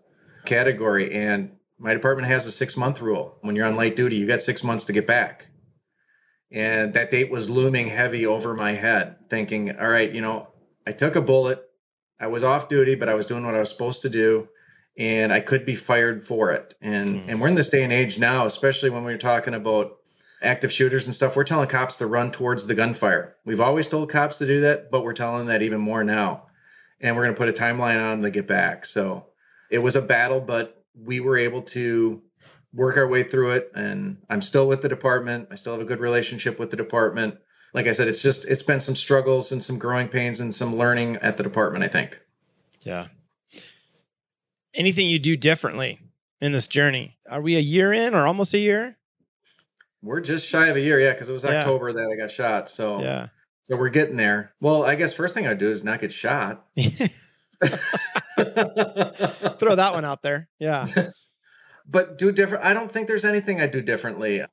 category. 0.45 1.13
And 1.13 1.53
my 1.79 1.95
department 1.95 2.29
has 2.29 2.47
a 2.47 2.53
six 2.53 2.77
month 2.77 3.01
rule. 3.01 3.37
When 3.43 3.57
you're 3.57 3.67
on 3.67 3.77
light 3.77 3.97
duty, 3.97 4.17
you 4.17 4.27
got 4.27 4.43
six 4.43 4.65
months 4.65 4.85
to 4.87 4.93
get 4.93 5.07
back. 5.07 5.47
And 6.53 6.95
that 6.95 7.11
date 7.11 7.31
was 7.31 7.49
looming 7.49 7.87
heavy 7.87 8.27
over 8.27 8.55
my 8.55 8.73
head, 8.73 9.17
thinking, 9.29 9.79
all 9.79 9.89
right, 9.89 10.13
you 10.13 10.21
know, 10.21 10.49
I 10.91 10.93
took 10.93 11.15
a 11.15 11.23
bullet. 11.23 11.63
I 12.19 12.27
was 12.27 12.43
off 12.43 12.69
duty, 12.69 12.97
but 12.97 13.09
I 13.09 13.15
was 13.15 13.25
doing 13.25 13.47
what 13.47 13.55
I 13.55 13.61
was 13.61 13.69
supposed 13.69 14.03
to 14.03 14.09
do. 14.11 14.49
And 14.99 15.33
I 15.33 15.39
could 15.39 15.65
be 15.65 15.77
fired 15.77 16.25
for 16.25 16.51
it. 16.51 16.75
And 16.83 17.21
mm. 17.21 17.25
and 17.29 17.41
we're 17.41 17.47
in 17.47 17.55
this 17.55 17.69
day 17.69 17.85
and 17.85 17.93
age 17.93 18.19
now, 18.19 18.45
especially 18.45 18.91
when 18.91 19.05
we're 19.05 19.17
talking 19.17 19.55
about 19.55 19.99
active 20.43 20.73
shooters 20.73 21.07
and 21.07 21.15
stuff, 21.15 21.37
we're 21.37 21.45
telling 21.45 21.69
cops 21.69 21.95
to 21.97 22.09
run 22.09 22.33
towards 22.33 22.67
the 22.67 22.75
gunfire. 22.75 23.37
We've 23.45 23.61
always 23.61 23.87
told 23.87 24.11
cops 24.11 24.39
to 24.39 24.49
do 24.49 24.63
that, 24.63 24.91
but 24.91 25.05
we're 25.05 25.13
telling 25.13 25.47
that 25.47 25.63
even 25.63 25.81
more 25.81 26.03
now. 26.03 26.49
And 27.01 27.15
we're 27.15 27.23
going 27.23 27.37
to 27.37 27.39
put 27.39 27.49
a 27.49 27.53
timeline 27.53 28.03
on 28.03 28.21
them 28.21 28.23
to 28.23 28.31
get 28.31 28.49
back. 28.49 28.85
So 28.85 29.27
it 29.71 29.79
was 29.79 29.95
a 29.95 30.03
battle, 30.03 30.41
but 30.41 30.85
we 30.93 31.21
were 31.21 31.39
able 31.39 31.63
to 31.63 32.21
work 32.75 32.97
our 32.97 33.07
way 33.07 33.23
through 33.23 33.53
it. 33.53 33.71
And 33.77 34.19
I'm 34.29 34.43
still 34.43 34.67
with 34.67 34.83
the 34.83 34.89
department. 34.89 35.49
I 35.53 35.55
still 35.55 35.73
have 35.73 35.83
a 35.83 35.87
good 35.87 36.01
relationship 36.01 36.59
with 36.59 36.71
the 36.71 36.77
department. 36.77 37.37
Like 37.73 37.87
I 37.87 37.93
said, 37.93 38.09
it's 38.09 38.23
just 38.23 38.45
it's 38.45 38.63
been 38.63 38.81
some 38.81 38.97
struggles 38.97 39.53
and 39.53 39.63
some 39.63 39.79
growing 39.79 40.09
pains 40.09 40.41
and 40.41 40.55
some 40.55 40.77
learning 40.77 41.17
at 41.17 41.37
the 41.37 41.43
department. 41.43 41.85
I 41.85 41.89
think. 41.89 42.19
Yeah. 42.83 43.07
Anything 44.75 45.09
you 45.09 45.19
do 45.19 45.37
differently 45.37 45.99
in 46.41 46.53
this 46.53 46.69
journey? 46.69 47.17
Are 47.29 47.41
we 47.41 47.57
a 47.57 47.61
year 47.61 47.93
in 47.93 48.15
or 48.15 48.27
almost 48.27 48.55
a 48.55 48.59
year? 48.59 48.97
We're 50.03 50.21
just 50.21 50.47
shy 50.47 50.69
of 50.69 50.77
a 50.77 50.81
year, 50.81 50.99
yeah, 50.99 51.13
because 51.13 51.29
it 51.29 51.33
was 51.33 51.45
yeah. 51.45 51.59
October 51.59 51.93
that 51.93 52.09
I 52.11 52.17
got 52.17 52.31
shot. 52.31 52.71
So 52.71 53.01
yeah. 53.01 53.29
So 53.65 53.77
we're 53.77 53.91
getting 53.91 54.17
there. 54.17 54.53
Well, 54.61 54.85
I 54.85 54.97
guess 54.97 55.13
first 55.13 55.33
thing 55.33 55.47
I'd 55.47 55.59
do 55.59 55.71
is 55.71 55.85
not 55.85 56.01
get 56.01 56.13
shot. 56.13 56.67
Throw 56.77 56.89
that 59.77 59.93
one 59.93 60.05
out 60.05 60.23
there. 60.23 60.49
Yeah. 60.59 60.89
but 61.87 62.19
do 62.19 62.33
different. 62.33 62.65
I 62.65 62.75
don't 62.75 62.91
think 62.91 63.07
there's 63.07 63.25
anything 63.25 63.61
I 63.61 63.69
do 63.69 63.81
differently 63.81 64.45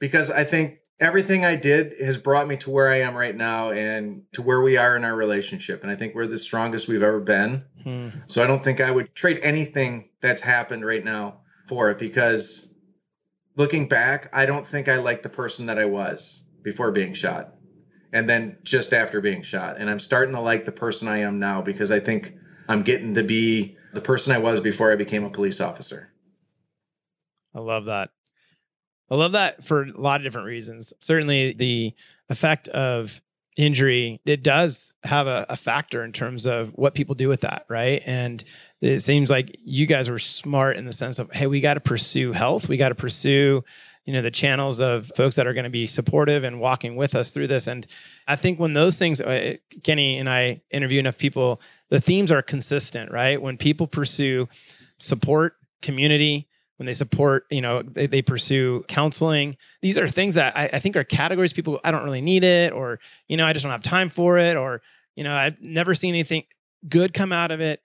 because 0.00 0.32
I 0.32 0.42
think 0.42 0.78
everything 0.98 1.44
I 1.44 1.56
did 1.56 1.94
has 2.00 2.16
brought 2.16 2.48
me 2.48 2.56
to 2.58 2.70
where 2.70 2.90
I 2.90 3.00
am 3.00 3.14
right 3.14 3.36
now 3.36 3.70
and 3.70 4.22
to 4.32 4.42
where 4.42 4.60
we 4.60 4.76
are 4.76 4.96
in 4.96 5.04
our 5.04 5.14
relationship. 5.14 5.82
And 5.82 5.90
I 5.90 5.96
think 5.96 6.14
we're 6.14 6.26
the 6.26 6.38
strongest 6.38 6.88
we've 6.88 7.02
ever 7.02 7.20
been. 7.20 7.64
Hmm. 7.82 8.08
So 8.26 8.42
I 8.42 8.46
don't 8.46 8.64
think 8.64 8.80
I 8.80 8.90
would 8.90 9.14
trade 9.14 9.38
anything 9.42 10.08
that's 10.20 10.42
happened 10.42 10.86
right 10.86 11.04
now 11.04 11.40
for 11.68 11.90
it 11.90 11.98
because 11.98 12.72
looking 13.56 13.88
back, 13.88 14.30
I 14.32 14.46
don't 14.46 14.66
think 14.66 14.88
I 14.88 14.96
like 14.96 15.22
the 15.22 15.28
person 15.28 15.66
that 15.66 15.78
I 15.78 15.84
was 15.84 16.42
before 16.62 16.92
being 16.92 17.12
shot 17.12 17.54
and 18.12 18.28
then 18.28 18.56
just 18.62 18.92
after 18.92 19.20
being 19.20 19.42
shot. 19.42 19.76
And 19.78 19.90
I'm 19.90 19.98
starting 19.98 20.34
to 20.34 20.40
like 20.40 20.64
the 20.64 20.72
person 20.72 21.08
I 21.08 21.18
am 21.18 21.38
now 21.38 21.60
because 21.60 21.90
I 21.90 22.00
think 22.00 22.34
I'm 22.68 22.82
getting 22.82 23.14
to 23.14 23.22
be 23.22 23.76
the 23.92 24.00
person 24.00 24.32
I 24.32 24.38
was 24.38 24.60
before 24.60 24.90
I 24.90 24.96
became 24.96 25.24
a 25.24 25.30
police 25.30 25.60
officer. 25.60 26.12
I 27.54 27.60
love 27.60 27.86
that. 27.86 28.10
I 29.10 29.14
love 29.14 29.32
that 29.32 29.64
for 29.64 29.84
a 29.84 30.00
lot 30.00 30.20
of 30.20 30.24
different 30.24 30.46
reasons. 30.46 30.92
Certainly, 31.00 31.54
the 31.54 31.94
effect 32.28 32.68
of 32.68 33.20
injury 33.56 34.20
it 34.26 34.42
does 34.42 34.92
have 35.02 35.26
a, 35.26 35.46
a, 35.48 35.56
factor 35.56 36.04
in 36.04 36.12
terms 36.12 36.44
of 36.44 36.70
what 36.74 36.94
people 36.94 37.14
do 37.14 37.26
with 37.28 37.40
that, 37.40 37.64
right? 37.68 38.02
And 38.04 38.44
it 38.82 39.00
seems 39.00 39.30
like 39.30 39.56
you 39.64 39.86
guys 39.86 40.10
were 40.10 40.18
smart 40.18 40.76
in 40.76 40.84
the 40.84 40.92
sense 40.92 41.18
of, 41.18 41.32
hey, 41.32 41.46
we 41.46 41.62
got 41.62 41.74
to 41.74 41.80
pursue 41.80 42.32
health, 42.32 42.68
we 42.68 42.76
got 42.76 42.90
to 42.90 42.94
pursue, 42.94 43.64
you 44.04 44.12
know, 44.12 44.20
the 44.20 44.30
channels 44.30 44.78
of 44.78 45.10
folks 45.16 45.36
that 45.36 45.46
are 45.46 45.54
going 45.54 45.64
to 45.64 45.70
be 45.70 45.86
supportive 45.86 46.44
and 46.44 46.60
walking 46.60 46.96
with 46.96 47.14
us 47.14 47.32
through 47.32 47.46
this. 47.46 47.66
And 47.66 47.86
I 48.28 48.36
think 48.36 48.60
when 48.60 48.74
those 48.74 48.98
things, 48.98 49.22
uh, 49.22 49.54
Keni 49.80 50.20
and 50.20 50.28
I 50.28 50.60
interview 50.70 51.00
enough 51.00 51.16
people, 51.16 51.62
the 51.88 52.00
themes 52.00 52.30
are 52.30 52.42
consistent, 52.42 53.10
right? 53.10 53.40
When 53.40 53.56
people 53.56 53.86
pursue 53.86 54.48
support, 54.98 55.54
community, 55.80 56.46
when 56.76 56.86
they 56.86 56.94
support, 56.94 57.44
you 57.50 57.60
know, 57.60 57.82
they, 57.82 58.06
they 58.06 58.22
pursue 58.22 58.84
counseling. 58.88 59.56
These 59.80 59.96
are 59.98 60.08
things 60.08 60.34
that 60.34 60.56
I, 60.56 60.70
I, 60.74 60.78
think 60.78 60.96
are 60.96 61.04
categories 61.04 61.52
people, 61.52 61.80
I 61.84 61.90
don't 61.90 62.04
really 62.04 62.20
need 62.20 62.44
it, 62.44 62.72
or, 62.72 62.98
you 63.28 63.36
know, 63.36 63.46
I 63.46 63.52
just 63.52 63.62
don't 63.62 63.72
have 63.72 63.82
time 63.82 64.10
for 64.10 64.38
it, 64.38 64.56
or, 64.56 64.82
you 65.14 65.24
know, 65.24 65.34
I've 65.34 65.60
never 65.60 65.94
seen 65.94 66.14
anything 66.14 66.44
good 66.88 67.14
come 67.14 67.32
out 67.32 67.50
of 67.50 67.60
it. 67.60 67.80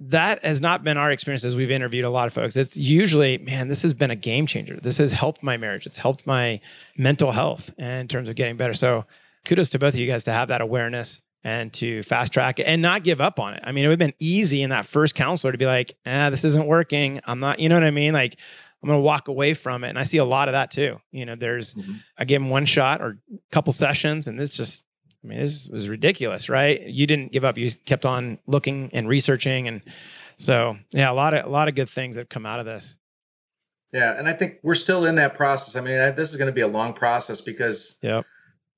That 0.00 0.44
has 0.44 0.60
not 0.60 0.84
been 0.84 0.96
our 0.96 1.10
experience 1.10 1.44
as 1.44 1.56
we've 1.56 1.70
interviewed 1.70 2.04
a 2.04 2.10
lot 2.10 2.26
of 2.26 2.34
folks. 2.34 2.56
It's 2.56 2.76
usually, 2.76 3.38
man, 3.38 3.68
this 3.68 3.80
has 3.82 3.94
been 3.94 4.10
a 4.10 4.16
game 4.16 4.46
changer. 4.46 4.78
This 4.82 4.98
has 4.98 5.12
helped 5.12 5.42
my 5.42 5.56
marriage. 5.56 5.86
It's 5.86 5.96
helped 5.96 6.26
my 6.26 6.60
mental 6.98 7.32
health 7.32 7.72
in 7.78 8.08
terms 8.08 8.28
of 8.28 8.34
getting 8.34 8.56
better. 8.56 8.74
So 8.74 9.06
kudos 9.44 9.70
to 9.70 9.78
both 9.78 9.94
of 9.94 10.00
you 10.00 10.06
guys 10.06 10.24
to 10.24 10.32
have 10.32 10.48
that 10.48 10.60
awareness 10.60 11.20
and 11.44 11.72
to 11.74 12.02
fast 12.02 12.32
track 12.32 12.58
it 12.58 12.64
and 12.64 12.80
not 12.80 13.04
give 13.04 13.20
up 13.20 13.38
on 13.38 13.52
it. 13.52 13.60
I 13.62 13.70
mean, 13.70 13.84
it 13.84 13.88
would 13.88 14.00
have 14.00 14.06
been 14.06 14.14
easy 14.18 14.62
in 14.62 14.70
that 14.70 14.86
first 14.86 15.14
counselor 15.14 15.52
to 15.52 15.58
be 15.58 15.66
like, 15.66 15.94
ah, 16.06 16.30
this 16.30 16.42
isn't 16.42 16.66
working. 16.66 17.20
I'm 17.26 17.38
not, 17.38 17.60
you 17.60 17.68
know 17.68 17.74
what 17.74 17.84
I 17.84 17.90
mean? 17.90 18.14
Like, 18.14 18.38
I'm 18.82 18.88
going 18.88 18.98
to 18.98 19.02
walk 19.02 19.28
away 19.28 19.52
from 19.52 19.84
it. 19.84 19.90
And 19.90 19.98
I 19.98 20.04
see 20.04 20.16
a 20.16 20.24
lot 20.24 20.48
of 20.48 20.52
that 20.52 20.70
too. 20.70 21.00
You 21.12 21.26
know, 21.26 21.36
there's, 21.36 21.74
mm-hmm. 21.74 21.96
I 22.16 22.24
gave 22.24 22.40
him 22.40 22.48
one 22.48 22.64
shot 22.64 23.02
or 23.02 23.18
a 23.32 23.38
couple 23.52 23.72
sessions, 23.74 24.26
and 24.26 24.40
this 24.40 24.50
just, 24.50 24.84
I 25.22 25.26
mean, 25.26 25.38
this 25.38 25.68
was 25.68 25.88
ridiculous, 25.88 26.48
right? 26.48 26.82
You 26.82 27.06
didn't 27.06 27.30
give 27.30 27.44
up. 27.44 27.58
You 27.58 27.70
kept 27.84 28.06
on 28.06 28.38
looking 28.46 28.90
and 28.92 29.06
researching. 29.06 29.68
And 29.68 29.82
so, 30.38 30.76
yeah, 30.92 31.10
a 31.10 31.14
lot 31.14 31.34
of, 31.34 31.44
a 31.44 31.48
lot 31.48 31.68
of 31.68 31.74
good 31.74 31.88
things 31.88 32.16
that 32.16 32.30
come 32.30 32.46
out 32.46 32.60
of 32.60 32.66
this. 32.66 32.96
Yeah. 33.92 34.18
And 34.18 34.28
I 34.28 34.32
think 34.32 34.58
we're 34.62 34.74
still 34.74 35.06
in 35.06 35.14
that 35.14 35.34
process. 35.34 35.76
I 35.76 35.80
mean, 35.80 35.98
I, 35.98 36.10
this 36.10 36.30
is 36.30 36.36
going 36.36 36.46
to 36.46 36.52
be 36.52 36.62
a 36.62 36.68
long 36.68 36.94
process 36.94 37.40
because 37.40 37.96
yep 38.02 38.26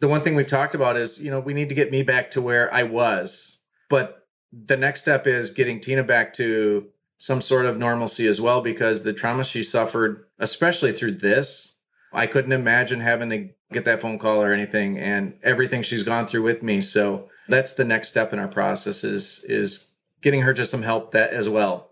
the 0.01 0.09
one 0.09 0.23
thing 0.23 0.35
we've 0.35 0.47
talked 0.47 0.75
about 0.75 0.97
is, 0.97 1.23
you 1.23 1.31
know, 1.31 1.41
we 1.41 1.55
need 1.55 1.69
to 1.69 1.75
get 1.75 1.91
me 1.91 2.03
back 2.03 2.31
to 2.33 2.43
where 2.43 2.73
I 2.73 2.83
was. 2.83 3.59
But 3.89 4.27
the 4.53 4.77
next 4.77 5.01
step 5.01 5.27
is 5.27 5.51
getting 5.51 5.81
Tina 5.81 6.03
back 6.03 6.33
to 6.35 6.87
some 7.19 7.41
sort 7.41 7.67
of 7.67 7.79
normalcy 7.79 8.27
as 8.27 8.41
well, 8.41 8.61
because 8.61 9.03
the 9.03 9.13
trauma 9.13 9.45
she 9.45 9.63
suffered, 9.63 10.27
especially 10.39 10.93
through 10.93 11.13
this, 11.13 11.77
I 12.13 12.27
couldn't 12.27 12.53
imagine 12.53 13.01
having 13.01 13.31
to 13.31 13.49
get 13.73 13.85
that 13.85 14.01
phone 14.01 14.19
call 14.19 14.43
or 14.43 14.53
anything 14.53 14.99
and 14.99 15.35
everything 15.43 15.83
she's 15.83 16.03
gone 16.03 16.27
through 16.27 16.43
with 16.43 16.63
me. 16.63 16.81
So 16.81 17.29
that's 17.49 17.73
the 17.73 17.85
next 17.85 18.09
step 18.09 18.33
in 18.33 18.39
our 18.39 18.49
process 18.49 19.05
is 19.05 19.45
is 19.49 19.91
getting 20.23 20.43
her 20.43 20.53
just 20.53 20.71
some 20.71 20.83
help 20.83 21.13
that 21.13 21.31
as 21.31 21.49
well. 21.49 21.91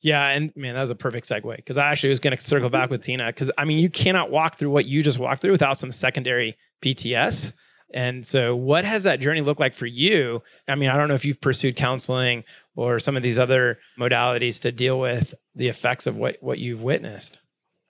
Yeah, 0.00 0.28
and 0.28 0.52
man, 0.56 0.74
that 0.74 0.80
was 0.80 0.90
a 0.90 0.96
perfect 0.96 1.28
segue 1.28 1.56
because 1.56 1.76
I 1.76 1.90
actually 1.90 2.10
was 2.10 2.18
going 2.18 2.36
to 2.36 2.42
circle 2.42 2.70
back 2.70 2.90
with 2.90 3.02
Tina 3.02 3.26
because 3.26 3.50
I 3.56 3.64
mean, 3.64 3.78
you 3.78 3.88
cannot 3.88 4.30
walk 4.30 4.56
through 4.56 4.70
what 4.70 4.86
you 4.86 5.02
just 5.02 5.18
walked 5.18 5.42
through 5.42 5.52
without 5.52 5.76
some 5.76 5.92
secondary 5.92 6.56
PTS. 6.82 7.52
And 7.94 8.26
so, 8.26 8.56
what 8.56 8.84
has 8.84 9.02
that 9.02 9.20
journey 9.20 9.42
looked 9.42 9.60
like 9.60 9.74
for 9.74 9.86
you? 9.86 10.42
I 10.66 10.74
mean, 10.74 10.88
I 10.88 10.96
don't 10.96 11.08
know 11.08 11.14
if 11.14 11.24
you've 11.24 11.40
pursued 11.40 11.76
counseling 11.76 12.44
or 12.74 12.98
some 12.98 13.16
of 13.16 13.22
these 13.22 13.38
other 13.38 13.78
modalities 13.98 14.60
to 14.60 14.72
deal 14.72 14.98
with 14.98 15.34
the 15.54 15.68
effects 15.68 16.06
of 16.06 16.16
what, 16.16 16.38
what 16.40 16.58
you've 16.58 16.82
witnessed. 16.82 17.38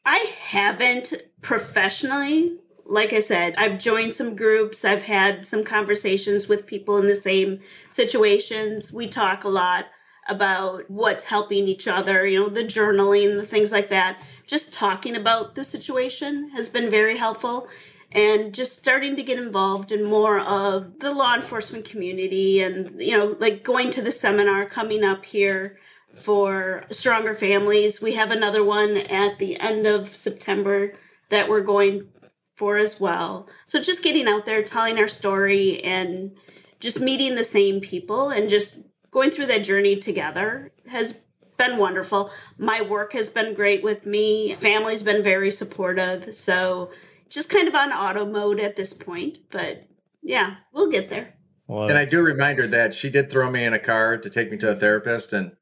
I 0.05 0.19
haven't 0.41 1.15
professionally. 1.41 2.59
Like 2.85 3.13
I 3.13 3.21
said, 3.21 3.55
I've 3.57 3.79
joined 3.79 4.13
some 4.13 4.35
groups, 4.35 4.85
I've 4.85 5.05
had 5.05 5.47
some 5.47 5.63
conversations 5.63 6.49
with 6.49 6.67
people 6.67 6.99
in 6.99 7.07
the 7.07 7.15
same 7.15 7.61
situations. 7.91 8.93
We 8.93 9.07
talk 9.07 9.45
a 9.45 9.49
lot 9.49 9.87
about 10.29 10.91
what's 10.91 11.25
helping 11.25 11.69
each 11.69 11.87
other, 11.87 12.27
you 12.27 12.41
know, 12.41 12.49
the 12.49 12.65
journaling, 12.65 13.37
the 13.37 13.47
things 13.47 13.73
like 13.73 13.89
that. 13.91 14.21
Just 14.47 14.73
talking 14.73 15.17
about 15.17 15.55
the 15.55 15.65
situation 15.65 16.51
has 16.51 16.69
been 16.69 16.91
very 16.91 17.17
helpful 17.17 17.69
and 18.13 18.55
just 18.55 18.79
starting 18.79 19.17
to 19.17 19.23
get 19.23 19.39
involved 19.39 19.93
in 19.93 20.05
more 20.05 20.41
of 20.41 20.99
the 21.01 21.13
law 21.13 21.35
enforcement 21.35 21.85
community 21.85 22.61
and 22.61 23.01
you 23.01 23.17
know 23.17 23.37
like 23.41 23.63
going 23.63 23.91
to 23.91 24.03
the 24.03 24.13
seminar 24.13 24.67
coming 24.67 25.03
up 25.03 25.25
here 25.25 25.79
for 26.15 26.85
stronger 26.91 27.35
families. 27.35 28.03
We 28.03 28.13
have 28.13 28.31
another 28.31 28.63
one 28.63 28.97
at 28.97 29.39
the 29.39 29.59
end 29.59 29.87
of 29.87 30.15
september 30.15 30.93
that 31.31 31.49
we're 31.49 31.63
going 31.63 32.09
for 32.57 32.77
as 32.77 33.01
well. 33.01 33.49
So 33.65 33.81
just 33.81 34.03
getting 34.03 34.29
out 34.29 34.45
there 34.45 34.63
telling 34.63 34.99
our 34.99 35.09
story 35.09 35.83
and 35.83 36.33
just 36.81 37.01
meeting 37.01 37.35
the 37.35 37.45
same 37.45 37.81
people 37.81 38.31
and 38.31 38.51
just 38.51 38.81
going 39.11 39.31
through 39.31 39.47
that 39.47 39.65
journey 39.65 39.97
together 39.97 40.73
has 40.87 41.21
been 41.57 41.79
wonderful. 41.79 42.31
My 42.59 42.83
work 42.83 43.13
has 43.15 43.31
been 43.31 43.55
great 43.55 43.83
with 43.83 44.05
me. 44.05 44.55
Family's 44.55 45.03
been 45.03 45.23
very 45.23 45.51
supportive. 45.51 46.35
So 46.35 46.91
just 47.35 47.51
kind 47.51 47.69
of 47.69 47.75
on 47.75 47.93
auto 47.93 48.27
mode 48.27 48.61
at 48.61 48.77
this 48.77 48.93
point, 48.93 49.39
but 49.51 49.87
yeah, 50.23 50.57
we'll 50.73 50.91
get 50.91 51.09
there. 51.09 51.35
Well, 51.67 51.89
and 51.89 51.97
I 51.97 52.05
do 52.05 52.21
remind 52.21 52.59
her 52.59 52.67
that 52.69 52.95
she 52.95 53.11
did 53.11 53.31
throw 53.31 53.51
me 53.51 53.65
in 53.65 53.73
a 53.73 53.79
car 53.79 54.19
to 54.19 54.31
take 54.31 54.51
me 54.51 54.59
to 54.59 54.73
a 54.73 54.77
therapist, 54.77 55.33
and 55.33 55.53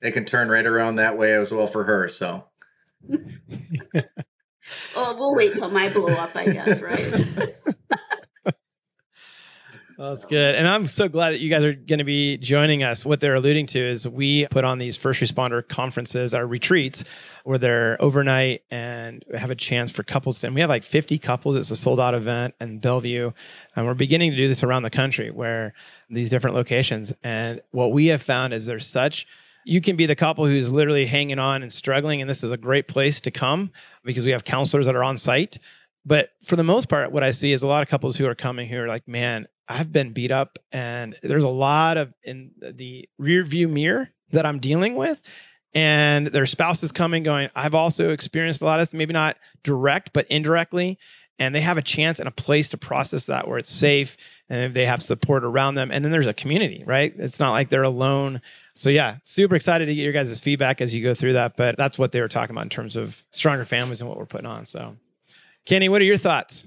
it 0.00 0.12
can 0.12 0.24
turn 0.24 0.48
right 0.48 0.66
around 0.66 0.96
that 0.96 1.18
way 1.18 1.34
as 1.34 1.50
well 1.50 1.66
for 1.66 1.84
her. 1.84 2.08
So, 2.08 2.44
well, 4.94 5.16
we'll 5.18 5.34
wait 5.34 5.54
till 5.54 5.70
my 5.70 5.88
blow 5.88 6.14
up, 6.14 6.36
I 6.36 6.46
guess, 6.46 6.80
right? 6.80 7.12
Well, 10.02 10.10
that's 10.10 10.24
good. 10.24 10.56
And 10.56 10.66
I'm 10.66 10.86
so 10.86 11.08
glad 11.08 11.30
that 11.30 11.38
you 11.38 11.48
guys 11.48 11.62
are 11.62 11.74
going 11.74 12.00
to 12.00 12.04
be 12.04 12.36
joining 12.38 12.82
us. 12.82 13.04
What 13.04 13.20
they're 13.20 13.36
alluding 13.36 13.66
to 13.66 13.78
is 13.78 14.08
we 14.08 14.48
put 14.48 14.64
on 14.64 14.78
these 14.78 14.96
first 14.96 15.20
responder 15.20 15.66
conferences, 15.68 16.34
our 16.34 16.44
retreats, 16.44 17.04
where 17.44 17.56
they're 17.56 17.96
overnight 18.02 18.64
and 18.72 19.24
have 19.32 19.50
a 19.50 19.54
chance 19.54 19.92
for 19.92 20.02
couples. 20.02 20.40
To, 20.40 20.48
and 20.48 20.56
we 20.56 20.60
have 20.60 20.70
like 20.70 20.82
50 20.82 21.18
couples. 21.18 21.54
It's 21.54 21.70
a 21.70 21.76
sold 21.76 22.00
out 22.00 22.14
event 22.14 22.56
in 22.60 22.80
Bellevue. 22.80 23.30
And 23.76 23.86
we're 23.86 23.94
beginning 23.94 24.32
to 24.32 24.36
do 24.36 24.48
this 24.48 24.64
around 24.64 24.82
the 24.82 24.90
country 24.90 25.30
where 25.30 25.72
these 26.10 26.30
different 26.30 26.56
locations. 26.56 27.14
And 27.22 27.60
what 27.70 27.92
we 27.92 28.06
have 28.06 28.22
found 28.22 28.54
is 28.54 28.66
there's 28.66 28.88
such 28.88 29.28
you 29.64 29.80
can 29.80 29.94
be 29.94 30.06
the 30.06 30.16
couple 30.16 30.44
who's 30.44 30.68
literally 30.68 31.06
hanging 31.06 31.38
on 31.38 31.62
and 31.62 31.72
struggling 31.72 32.20
and 32.20 32.28
this 32.28 32.42
is 32.42 32.50
a 32.50 32.56
great 32.56 32.88
place 32.88 33.20
to 33.20 33.30
come 33.30 33.70
because 34.04 34.24
we 34.24 34.32
have 34.32 34.42
counselors 34.42 34.86
that 34.86 34.96
are 34.96 35.04
on 35.04 35.16
site 35.16 35.60
but 36.04 36.30
for 36.42 36.56
the 36.56 36.64
most 36.64 36.88
part 36.88 37.12
what 37.12 37.22
i 37.22 37.30
see 37.30 37.52
is 37.52 37.62
a 37.62 37.66
lot 37.68 37.80
of 37.80 37.88
couples 37.88 38.16
who 38.16 38.26
are 38.26 38.34
coming 38.34 38.66
who 38.66 38.76
are 38.76 38.88
like 38.88 39.06
man 39.06 39.46
I've 39.68 39.92
been 39.92 40.12
beat 40.12 40.30
up 40.30 40.58
and 40.70 41.16
there's 41.22 41.44
a 41.44 41.48
lot 41.48 41.96
of 41.96 42.12
in 42.24 42.50
the 42.60 43.08
rear 43.18 43.44
view 43.44 43.68
mirror 43.68 44.10
that 44.30 44.46
I'm 44.46 44.58
dealing 44.58 44.96
with. 44.96 45.20
And 45.74 46.26
their 46.26 46.46
spouse 46.46 46.82
is 46.82 46.92
coming 46.92 47.22
going, 47.22 47.48
I've 47.54 47.74
also 47.74 48.10
experienced 48.10 48.60
a 48.60 48.66
lot 48.66 48.80
of 48.80 48.88
this, 48.88 48.94
maybe 48.94 49.14
not 49.14 49.38
direct, 49.62 50.12
but 50.12 50.26
indirectly. 50.28 50.98
And 51.38 51.54
they 51.54 51.62
have 51.62 51.78
a 51.78 51.82
chance 51.82 52.18
and 52.18 52.28
a 52.28 52.32
place 52.32 52.68
to 52.70 52.78
process 52.78 53.26
that 53.26 53.48
where 53.48 53.58
it's 53.58 53.72
safe 53.72 54.16
and 54.50 54.74
they 54.74 54.84
have 54.84 55.02
support 55.02 55.44
around 55.44 55.76
them. 55.76 55.90
And 55.90 56.04
then 56.04 56.12
there's 56.12 56.26
a 56.26 56.34
community, 56.34 56.84
right? 56.86 57.14
It's 57.16 57.40
not 57.40 57.52
like 57.52 57.70
they're 57.70 57.82
alone. 57.82 58.42
So 58.74 58.90
yeah, 58.90 59.16
super 59.24 59.56
excited 59.56 59.86
to 59.86 59.94
get 59.94 60.02
your 60.02 60.12
guys' 60.12 60.38
feedback 60.40 60.82
as 60.82 60.94
you 60.94 61.02
go 61.02 61.14
through 61.14 61.32
that. 61.32 61.56
But 61.56 61.78
that's 61.78 61.98
what 61.98 62.12
they 62.12 62.20
were 62.20 62.28
talking 62.28 62.54
about 62.54 62.64
in 62.64 62.70
terms 62.70 62.96
of 62.96 63.24
stronger 63.30 63.64
families 63.64 64.02
and 64.02 64.10
what 64.10 64.18
we're 64.18 64.26
putting 64.26 64.46
on. 64.46 64.66
So 64.66 64.96
Keni, 65.66 65.88
what 65.88 66.00
are 66.02 66.04
your 66.04 66.18
thoughts? 66.18 66.66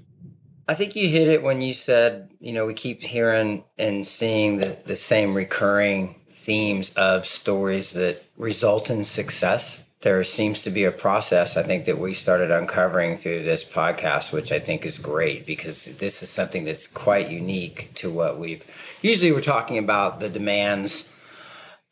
I 0.68 0.74
think 0.74 0.96
you 0.96 1.08
hit 1.08 1.28
it 1.28 1.42
when 1.44 1.60
you 1.60 1.72
said, 1.72 2.30
you 2.40 2.52
know, 2.52 2.66
we 2.66 2.74
keep 2.74 3.02
hearing 3.02 3.62
and 3.78 4.04
seeing 4.04 4.58
the, 4.58 4.76
the 4.84 4.96
same 4.96 5.34
recurring 5.34 6.16
themes 6.28 6.90
of 6.96 7.24
stories 7.24 7.92
that 7.92 8.24
result 8.36 8.90
in 8.90 9.04
success. 9.04 9.84
There 10.00 10.22
seems 10.24 10.62
to 10.62 10.70
be 10.70 10.84
a 10.84 10.90
process, 10.90 11.56
I 11.56 11.62
think, 11.62 11.84
that 11.84 11.98
we 11.98 12.14
started 12.14 12.50
uncovering 12.50 13.14
through 13.14 13.42
this 13.42 13.64
podcast, 13.64 14.32
which 14.32 14.50
I 14.50 14.58
think 14.58 14.84
is 14.84 14.98
great 14.98 15.46
because 15.46 15.84
this 15.98 16.22
is 16.22 16.28
something 16.28 16.64
that's 16.64 16.88
quite 16.88 17.30
unique 17.30 17.92
to 17.94 18.10
what 18.10 18.38
we've 18.38 18.64
usually 19.02 19.32
we're 19.32 19.40
talking 19.40 19.78
about 19.78 20.18
the 20.18 20.28
demands 20.28 21.10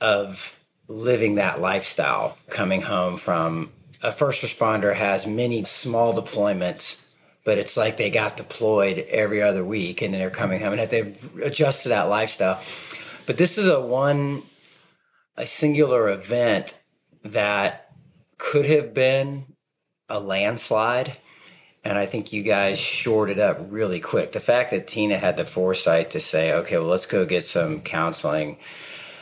of 0.00 0.60
living 0.88 1.36
that 1.36 1.60
lifestyle 1.60 2.36
coming 2.50 2.82
home 2.82 3.16
from 3.16 3.70
a 4.02 4.12
first 4.12 4.44
responder 4.44 4.94
has 4.94 5.26
many 5.26 5.64
small 5.64 6.12
deployments 6.12 7.03
but 7.44 7.58
it's 7.58 7.76
like 7.76 7.96
they 7.96 8.10
got 8.10 8.36
deployed 8.36 8.98
every 9.08 9.42
other 9.42 9.64
week 9.64 10.02
and 10.02 10.14
they're 10.14 10.30
coming 10.30 10.60
home 10.60 10.78
and 10.78 10.90
they've 10.90 11.36
adjusted 11.42 11.90
that 11.90 12.04
lifestyle 12.04 12.60
but 13.26 13.36
this 13.38 13.58
is 13.58 13.68
a 13.68 13.80
one 13.80 14.42
a 15.36 15.46
singular 15.46 16.08
event 16.10 16.78
that 17.24 17.90
could 18.38 18.66
have 18.66 18.94
been 18.94 19.44
a 20.08 20.20
landslide 20.20 21.16
and 21.84 21.98
I 21.98 22.06
think 22.06 22.32
you 22.32 22.42
guys 22.42 22.78
shorted 22.78 23.38
up 23.38 23.58
really 23.68 24.00
quick. 24.00 24.32
The 24.32 24.40
fact 24.40 24.70
that 24.70 24.86
Tina 24.86 25.18
had 25.18 25.36
the 25.36 25.44
foresight 25.44 26.10
to 26.12 26.20
say, 26.20 26.50
okay, 26.50 26.78
well, 26.78 26.86
let's 26.86 27.04
go 27.04 27.26
get 27.26 27.44
some 27.44 27.82
counseling 27.82 28.56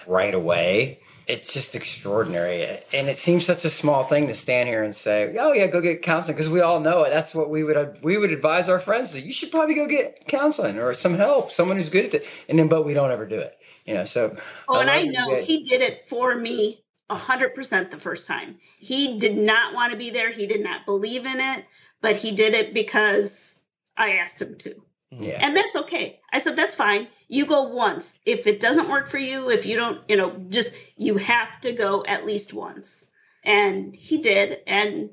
right 0.07 0.33
away. 0.33 1.01
It's 1.27 1.53
just 1.53 1.75
extraordinary. 1.75 2.81
And 2.93 3.09
it 3.09 3.17
seems 3.17 3.47
such 3.47 3.65
a 3.65 3.71
small 3.71 4.03
thing 4.03 4.27
to 4.29 4.35
stand 4.35 4.69
here 4.69 4.83
and 4.83 4.95
say, 4.95 5.37
oh, 5.39 5.53
yeah, 5.53 5.67
go 5.67 5.81
get 5.81 6.03
counseling 6.03 6.37
because 6.37 6.51
we 6.51 6.61
all 6.61 6.81
know 6.81 7.05
it. 7.05 7.11
That's 7.11 7.35
what 7.35 7.51
we 7.51 7.63
would 7.65 7.99
we 8.03 8.17
would 8.19 8.33
advise 8.33 8.69
our 8.69 8.79
friends 8.79 9.13
to. 9.13 9.21
You 9.21 9.33
should 9.33 9.51
probably 9.51 9.75
go 9.75 9.87
get 9.87 10.27
counseling 10.27 10.79
or 10.79 10.95
some 10.95 11.15
help, 11.15 11.51
someone 11.51 11.77
who's 11.77 11.91
good 11.91 12.07
at 12.07 12.15
it. 12.15 12.27
And 12.49 12.59
then, 12.59 12.69
but 12.69 12.85
we 12.85 12.95
don't 12.95 13.11
ever 13.11 13.27
do 13.27 13.39
it. 13.39 13.57
You 13.87 13.95
know, 13.95 14.05
so. 14.05 14.37
Oh, 14.69 14.81
and 14.81 14.91
I 14.91 15.03
know 15.03 15.37
he 15.43 15.63
did 15.63 15.81
it 15.81 16.09
for 16.09 16.37
me 16.37 16.85
100% 17.11 17.91
the 17.91 17.99
first 17.99 18.27
time. 18.27 18.57
He 18.79 19.19
did 19.19 19.37
not 19.37 19.75
want 19.75 19.93
to 19.93 19.99
be 19.99 20.11
there. 20.11 20.33
He 20.33 20.47
did 20.47 20.63
not 20.63 20.87
believe 20.87 21.27
in 21.27 21.41
it 21.41 21.65
but 22.03 22.17
he 22.17 22.33
did 22.33 22.53
it 22.53 22.75
because 22.75 23.63
I 23.97 24.17
asked 24.17 24.43
him 24.43 24.59
to. 24.59 24.75
Mm-hmm. 25.13 25.25
Yeah. 25.25 25.39
And 25.41 25.57
that's 25.57 25.77
okay. 25.77 26.21
I 26.33 26.39
said, 26.39 26.57
that's 26.57 26.75
fine. 26.75 27.09
You 27.29 27.47
go 27.47 27.65
once. 27.65 28.17
If 28.25 28.47
it 28.47 28.61
doesn't 28.61 28.89
work 28.89 29.09
for 29.09 29.19
you, 29.19 29.51
if 29.51 29.67
you 29.67 29.77
don't, 29.77 30.01
you 30.09 30.17
know, 30.17 30.37
just 30.49 30.75
you 30.97 31.17
have 31.19 31.61
to 31.63 31.73
go 31.73 32.05
at 32.07 32.27
least 32.27 32.55
once. 32.55 33.07
And 33.45 33.95
he 33.95 34.19
did. 34.19 34.61
And 34.67 35.11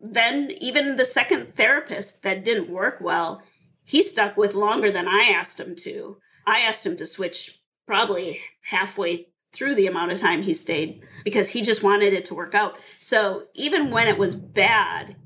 then 0.00 0.52
even 0.60 0.96
the 0.96 1.04
second 1.04 1.54
therapist 1.54 2.22
that 2.22 2.44
didn't 2.44 2.70
work 2.70 3.00
well, 3.00 3.42
he 3.84 4.02
stuck 4.02 4.36
with 4.36 4.54
longer 4.54 4.90
than 4.90 5.08
I 5.08 5.32
asked 5.34 5.58
him 5.58 5.74
to. 5.76 6.18
I 6.46 6.60
asked 6.60 6.86
him 6.86 6.96
to 6.96 7.06
switch 7.06 7.60
probably 7.86 8.40
halfway 8.62 9.28
through 9.52 9.74
the 9.74 9.86
amount 9.86 10.12
of 10.12 10.18
time 10.18 10.42
he 10.42 10.54
stayed 10.54 11.02
because 11.24 11.48
he 11.48 11.62
just 11.62 11.82
wanted 11.82 12.12
it 12.12 12.24
to 12.26 12.34
work 12.34 12.54
out. 12.54 12.76
So 13.00 13.44
even 13.54 13.90
when 13.90 14.08
it 14.08 14.18
was 14.18 14.34
bad, 14.34 15.16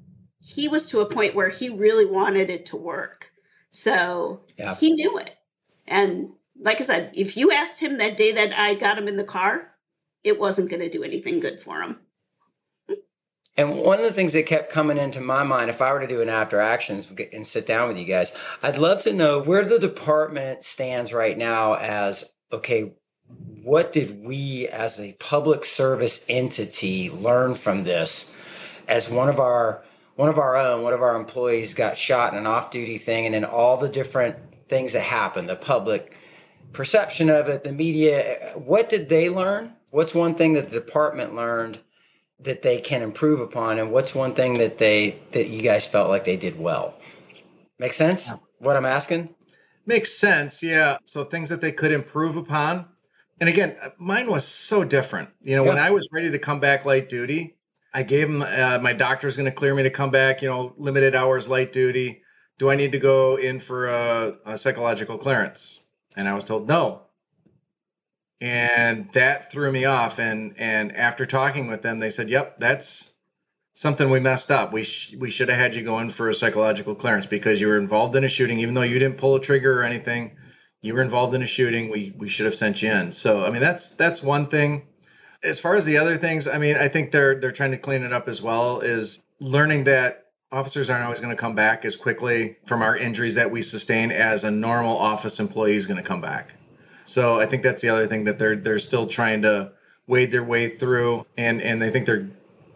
he 0.40 0.68
was 0.68 0.86
to 0.86 1.00
a 1.00 1.08
point 1.08 1.34
where 1.34 1.48
he 1.48 1.68
really 1.68 2.06
wanted 2.06 2.50
it 2.50 2.66
to 2.66 2.76
work. 2.76 3.30
So 3.76 4.40
yeah. 4.56 4.74
he 4.76 4.92
knew 4.92 5.18
it. 5.18 5.36
And 5.86 6.30
like 6.58 6.80
I 6.80 6.84
said, 6.84 7.10
if 7.12 7.36
you 7.36 7.52
asked 7.52 7.78
him 7.78 7.98
that 7.98 8.16
day 8.16 8.32
that 8.32 8.58
I 8.58 8.72
got 8.72 8.96
him 8.96 9.06
in 9.06 9.18
the 9.18 9.22
car, 9.24 9.70
it 10.24 10.40
wasn't 10.40 10.70
going 10.70 10.80
to 10.80 10.88
do 10.88 11.04
anything 11.04 11.40
good 11.40 11.60
for 11.60 11.82
him. 11.82 11.98
And 13.54 13.76
one 13.76 13.98
of 13.98 14.04
the 14.04 14.14
things 14.14 14.32
that 14.32 14.46
kept 14.46 14.72
coming 14.72 14.96
into 14.96 15.20
my 15.20 15.42
mind, 15.42 15.68
if 15.68 15.82
I 15.82 15.92
were 15.92 16.00
to 16.00 16.06
do 16.06 16.22
an 16.22 16.30
after 16.30 16.58
actions 16.58 17.12
and 17.34 17.46
sit 17.46 17.66
down 17.66 17.88
with 17.88 17.98
you 17.98 18.06
guys, 18.06 18.32
I'd 18.62 18.78
love 18.78 19.00
to 19.00 19.12
know 19.12 19.40
where 19.40 19.62
the 19.62 19.78
department 19.78 20.62
stands 20.62 21.12
right 21.12 21.36
now 21.36 21.74
as 21.74 22.24
okay, 22.52 22.94
what 23.62 23.92
did 23.92 24.24
we 24.24 24.68
as 24.68 24.98
a 24.98 25.12
public 25.14 25.66
service 25.66 26.24
entity 26.30 27.10
learn 27.10 27.54
from 27.54 27.82
this 27.82 28.30
as 28.88 29.10
one 29.10 29.28
of 29.28 29.38
our 29.38 29.84
one 30.16 30.28
of 30.28 30.38
our 30.38 30.56
own, 30.56 30.82
one 30.82 30.92
of 30.92 31.02
our 31.02 31.14
employees 31.14 31.74
got 31.74 31.96
shot 31.96 32.32
in 32.32 32.38
an 32.38 32.46
off 32.46 32.70
duty 32.70 32.98
thing, 32.98 33.26
and 33.26 33.34
then 33.34 33.44
all 33.44 33.76
the 33.76 33.88
different 33.88 34.36
things 34.68 34.94
that 34.94 35.02
happened, 35.02 35.48
the 35.48 35.56
public 35.56 36.18
perception 36.72 37.30
of 37.30 37.48
it, 37.48 37.64
the 37.64 37.72
media. 37.72 38.52
What 38.54 38.88
did 38.88 39.08
they 39.08 39.30
learn? 39.30 39.74
What's 39.90 40.14
one 40.14 40.34
thing 40.34 40.54
that 40.54 40.70
the 40.70 40.80
department 40.80 41.34
learned 41.34 41.80
that 42.40 42.62
they 42.62 42.80
can 42.80 43.02
improve 43.02 43.40
upon, 43.40 43.78
and 43.78 43.92
what's 43.92 44.14
one 44.14 44.34
thing 44.34 44.54
that 44.54 44.78
they 44.78 45.18
that 45.32 45.48
you 45.48 45.62
guys 45.62 45.86
felt 45.86 46.08
like 46.08 46.24
they 46.24 46.36
did 46.36 46.58
well? 46.58 46.98
Make 47.78 47.92
sense? 47.92 48.30
What 48.58 48.76
I'm 48.76 48.86
asking? 48.86 49.34
Makes 49.84 50.12
sense, 50.12 50.62
yeah. 50.62 50.96
So 51.04 51.24
things 51.24 51.50
that 51.50 51.60
they 51.60 51.72
could 51.72 51.92
improve 51.92 52.36
upon. 52.36 52.86
And 53.38 53.48
again, 53.50 53.76
uh, 53.82 53.90
mine 53.98 54.30
was 54.30 54.46
so 54.46 54.82
different. 54.82 55.28
You 55.42 55.56
know, 55.56 55.62
when 55.62 55.78
I 55.78 55.90
was 55.90 56.08
ready 56.10 56.30
to 56.30 56.38
come 56.38 56.58
back 56.58 56.86
light 56.86 57.08
duty, 57.08 57.55
I 57.96 58.02
gave 58.02 58.28
him 58.28 58.42
uh, 58.42 58.78
my 58.82 58.92
doctor's 58.92 59.38
going 59.38 59.50
to 59.50 59.56
clear 59.56 59.74
me 59.74 59.82
to 59.82 59.90
come 59.90 60.10
back. 60.10 60.42
You 60.42 60.48
know, 60.48 60.74
limited 60.76 61.14
hours, 61.14 61.48
light 61.48 61.72
duty. 61.72 62.20
Do 62.58 62.68
I 62.68 62.76
need 62.76 62.92
to 62.92 62.98
go 62.98 63.36
in 63.36 63.58
for 63.58 63.86
a, 63.86 64.36
a 64.44 64.58
psychological 64.58 65.16
clearance? 65.16 65.84
And 66.14 66.28
I 66.28 66.34
was 66.34 66.44
told 66.44 66.68
no. 66.68 67.04
And 68.38 69.10
that 69.14 69.50
threw 69.50 69.72
me 69.72 69.86
off. 69.86 70.18
And 70.18 70.54
and 70.58 70.94
after 70.94 71.24
talking 71.24 71.68
with 71.68 71.80
them, 71.80 71.98
they 71.98 72.10
said, 72.10 72.28
"Yep, 72.28 72.60
that's 72.60 73.14
something 73.72 74.10
we 74.10 74.20
messed 74.20 74.50
up. 74.50 74.74
We 74.74 74.84
sh- 74.84 75.14
we 75.18 75.30
should 75.30 75.48
have 75.48 75.58
had 75.58 75.74
you 75.74 75.82
go 75.82 75.98
in 75.98 76.10
for 76.10 76.28
a 76.28 76.34
psychological 76.34 76.94
clearance 76.94 77.24
because 77.24 77.62
you 77.62 77.68
were 77.68 77.78
involved 77.78 78.14
in 78.14 78.24
a 78.24 78.28
shooting, 78.28 78.60
even 78.60 78.74
though 78.74 78.82
you 78.82 78.98
didn't 78.98 79.16
pull 79.16 79.36
a 79.36 79.40
trigger 79.40 79.80
or 79.80 79.84
anything. 79.84 80.36
You 80.82 80.92
were 80.92 81.02
involved 81.02 81.32
in 81.32 81.42
a 81.42 81.46
shooting. 81.46 81.90
We 81.90 82.14
we 82.18 82.28
should 82.28 82.44
have 82.44 82.54
sent 82.54 82.82
you 82.82 82.92
in. 82.92 83.12
So 83.12 83.42
I 83.46 83.50
mean, 83.50 83.62
that's 83.62 83.96
that's 83.96 84.22
one 84.22 84.48
thing 84.48 84.82
as 85.42 85.58
far 85.58 85.76
as 85.76 85.84
the 85.84 85.98
other 85.98 86.16
things, 86.16 86.46
I 86.46 86.58
mean, 86.58 86.76
I 86.76 86.88
think 86.88 87.12
they're 87.12 87.38
they're 87.38 87.52
trying 87.52 87.72
to 87.72 87.78
clean 87.78 88.02
it 88.02 88.12
up 88.12 88.28
as 88.28 88.42
well. 88.42 88.80
Is 88.80 89.20
learning 89.40 89.84
that 89.84 90.26
officers 90.52 90.88
aren't 90.88 91.04
always 91.04 91.20
going 91.20 91.34
to 91.34 91.40
come 91.40 91.54
back 91.54 91.84
as 91.84 91.96
quickly 91.96 92.56
from 92.66 92.82
our 92.82 92.96
injuries 92.96 93.34
that 93.34 93.50
we 93.50 93.62
sustain 93.62 94.10
as 94.10 94.44
a 94.44 94.50
normal 94.50 94.96
office 94.96 95.40
employee 95.40 95.76
is 95.76 95.86
going 95.86 95.96
to 95.96 96.02
come 96.02 96.20
back. 96.20 96.54
So 97.04 97.40
I 97.40 97.46
think 97.46 97.62
that's 97.62 97.82
the 97.82 97.88
other 97.88 98.06
thing 98.06 98.24
that 98.24 98.38
they're 98.38 98.56
they're 98.56 98.78
still 98.78 99.06
trying 99.06 99.42
to 99.42 99.72
wade 100.06 100.30
their 100.32 100.44
way 100.44 100.68
through, 100.68 101.26
and 101.36 101.60
and 101.60 101.82
I 101.82 101.90
think 101.90 102.06
they're 102.06 102.28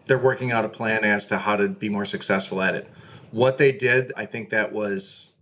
they're 0.07 0.17
working 0.17 0.51
out 0.51 0.65
a 0.65 0.69
plan 0.69 1.03
as 1.03 1.25
to 1.27 1.37
how 1.37 1.55
to 1.55 1.69
be 1.69 1.89
more 1.89 2.05
successful 2.05 2.61
at 2.61 2.75
it. 2.75 2.89
What 3.31 3.57
they 3.57 3.71
did, 3.71 4.11
I 4.17 4.25
think 4.25 4.49
that 4.49 4.73
was 4.73 5.33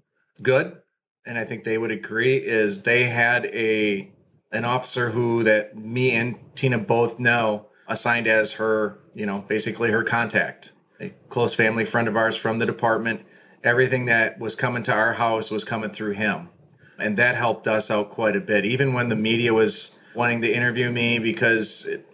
good, 0.42 0.78
and 1.26 1.38
I 1.38 1.46
think 1.46 1.64
they 1.64 1.78
would 1.78 1.92
agree 1.92 2.38
is 2.38 2.84
they 2.84 3.04
had 3.04 3.46
a 3.48 4.12
an 4.52 4.66
officer 4.66 5.12
who 5.12 5.44
that 5.44 5.78
me 5.78 6.12
and 6.12 6.38
Tina 6.56 6.78
both 6.78 7.20
know 7.20 7.68
assigned 7.88 8.28
as 8.28 8.54
her, 8.54 9.00
you 9.14 9.26
know, 9.26 9.44
basically 9.48 9.92
her 9.92 10.04
contact, 10.04 10.72
a 11.00 11.10
close 11.30 11.54
family 11.54 11.86
friend 11.86 12.08
of 12.08 12.16
ours 12.16 12.36
from 12.36 12.60
the 12.60 12.66
department. 12.66 13.22
Everything 13.64 14.06
that 14.06 14.40
was 14.40 14.56
coming 14.56 14.84
to 14.84 14.94
our 14.94 15.14
house 15.14 15.52
was 15.52 15.64
coming 15.64 15.90
through 15.90 16.14
him. 16.14 16.50
And 16.98 17.18
that 17.18 17.36
helped 17.36 17.68
us 17.68 17.92
out 17.92 18.12
quite 18.12 18.36
a 18.36 18.42
bit. 18.42 18.66
Even 18.66 18.94
when 18.94 19.10
the 19.10 19.16
media 19.16 19.54
was 19.54 20.00
wanting 20.16 20.42
to 20.42 20.54
interview 20.54 20.92
me 20.92 21.20
because 21.20 21.86
it, 21.86 22.08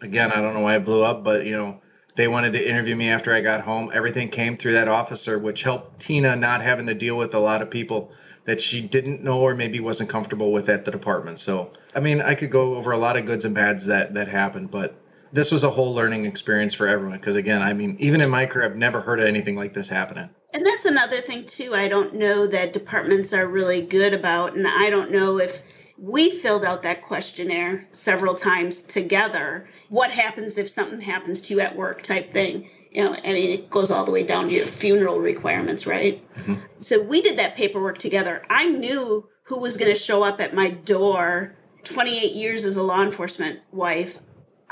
again, 0.00 0.32
I 0.32 0.40
don't 0.40 0.54
know 0.54 0.60
why 0.60 0.76
I 0.76 0.78
blew 0.78 1.04
up, 1.04 1.24
but 1.24 1.46
you 1.46 1.56
know, 1.56 1.80
they 2.16 2.28
wanted 2.28 2.52
to 2.52 2.68
interview 2.68 2.94
me 2.94 3.08
after 3.08 3.34
I 3.34 3.40
got 3.40 3.62
home. 3.62 3.90
Everything 3.92 4.28
came 4.28 4.56
through 4.56 4.72
that 4.72 4.88
officer, 4.88 5.38
which 5.38 5.62
helped 5.62 6.00
Tina 6.00 6.36
not 6.36 6.62
having 6.62 6.86
to 6.86 6.94
deal 6.94 7.16
with 7.16 7.34
a 7.34 7.40
lot 7.40 7.60
of 7.60 7.70
people 7.70 8.12
that 8.44 8.60
she 8.60 8.80
didn't 8.80 9.22
know 9.22 9.40
or 9.40 9.54
maybe 9.54 9.80
wasn't 9.80 10.08
comfortable 10.08 10.52
with 10.52 10.68
at 10.68 10.84
the 10.84 10.90
department. 10.90 11.38
So, 11.38 11.70
I 11.94 12.00
mean, 12.00 12.20
I 12.20 12.34
could 12.34 12.50
go 12.50 12.74
over 12.74 12.92
a 12.92 12.98
lot 12.98 13.16
of 13.16 13.26
goods 13.26 13.44
and 13.44 13.54
bads 13.54 13.86
that 13.86 14.14
that 14.14 14.28
happened, 14.28 14.70
but 14.70 14.96
this 15.32 15.50
was 15.50 15.64
a 15.64 15.70
whole 15.70 15.92
learning 15.92 16.26
experience 16.26 16.74
for 16.74 16.86
everyone 16.86 17.18
because 17.18 17.36
again, 17.36 17.60
I 17.60 17.72
mean, 17.72 17.96
even 17.98 18.20
in 18.20 18.30
my 18.30 18.46
career 18.46 18.66
I've 18.66 18.76
never 18.76 19.00
heard 19.00 19.18
of 19.18 19.26
anything 19.26 19.56
like 19.56 19.74
this 19.74 19.88
happening. 19.88 20.30
And 20.52 20.64
that's 20.64 20.84
another 20.84 21.20
thing 21.20 21.44
too. 21.44 21.74
I 21.74 21.88
don't 21.88 22.14
know 22.14 22.46
that 22.46 22.72
departments 22.72 23.32
are 23.32 23.48
really 23.48 23.80
good 23.80 24.14
about 24.14 24.56
and 24.56 24.66
I 24.66 24.90
don't 24.90 25.10
know 25.10 25.38
if 25.38 25.62
we 25.98 26.38
filled 26.38 26.64
out 26.64 26.82
that 26.82 27.02
questionnaire 27.02 27.88
several 27.92 28.34
times 28.34 28.82
together. 28.82 29.68
What 29.88 30.10
happens 30.10 30.58
if 30.58 30.68
something 30.68 31.00
happens 31.00 31.40
to 31.42 31.54
you 31.54 31.60
at 31.60 31.74
work 31.74 32.02
type 32.02 32.32
thing? 32.32 32.68
You 32.94 33.02
know, 33.02 33.14
I 33.24 33.32
mean, 33.32 33.50
it 33.50 33.70
goes 33.70 33.90
all 33.90 34.04
the 34.04 34.12
way 34.12 34.22
down 34.22 34.48
to 34.48 34.54
your 34.54 34.66
funeral 34.66 35.18
requirements, 35.18 35.86
right? 35.86 36.22
Mm-hmm. 36.36 36.54
So 36.78 37.02
we 37.02 37.20
did 37.20 37.38
that 37.38 37.56
paperwork 37.56 37.98
together. 37.98 38.42
I 38.48 38.66
knew 38.66 39.28
who 39.42 39.58
was 39.58 39.76
going 39.76 39.92
to 39.92 39.98
show 39.98 40.22
up 40.22 40.40
at 40.40 40.54
my 40.54 40.70
door 40.70 41.56
28 41.82 42.32
years 42.32 42.64
as 42.64 42.76
a 42.76 42.82
law 42.82 43.02
enforcement 43.02 43.60
wife. 43.72 44.18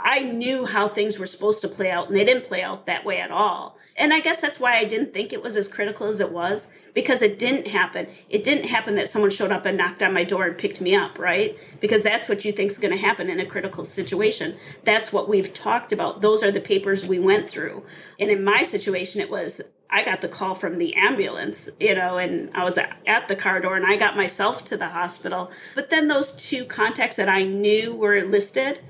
I 0.03 0.21
knew 0.21 0.67
how 0.67 0.89
things 0.89 1.19
were 1.19 1.27
supposed 1.27 1.61
to 1.61 1.69
play 1.69 1.91
out, 1.91 2.09
and 2.09 2.17
they 2.17 2.25
didn't 2.25 2.45
play 2.45 2.63
out 2.63 2.87
that 2.87 3.05
way 3.05 3.21
at 3.21 3.31
all. 3.31 3.79
And 3.97 4.13
I 4.13 4.21
guess 4.21 4.41
that's 4.41 4.59
why 4.59 4.77
I 4.77 4.85
didn't 4.85 5.15
think 5.15 5.33
it 5.33 5.43
was 5.43 5.57
as 5.57 5.69
critical 5.69 6.09
as 6.09 6.21
it 6.21 6.33
was 6.33 6.67
because 6.95 7.23
it 7.23 7.39
didn't 7.39 7.69
happen. 7.69 8.07
It 8.29 8.43
didn't 8.43 8.69
happen 8.69 8.97
that 8.97 9.09
someone 9.09 9.31
showed 9.31 9.53
up 9.53 9.65
and 9.65 9.79
knocked 9.79 10.03
on 10.03 10.13
my 10.13 10.25
door 10.25 10.45
and 10.45 10.59
picked 10.59 10.81
me 10.81 10.95
up, 10.95 11.19
right? 11.19 11.57
Because 11.81 12.03
that's 12.03 12.29
what 12.29 12.45
you 12.45 12.53
think 12.53 12.71
is 12.71 12.79
going 12.79 12.93
to 12.93 13.01
happen 13.01 13.31
in 13.31 13.41
a 13.41 13.47
critical 13.47 13.85
situation. 13.85 14.57
That's 14.85 15.13
what 15.13 15.29
we've 15.29 15.53
talked 15.55 15.93
about. 15.93 16.21
Those 16.21 16.43
are 16.43 16.51
the 16.51 16.61
papers 16.61 17.07
we 17.07 17.19
went 17.19 17.49
through. 17.49 17.85
And 18.19 18.31
in 18.31 18.43
my 18.43 18.63
situation, 18.63 19.21
it 19.21 19.31
was 19.31 19.61
I 19.95 20.03
got 20.03 20.23
the 20.23 20.29
call 20.29 20.55
from 20.55 20.79
the 20.79 20.95
ambulance, 20.95 21.69
you 21.79 21.95
know, 21.95 22.17
and 22.17 22.51
I 22.55 22.65
was 22.65 22.79
at 22.79 23.29
the 23.29 23.37
car 23.37 23.61
door 23.61 23.77
and 23.77 23.85
I 23.85 23.97
got 23.97 24.17
myself 24.17 24.65
to 24.67 24.77
the 24.79 24.89
hospital. 24.89 25.51
But 25.75 25.91
then 25.91 26.09
those 26.09 26.33
two 26.33 26.65
contacts 26.65 27.17
that 27.17 27.29
I 27.29 27.43
knew 27.43 27.95
were 27.95 28.23
listed 28.23 28.81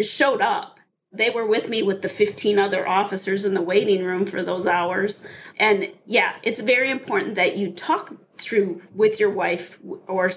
showed 0.00 0.40
up 0.40 0.76
they 1.12 1.30
were 1.30 1.46
with 1.46 1.68
me 1.68 1.82
with 1.82 2.02
the 2.02 2.08
15 2.08 2.58
other 2.58 2.86
officers 2.86 3.44
in 3.44 3.54
the 3.54 3.62
waiting 3.62 4.04
room 4.04 4.26
for 4.26 4.42
those 4.42 4.66
hours. 4.66 5.24
And 5.58 5.90
yeah, 6.04 6.36
it's 6.42 6.60
very 6.60 6.90
important 6.90 7.36
that 7.36 7.56
you 7.56 7.72
talk 7.72 8.14
through 8.36 8.82
with 8.94 9.18
your 9.18 9.30
wife 9.30 9.78
or 10.06 10.30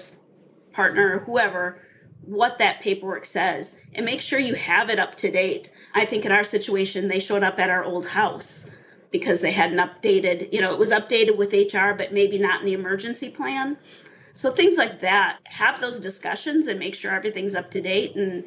partner 0.72 1.16
or 1.16 1.18
whoever 1.20 1.80
what 2.22 2.58
that 2.58 2.80
paperwork 2.80 3.24
says 3.24 3.78
and 3.94 4.06
make 4.06 4.20
sure 4.20 4.38
you 4.38 4.54
have 4.54 4.90
it 4.90 4.98
up 4.98 5.16
to 5.16 5.30
date. 5.30 5.70
I 5.94 6.04
think 6.04 6.24
in 6.24 6.32
our 6.32 6.44
situation, 6.44 7.08
they 7.08 7.20
showed 7.20 7.42
up 7.42 7.58
at 7.58 7.70
our 7.70 7.84
old 7.84 8.06
house 8.06 8.70
because 9.10 9.40
they 9.40 9.50
hadn't 9.50 9.78
updated, 9.78 10.52
you 10.52 10.60
know, 10.60 10.72
it 10.72 10.78
was 10.78 10.92
updated 10.92 11.36
with 11.36 11.52
HR, 11.52 11.94
but 11.94 12.12
maybe 12.12 12.38
not 12.38 12.60
in 12.60 12.66
the 12.66 12.74
emergency 12.74 13.28
plan. 13.28 13.76
So 14.34 14.52
things 14.52 14.76
like 14.76 15.00
that, 15.00 15.38
have 15.44 15.80
those 15.80 15.98
discussions 15.98 16.68
and 16.68 16.78
make 16.78 16.94
sure 16.94 17.10
everything's 17.10 17.56
up 17.56 17.70
to 17.72 17.80
date 17.80 18.14
and 18.14 18.44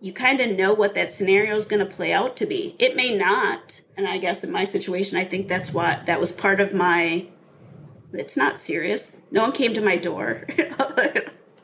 you 0.00 0.12
kind 0.12 0.40
of 0.40 0.56
know 0.56 0.72
what 0.72 0.94
that 0.94 1.10
scenario 1.10 1.56
is 1.56 1.66
going 1.66 1.86
to 1.86 1.94
play 1.94 2.12
out 2.12 2.36
to 2.36 2.46
be. 2.46 2.76
It 2.78 2.94
may 2.94 3.16
not, 3.16 3.80
and 3.96 4.06
I 4.06 4.18
guess 4.18 4.44
in 4.44 4.52
my 4.52 4.64
situation, 4.64 5.18
I 5.18 5.24
think 5.24 5.48
that's 5.48 5.72
what 5.72 6.06
that 6.06 6.20
was 6.20 6.32
part 6.32 6.60
of 6.60 6.72
my. 6.72 7.26
It's 8.12 8.36
not 8.36 8.58
serious. 8.58 9.18
No 9.30 9.42
one 9.42 9.52
came 9.52 9.74
to 9.74 9.80
my 9.80 9.96
door. 9.96 10.46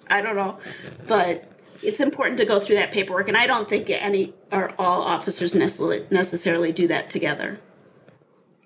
I 0.09 0.21
don't 0.21 0.37
know, 0.37 0.59
but 1.07 1.51
it's 1.83 2.01
important 2.01 2.39
to 2.39 2.45
go 2.45 2.61
through 2.61 2.77
that 2.77 2.93
paperwork, 2.93 3.29
and 3.29 3.37
I 3.37 3.47
don't 3.47 3.69
think 3.69 3.89
any 3.89 4.35
or 4.53 4.73
all 4.79 5.03
officers 5.03 5.55
necessarily 5.55 6.73
do 6.73 6.89
that 6.89 7.11
together. 7.11 7.61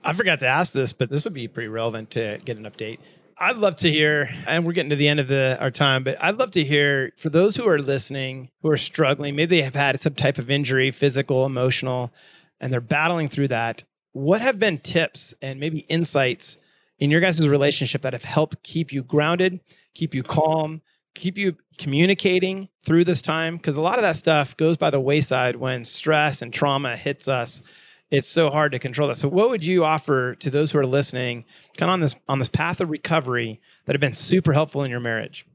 I 0.02 0.12
forgot 0.14 0.40
to 0.40 0.46
ask 0.46 0.72
this, 0.72 0.92
but 0.92 1.10
this 1.10 1.24
would 1.24 1.34
be 1.34 1.48
pretty 1.48 1.68
relevant 1.68 2.10
to 2.12 2.38
get 2.44 2.56
an 2.56 2.64
update. 2.64 2.98
I'd 3.40 3.56
love 3.56 3.76
to 3.76 3.90
hear, 3.90 4.28
and 4.48 4.66
we're 4.66 4.72
getting 4.72 4.90
to 4.90 4.96
the 4.96 5.06
end 5.06 5.20
of 5.20 5.28
the 5.28 5.56
our 5.60 5.70
time, 5.70 6.02
but 6.02 6.16
I'd 6.20 6.38
love 6.38 6.50
to 6.52 6.64
hear 6.64 7.12
for 7.16 7.28
those 7.28 7.54
who 7.54 7.68
are 7.68 7.78
listening, 7.78 8.50
who 8.62 8.70
are 8.70 8.76
struggling, 8.76 9.36
maybe 9.36 9.56
they 9.56 9.62
have 9.62 9.76
had 9.76 10.00
some 10.00 10.14
type 10.14 10.38
of 10.38 10.50
injury, 10.50 10.90
physical, 10.90 11.46
emotional, 11.46 12.12
and 12.60 12.72
they're 12.72 12.80
battling 12.80 13.28
through 13.28 13.48
that. 13.48 13.84
What 14.12 14.40
have 14.40 14.58
been 14.58 14.78
tips 14.78 15.34
and 15.40 15.60
maybe 15.60 15.80
insights 15.80 16.58
in 16.98 17.12
your 17.12 17.20
guys' 17.20 17.46
relationship 17.48 18.02
that 18.02 18.12
have 18.12 18.24
helped 18.24 18.60
keep 18.64 18.92
you 18.92 19.04
grounded, 19.04 19.60
keep 19.94 20.14
you 20.14 20.24
calm, 20.24 20.82
keep 21.14 21.38
you 21.38 21.56
communicating 21.78 22.68
through 22.84 23.04
this 23.04 23.22
time? 23.22 23.56
Because 23.56 23.76
a 23.76 23.80
lot 23.80 23.98
of 23.98 24.02
that 24.02 24.16
stuff 24.16 24.56
goes 24.56 24.76
by 24.76 24.90
the 24.90 24.98
wayside 24.98 25.54
when 25.54 25.84
stress 25.84 26.42
and 26.42 26.52
trauma 26.52 26.96
hits 26.96 27.28
us 27.28 27.62
it's 28.10 28.28
so 28.28 28.50
hard 28.50 28.72
to 28.72 28.78
control 28.78 29.08
that. 29.08 29.16
So 29.16 29.28
what 29.28 29.50
would 29.50 29.64
you 29.64 29.84
offer 29.84 30.34
to 30.36 30.50
those 30.50 30.70
who 30.70 30.78
are 30.78 30.86
listening 30.86 31.44
kind 31.76 31.90
of 31.90 31.94
on 31.94 32.00
this 32.00 32.16
on 32.28 32.38
this 32.38 32.48
path 32.48 32.80
of 32.80 32.90
recovery 32.90 33.60
that 33.84 33.94
have 33.94 34.00
been 34.00 34.14
super 34.14 34.52
helpful 34.52 34.82
in 34.82 34.90
your 34.90 35.00
marriage? 35.00 35.46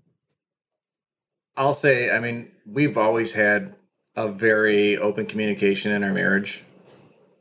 I'll 1.56 1.74
say, 1.74 2.12
I 2.12 2.20
mean, 2.20 2.52
we've 2.66 2.98
always 2.98 3.32
had 3.32 3.76
a 4.16 4.28
very 4.28 4.98
open 4.98 5.26
communication 5.26 5.92
in 5.92 6.04
our 6.04 6.14
marriage. 6.14 6.64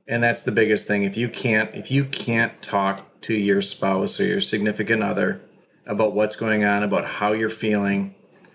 And 0.08 0.22
that's 0.22 0.42
the 0.42 0.52
biggest 0.52 0.86
thing. 0.86 1.04
If 1.04 1.16
you 1.16 1.28
can't 1.28 1.74
if 1.74 1.90
you 1.90 2.04
can't 2.04 2.60
talk 2.62 3.20
to 3.22 3.34
your 3.34 3.62
spouse 3.62 4.18
or 4.18 4.24
your 4.24 4.40
significant 4.40 5.02
other 5.02 5.40
about 5.86 6.14
what's 6.14 6.36
going 6.36 6.64
on, 6.64 6.82
about 6.82 7.04
how 7.04 7.32
you're 7.32 7.48
feeling, 7.48 8.14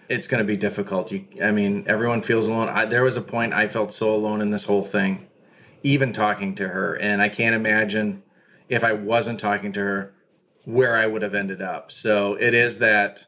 it's 0.10 0.28
going 0.28 0.40
to 0.40 0.48
be 0.48 0.58
difficult. 0.58 1.12
You, 1.12 1.26
I 1.44 1.52
mean, 1.52 1.86
everyone 1.88 2.22
feels 2.22 2.48
alone. 2.48 2.70
I, 2.70 2.86
there 2.86 3.04
was 3.04 3.18
a 3.18 3.22
point 3.22 3.54
I 3.54 3.68
felt 3.68 3.94
so 3.94 4.14
alone 4.14 4.42
in 4.42 4.50
this 4.50 4.64
whole 4.64 4.84
thing 4.84 5.27
even 5.88 6.12
talking 6.12 6.54
to 6.56 6.68
her. 6.68 6.96
And 6.96 7.22
I 7.22 7.30
can't 7.30 7.56
imagine 7.56 8.24
if 8.68 8.84
I 8.84 8.94
wasn't 8.94 9.40
talking 9.40 9.72
to 9.74 9.80
her 9.80 10.14
where 10.66 10.98
I 10.98 11.08
would 11.08 11.22
have 11.22 11.34
ended 11.34 11.62
up. 11.62 11.92
So 11.92 12.36
it 12.36 12.54
is 12.54 12.80
that 12.80 13.26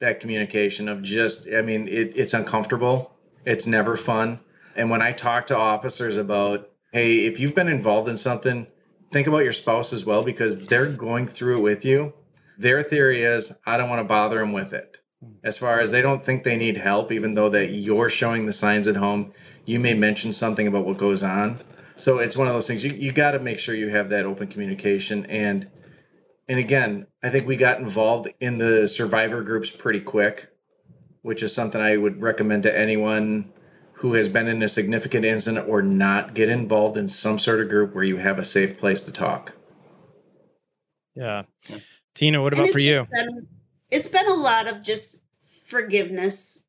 that 0.00 0.20
communication 0.20 0.88
of 0.88 1.02
just 1.02 1.48
I 1.48 1.62
mean 1.62 1.88
it, 1.88 2.12
it's 2.14 2.34
uncomfortable. 2.34 3.16
It's 3.44 3.66
never 3.66 3.96
fun. 3.96 4.40
And 4.76 4.90
when 4.90 5.02
I 5.02 5.12
talk 5.12 5.48
to 5.48 5.58
officers 5.58 6.16
about, 6.16 6.70
hey, 6.92 7.26
if 7.26 7.40
you've 7.40 7.54
been 7.54 7.68
involved 7.68 8.08
in 8.08 8.16
something, 8.16 8.68
think 9.10 9.26
about 9.26 9.44
your 9.44 9.52
spouse 9.52 9.92
as 9.92 10.06
well 10.06 10.22
because 10.22 10.68
they're 10.68 10.86
going 10.86 11.26
through 11.26 11.58
it 11.58 11.62
with 11.62 11.84
you. 11.84 12.14
Their 12.58 12.82
theory 12.82 13.22
is, 13.22 13.52
I 13.66 13.76
don't 13.76 13.90
want 13.90 14.00
to 14.00 14.04
bother 14.04 14.38
them 14.38 14.52
with 14.52 14.72
it. 14.72 14.98
As 15.44 15.58
far 15.58 15.80
as 15.80 15.90
they 15.90 16.02
don't 16.02 16.24
think 16.24 16.44
they 16.44 16.56
need 16.56 16.76
help, 16.76 17.12
even 17.12 17.34
though 17.34 17.48
that 17.48 17.70
you're 17.70 18.10
showing 18.10 18.46
the 18.46 18.52
signs 18.52 18.88
at 18.88 18.96
home, 18.96 19.32
you 19.64 19.80
may 19.80 19.94
mention 19.94 20.32
something 20.32 20.66
about 20.66 20.84
what 20.84 20.98
goes 20.98 21.22
on. 21.22 21.60
So 21.96 22.18
it's 22.18 22.36
one 22.36 22.48
of 22.48 22.54
those 22.54 22.66
things 22.66 22.82
you, 22.82 22.92
you 22.92 23.12
got 23.12 23.32
to 23.32 23.38
make 23.38 23.58
sure 23.58 23.74
you 23.74 23.90
have 23.90 24.08
that 24.10 24.26
open 24.26 24.48
communication 24.48 25.26
and 25.26 25.68
and 26.48 26.58
again, 26.58 27.06
I 27.22 27.30
think 27.30 27.46
we 27.46 27.56
got 27.56 27.78
involved 27.78 28.28
in 28.40 28.58
the 28.58 28.88
survivor 28.88 29.42
groups 29.42 29.70
pretty 29.70 30.00
quick, 30.00 30.48
which 31.22 31.42
is 31.42 31.54
something 31.54 31.80
I 31.80 31.96
would 31.96 32.20
recommend 32.20 32.64
to 32.64 32.78
anyone 32.78 33.52
who 33.94 34.14
has 34.14 34.28
been 34.28 34.48
in 34.48 34.62
a 34.62 34.68
significant 34.68 35.24
incident 35.24 35.68
or 35.68 35.80
not 35.80 36.34
get 36.34 36.48
involved 36.48 36.96
in 36.96 37.06
some 37.06 37.38
sort 37.38 37.60
of 37.60 37.68
group 37.68 37.94
where 37.94 38.04
you 38.04 38.16
have 38.16 38.38
a 38.38 38.44
safe 38.44 38.76
place 38.76 39.02
to 39.02 39.12
talk. 39.12 39.52
Yeah. 41.14 41.44
Tina, 42.14 42.42
what 42.42 42.52
about 42.52 42.70
for 42.70 42.80
you? 42.80 43.06
Been, 43.12 43.46
it's 43.92 44.08
been 44.08 44.26
a 44.26 44.34
lot 44.34 44.66
of 44.66 44.82
just 44.82 45.22
forgiveness 45.66 46.64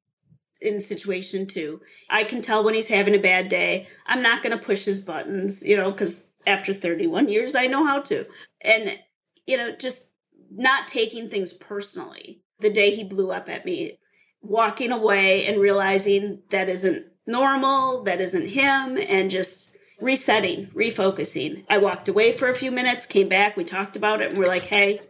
in 0.61 0.80
situation 0.80 1.47
too. 1.47 1.80
I 2.09 2.26
can 2.26 2.41
tell 2.41 2.63
when 2.63 2.74
he's 2.74 2.88
having 2.88 3.15
a 3.15 3.19
bad 3.19 3.47
day. 3.47 3.88
I'm 4.05 4.21
not 4.21 4.43
going 4.43 4.57
to 4.57 4.63
push 4.63 4.84
his 4.84 4.99
buttons, 4.99 5.63
you 5.63 5.78
know, 5.78 5.89
because 5.91 6.21
after 6.45 6.74
31 6.74 7.30
years, 7.30 7.55
I 7.55 7.67
know 7.67 7.86
how 7.86 8.01
to. 8.01 8.26
And, 8.61 8.99
you 9.47 9.55
know, 9.57 9.74
just 9.76 10.09
not 10.51 10.89
taking 10.89 11.30
things 11.30 11.53
personally. 11.53 12.41
The 12.59 12.69
day 12.69 12.93
he 12.93 13.05
blew 13.05 13.32
up 13.32 13.49
at 13.49 13.65
me, 13.65 13.99
walking 14.41 14.91
away 14.91 15.45
and 15.45 15.61
realizing 15.61 16.41
that 16.49 16.67
isn't 16.67 17.05
normal, 17.26 18.03
that 18.03 18.19
isn't 18.19 18.49
him, 18.49 18.97
and 19.07 19.32
just 19.32 19.72
resetting, 20.04 20.68
refocusing. 20.76 21.64
I 21.70 21.78
walked 21.78 22.10
away 22.10 22.34
for 22.34 22.49
a 22.49 22.56
few 22.56 22.72
minutes, 22.72 23.06
came 23.06 23.30
back, 23.30 23.56
we 23.56 23.64
talked 23.64 23.95
about 23.95 24.22
it, 24.22 24.30
and 24.30 24.38
we're 24.38 24.45
like, 24.45 24.64
hey, 24.64 25.01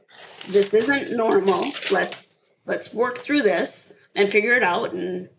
this 0.47 0.73
isn't 0.73 1.15
normal. 1.15 1.65
Let's 1.91 2.33
let's 2.65 2.93
work 2.93 3.17
through 3.17 3.41
this 3.41 3.93
and 4.15 4.31
figure 4.31 4.53
it 4.53 4.63
out 4.63 4.93
and 4.93 5.29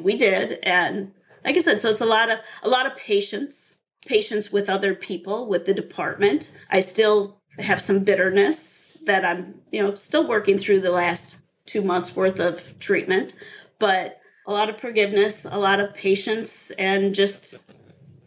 we 0.00 0.16
did 0.16 0.58
and 0.62 1.12
like 1.44 1.56
i 1.56 1.60
said 1.60 1.80
so 1.80 1.90
it's 1.90 2.00
a 2.00 2.06
lot 2.06 2.30
of 2.30 2.38
a 2.62 2.68
lot 2.68 2.86
of 2.86 2.96
patience 2.96 3.78
patience 4.06 4.52
with 4.52 4.68
other 4.68 4.94
people 4.94 5.48
with 5.48 5.64
the 5.64 5.74
department 5.74 6.52
i 6.70 6.80
still 6.80 7.40
have 7.58 7.80
some 7.80 8.04
bitterness 8.04 8.92
that 9.04 9.24
i'm 9.24 9.54
you 9.70 9.82
know 9.82 9.94
still 9.94 10.26
working 10.26 10.58
through 10.58 10.80
the 10.80 10.90
last 10.90 11.38
two 11.66 11.82
months 11.82 12.14
worth 12.14 12.40
of 12.40 12.78
treatment 12.78 13.34
but 13.78 14.20
a 14.46 14.52
lot 14.52 14.68
of 14.68 14.80
forgiveness 14.80 15.46
a 15.50 15.58
lot 15.58 15.80
of 15.80 15.94
patience 15.94 16.70
and 16.72 17.14
just 17.14 17.58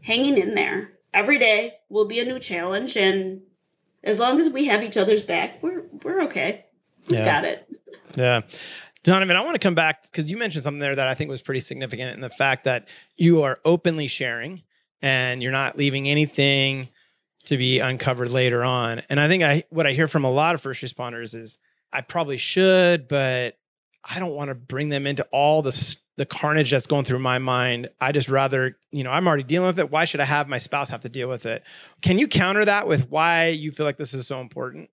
hanging 0.01 0.37
in 0.37 0.55
there 0.55 0.91
every 1.13 1.37
day 1.37 1.73
will 1.89 2.05
be 2.05 2.19
a 2.19 2.25
new 2.25 2.39
challenge 2.39 2.95
and 2.95 3.41
as 4.03 4.19
long 4.19 4.39
as 4.39 4.49
we 4.49 4.65
have 4.65 4.83
each 4.83 4.97
other's 4.97 5.21
back 5.21 5.61
we're 5.61 5.83
we're 6.03 6.23
okay 6.23 6.65
we've 7.09 7.19
yeah. 7.19 7.25
got 7.25 7.45
it 7.45 7.67
yeah 8.15 8.41
Donovan, 9.03 9.35
I 9.35 9.41
want 9.41 9.55
to 9.55 9.59
come 9.59 9.73
back 9.73 10.03
because 10.03 10.29
you 10.29 10.37
mentioned 10.37 10.63
something 10.63 10.79
there 10.79 10.95
that 10.95 11.07
I 11.07 11.15
think 11.15 11.29
was 11.29 11.41
pretty 11.41 11.59
significant 11.59 12.13
in 12.13 12.21
the 12.21 12.29
fact 12.29 12.65
that 12.65 12.87
you 13.17 13.41
are 13.41 13.59
openly 13.65 14.05
sharing 14.05 14.61
and 15.01 15.41
you're 15.41 15.51
not 15.51 15.75
leaving 15.75 16.07
anything 16.07 16.87
to 17.45 17.57
be 17.57 17.79
uncovered 17.79 18.29
later 18.29 18.63
on. 18.63 19.01
And 19.09 19.19
I 19.19 19.27
think 19.27 19.43
I 19.43 19.63
what 19.69 19.87
I 19.87 19.93
hear 19.93 20.07
from 20.07 20.23
a 20.23 20.31
lot 20.31 20.53
of 20.53 20.61
first 20.61 20.83
responders 20.83 21.33
is 21.33 21.57
I 21.91 22.01
probably 22.01 22.37
should, 22.37 23.07
but 23.07 23.57
I 24.03 24.19
don't 24.19 24.35
want 24.35 24.49
to 24.49 24.55
bring 24.55 24.89
them 24.89 25.07
into 25.07 25.27
all 25.31 25.63
the 25.63 25.71
the 26.22 26.26
carnage 26.28 26.69
that's 26.69 26.86
going 26.86 27.03
through 27.03 27.17
my 27.17 27.39
mind. 27.39 27.89
I 27.99 28.11
just 28.11 28.30
rather, 28.30 28.78
you 28.91 29.03
know, 29.03 29.09
I'm 29.09 29.28
already 29.28 29.41
dealing 29.41 29.65
with 29.65 29.80
it. 29.80 29.89
Why 29.89 30.05
should 30.05 30.19
I 30.19 30.26
have 30.26 30.47
my 30.47 30.59
spouse 30.59 30.88
have 30.91 31.01
to 31.01 31.09
deal 31.09 31.28
with 31.28 31.47
it? 31.47 31.63
Can 32.03 32.19
you 32.19 32.28
counter 32.28 32.63
that 32.63 32.88
with 32.88 33.09
why 33.09 33.47
you 33.47 33.72
feel 33.72 33.88
like 33.88 33.97
this 33.97 34.13
is 34.13 34.28
so 34.28 34.39
important? 34.39 34.91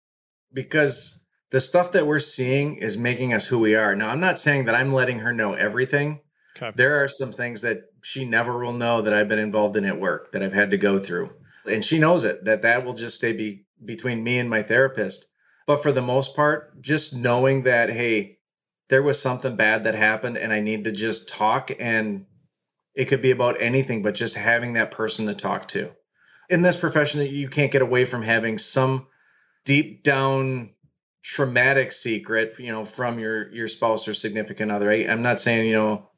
Because 0.54 1.20
the 1.50 1.60
stuff 1.60 1.92
that 1.92 2.06
we're 2.06 2.18
seeing 2.18 2.76
is 2.76 2.96
making 2.96 3.34
us 3.34 3.46
who 3.46 3.58
we 3.58 3.74
are. 3.74 3.94
Now, 3.94 4.08
I'm 4.08 4.20
not 4.20 4.38
saying 4.38 4.64
that 4.64 4.74
I'm 4.74 4.94
letting 4.94 5.18
her 5.18 5.34
know 5.34 5.52
everything. 5.52 6.20
Okay. 6.56 6.72
There 6.74 7.04
are 7.04 7.08
some 7.08 7.30
things 7.30 7.60
that 7.60 7.82
she 8.02 8.24
never 8.24 8.58
will 8.58 8.72
know 8.72 9.02
that 9.02 9.12
I've 9.12 9.28
been 9.28 9.38
involved 9.38 9.76
in 9.76 9.84
at 9.84 10.00
work 10.00 10.32
that 10.32 10.42
I've 10.42 10.54
had 10.54 10.70
to 10.70 10.78
go 10.78 10.98
through. 10.98 11.28
And 11.66 11.84
she 11.84 11.98
knows 11.98 12.24
it, 12.24 12.46
that 12.46 12.62
that 12.62 12.86
will 12.86 12.94
just 12.94 13.16
stay 13.16 13.34
be, 13.34 13.66
between 13.84 14.24
me 14.24 14.38
and 14.38 14.48
my 14.48 14.62
therapist. 14.62 15.26
But 15.66 15.82
for 15.82 15.92
the 15.92 16.00
most 16.00 16.34
part, 16.34 16.80
just 16.80 17.14
knowing 17.14 17.64
that, 17.64 17.90
hey, 17.90 18.37
there 18.88 19.02
was 19.02 19.20
something 19.20 19.56
bad 19.56 19.84
that 19.84 19.94
happened 19.94 20.36
and 20.36 20.52
I 20.52 20.60
need 20.60 20.84
to 20.84 20.92
just 20.92 21.28
talk 21.28 21.70
and 21.78 22.26
it 22.94 23.06
could 23.06 23.22
be 23.22 23.30
about 23.30 23.60
anything, 23.60 24.02
but 24.02 24.14
just 24.14 24.34
having 24.34 24.72
that 24.72 24.90
person 24.90 25.26
to 25.26 25.34
talk 25.34 25.68
to. 25.68 25.90
In 26.48 26.62
this 26.62 26.76
profession, 26.76 27.20
that 27.20 27.30
you 27.30 27.48
can't 27.48 27.70
get 27.70 27.82
away 27.82 28.04
from 28.04 28.22
having 28.22 28.58
some 28.58 29.06
deep 29.64 30.02
down 30.02 30.70
traumatic 31.22 31.92
secret, 31.92 32.54
you 32.58 32.72
know, 32.72 32.84
from 32.84 33.18
your 33.18 33.52
your 33.52 33.68
spouse 33.68 34.08
or 34.08 34.14
significant 34.14 34.72
other. 34.72 34.90
I, 34.90 35.06
I'm 35.06 35.22
not 35.22 35.38
saying, 35.38 35.66
you 35.66 35.74
know, 35.74 36.08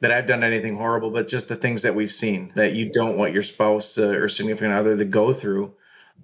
that 0.00 0.10
I've 0.10 0.26
done 0.26 0.42
anything 0.42 0.76
horrible, 0.76 1.10
but 1.10 1.28
just 1.28 1.48
the 1.48 1.56
things 1.56 1.82
that 1.82 1.94
we've 1.94 2.12
seen 2.12 2.52
that 2.54 2.72
you 2.72 2.90
don't 2.90 3.16
want 3.16 3.34
your 3.34 3.42
spouse 3.42 3.98
uh, 3.98 4.08
or 4.08 4.28
significant 4.28 4.72
other 4.72 4.96
to 4.96 5.04
go 5.04 5.32
through. 5.32 5.74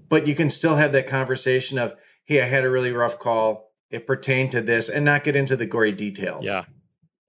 But 0.09 0.26
you 0.26 0.34
can 0.34 0.51
still 0.51 0.76
have 0.76 0.92
that 0.92 1.07
conversation 1.07 1.78
of, 1.78 1.94
hey, 2.24 2.40
I 2.40 2.46
had 2.46 2.64
a 2.64 2.70
really 2.70 2.92
rough 2.92 3.18
call. 3.18 3.67
It 3.91 4.07
pertained 4.07 4.53
to 4.53 4.61
this, 4.61 4.89
and 4.89 5.05
not 5.05 5.24
get 5.24 5.36
into 5.36 5.57
the 5.57 5.66
gory 5.66 5.93
details. 5.93 6.45
Yeah. 6.45 6.64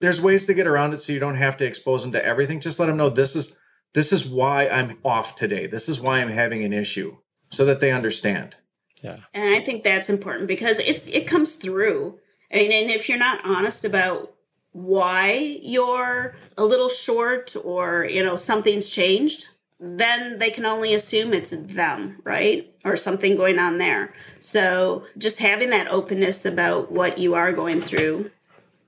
There's 0.02 0.22
ways 0.22 0.46
to 0.46 0.54
get 0.54 0.68
around 0.68 0.94
it 0.94 1.02
so 1.02 1.14
you 1.14 1.20
don't 1.20 1.36
have 1.36 1.58
to 1.58 1.66
expose 1.66 2.02
them 2.02 2.12
to 2.14 2.26
everything. 2.26 2.60
Just 2.60 2.80
let 2.80 2.88
them 2.88 2.98
know 2.98 3.10
this 3.10 3.36
is 3.36 3.58
this 3.94 4.14
is 4.14 4.26
why 4.26 4.68
I'm 4.70 4.98
off 5.04 5.36
today. 5.36 5.68
This 5.68 5.90
is 5.90 6.00
why 6.00 6.20
I'm 6.20 6.30
having 6.30 6.64
an 6.64 6.74
issue, 6.74 7.18
so 7.50 7.66
that 7.66 7.80
they 7.80 7.92
understand. 7.92 8.56
Yeah. 9.02 9.18
And 9.34 9.56
I 9.56 9.62
think 9.62 9.84
that's 9.84 10.10
important 10.10 10.48
because 10.48 10.80
it's 10.80 11.06
it 11.08 11.28
comes 11.28 11.56
through. 11.56 12.20
I 12.52 12.58
mean, 12.58 12.72
and 12.72 12.92
if 12.92 13.08
you're 13.08 13.18
not 13.18 13.46
honest 13.46 13.86
about 13.86 14.34
why 14.72 15.60
you're 15.62 16.36
a 16.58 16.66
little 16.66 16.90
short 16.90 17.56
or, 17.64 18.06
you 18.06 18.24
know, 18.24 18.36
something's 18.36 18.90
changed, 18.90 19.48
then 19.80 20.40
they 20.40 20.50
can 20.50 20.66
only 20.66 20.94
assume 20.94 21.34
it's 21.34 21.52
them, 21.52 22.20
right? 22.24 22.74
Or 22.84 22.98
something 22.98 23.36
going 23.36 23.60
on 23.60 23.78
there. 23.78 24.14
So 24.42 25.04
just 25.18 25.40
having 25.40 25.70
that 25.70 25.88
openness 25.88 26.46
about 26.46 26.92
what 26.92 27.18
you 27.18 27.36
are 27.36 27.54
going 27.54 27.82
through 27.82 28.30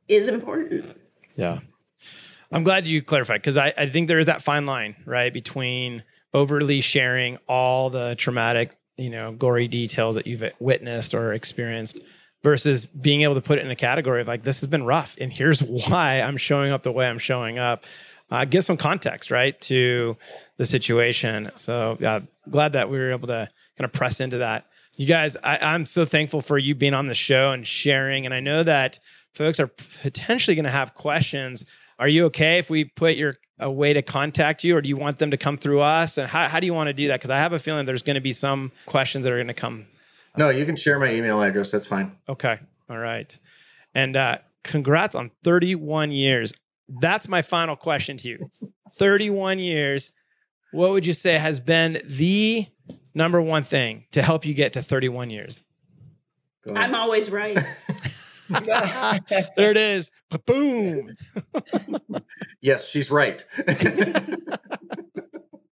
is 0.08 0.28
important. 0.28 0.98
Yeah. 1.36 1.60
I'm 2.52 2.64
glad 2.64 2.86
you 2.86 3.02
clarified 3.02 3.42
because 3.42 3.56
I, 3.56 3.74
I 3.78 3.88
think 3.88 4.10
there 4.10 4.20
is 4.20 4.26
that 4.26 4.44
fine 4.44 4.66
line, 4.66 4.96
right, 5.06 5.32
between 5.32 6.04
overly 6.34 6.82
sharing 6.82 7.38
all 7.48 7.90
the 7.90 8.16
traumatic, 8.16 8.76
you 8.98 9.10
know, 9.10 9.32
gory 9.32 9.70
details 9.70 10.16
that 10.16 10.28
you've 10.28 10.44
witnessed 10.60 11.14
or 11.14 11.34
experienced 11.34 12.04
versus 12.44 12.86
being 12.86 13.22
able 13.22 13.36
to 13.36 13.42
put 13.42 13.60
it 13.60 13.66
in 13.66 13.72
a 13.72 13.76
category 13.76 14.20
of 14.20 14.28
like, 14.28 14.44
this 14.44 14.60
has 14.60 14.68
been 14.68 14.84
rough. 14.84 15.16
And 15.22 15.32
here's 15.32 15.64
why 15.64 16.20
I'm 16.20 16.36
showing 16.36 16.72
up 16.72 16.84
the 16.84 16.92
way 16.92 17.08
I'm 17.08 17.20
showing 17.20 17.58
up. 17.58 17.86
Uh, 18.32 18.46
give 18.46 18.64
some 18.64 18.78
context, 18.78 19.30
right, 19.30 19.60
to 19.62 20.18
the 20.58 20.66
situation. 20.66 21.52
So, 21.56 21.98
yeah, 22.00 22.22
glad 22.50 22.74
that 22.74 22.90
we 22.90 22.98
were 22.98 23.12
able 23.12 23.28
to 23.28 23.50
kind 23.78 23.86
of 23.86 23.92
press 23.92 24.20
into 24.20 24.38
that. 24.40 24.66
You 24.96 25.06
guys, 25.06 25.36
I, 25.44 25.58
I'm 25.58 25.86
so 25.86 26.06
thankful 26.06 26.42
for 26.42 26.58
you 26.58 26.74
being 26.74 26.94
on 26.94 27.06
the 27.06 27.16
show 27.16 27.52
and 27.52 27.68
sharing. 27.68 28.26
And 28.26 28.34
I 28.34 28.40
know 28.40 28.64
that 28.64 29.00
folks 29.34 29.60
are 29.60 29.68
potentially 30.02 30.56
going 30.56 30.66
to 30.66 30.72
have 30.72 30.94
questions. 30.94 31.66
Are 32.00 32.08
you 32.08 32.26
okay 32.26 32.58
if 32.58 32.70
we 32.70 32.86
put 32.86 33.16
your 33.16 33.38
a 33.62 33.72
way 33.72 33.94
to 33.94 34.02
contact 34.02 34.64
you, 34.64 34.76
or 34.76 34.82
do 34.82 34.90
you 34.90 34.98
want 34.98 35.20
them 35.20 35.32
to 35.32 35.38
come 35.38 35.58
through 35.58 35.80
us? 35.82 36.18
And 36.18 36.28
how, 36.28 36.48
how 36.50 36.60
do 36.60 36.66
you 36.66 36.74
want 36.74 36.88
to 36.88 36.94
do 36.94 37.08
that? 37.08 37.20
Because 37.20 37.30
I 37.30 37.38
have 37.38 37.54
a 37.54 37.60
feeling 37.60 37.86
there's 37.86 38.02
going 38.02 38.16
to 38.16 38.22
be 38.22 38.34
some 38.34 38.72
questions 38.88 39.24
that 39.24 39.32
are 39.32 39.38
going 39.38 39.48
to 39.48 39.54
come. 39.54 39.86
No, 40.36 40.50
you 40.50 40.66
can 40.66 40.76
share 40.76 41.00
my 41.00 41.14
email 41.14 41.42
address. 41.42 41.72
That's 41.72 41.86
fine. 41.86 42.12
Okay. 42.28 42.60
All 42.90 42.98
right. 42.98 43.38
And 43.94 44.16
uh, 44.16 44.40
congrats 44.64 45.16
on 45.16 45.32
31 45.44 46.12
years. 46.12 46.54
That's 47.00 47.28
my 47.28 47.42
final 47.42 47.76
question 47.76 48.18
to 48.18 48.30
you. 48.30 48.52
31 48.96 49.60
years. 49.60 50.12
What 50.72 50.92
would 50.92 51.06
you 51.06 51.14
say 51.14 51.38
has 51.38 51.60
been 51.60 52.02
the 52.06 52.66
number 53.14 53.42
one 53.42 53.64
thing 53.64 54.06
to 54.12 54.22
help 54.22 54.46
you 54.46 54.54
get 54.54 54.74
to 54.74 54.82
31 54.82 55.30
years? 55.30 55.64
I'm 56.76 56.94
always 56.96 57.30
right. 57.30 57.56
there 58.50 59.72
it 59.72 59.78
is. 59.78 60.12
Boom. 60.46 61.14
yes, 62.62 62.88
she's 62.88 63.10
right. 63.12 63.44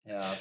Yeah. 0.06 0.36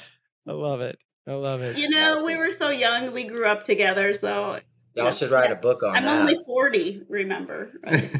I 0.46 0.52
love 0.52 0.80
it. 0.82 0.98
I 1.26 1.32
love 1.32 1.62
it. 1.62 1.78
You 1.78 1.88
know, 1.88 2.12
Awesome. 2.12 2.26
we 2.26 2.36
were 2.36 2.52
so 2.52 2.68
young. 2.68 3.12
We 3.12 3.24
grew 3.24 3.46
up 3.46 3.62
together. 3.64 4.12
So 4.12 4.60
Y'all 4.94 5.10
should 5.10 5.30
write 5.30 5.50
a 5.50 5.54
book 5.56 5.82
on 5.82 5.96
I'm 5.96 6.02
that. 6.04 6.20
only 6.20 6.36
40, 6.44 7.04
remember? 7.08 7.70
Right? 7.82 8.10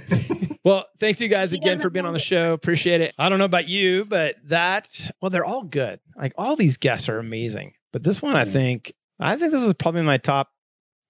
Well, 0.65 0.87
thanks 1.01 1.21
you 1.21 1.29
guys 1.29 1.51
He 1.51 1.59
again 1.59 1.81
for 1.81 1.91
being 1.91 2.07
on 2.07 2.13
the 2.13 2.19
show. 2.21 2.53
Appreciate 2.53 3.01
it. 3.01 3.15
I 3.19 3.29
don't 3.29 3.39
know 3.39 3.45
about 3.45 3.69
you, 3.69 4.05
but 4.05 4.37
that 4.45 5.11
well, 5.21 5.31
they're 5.31 5.45
all 5.45 5.65
good. 5.65 5.99
Like 6.17 6.33
all 6.39 6.55
these 6.57 6.77
guests 6.77 7.09
are 7.09 7.19
amazing. 7.19 7.75
But 7.93 8.05
this 8.05 8.23
one, 8.23 8.37
I 8.37 8.45
Mhm. 8.45 8.53
think, 8.53 8.93
I 9.19 9.37
think 9.37 9.53
this 9.53 9.63
was 9.63 9.75
probably 9.75 10.03
my 10.03 10.19
top 10.19 10.51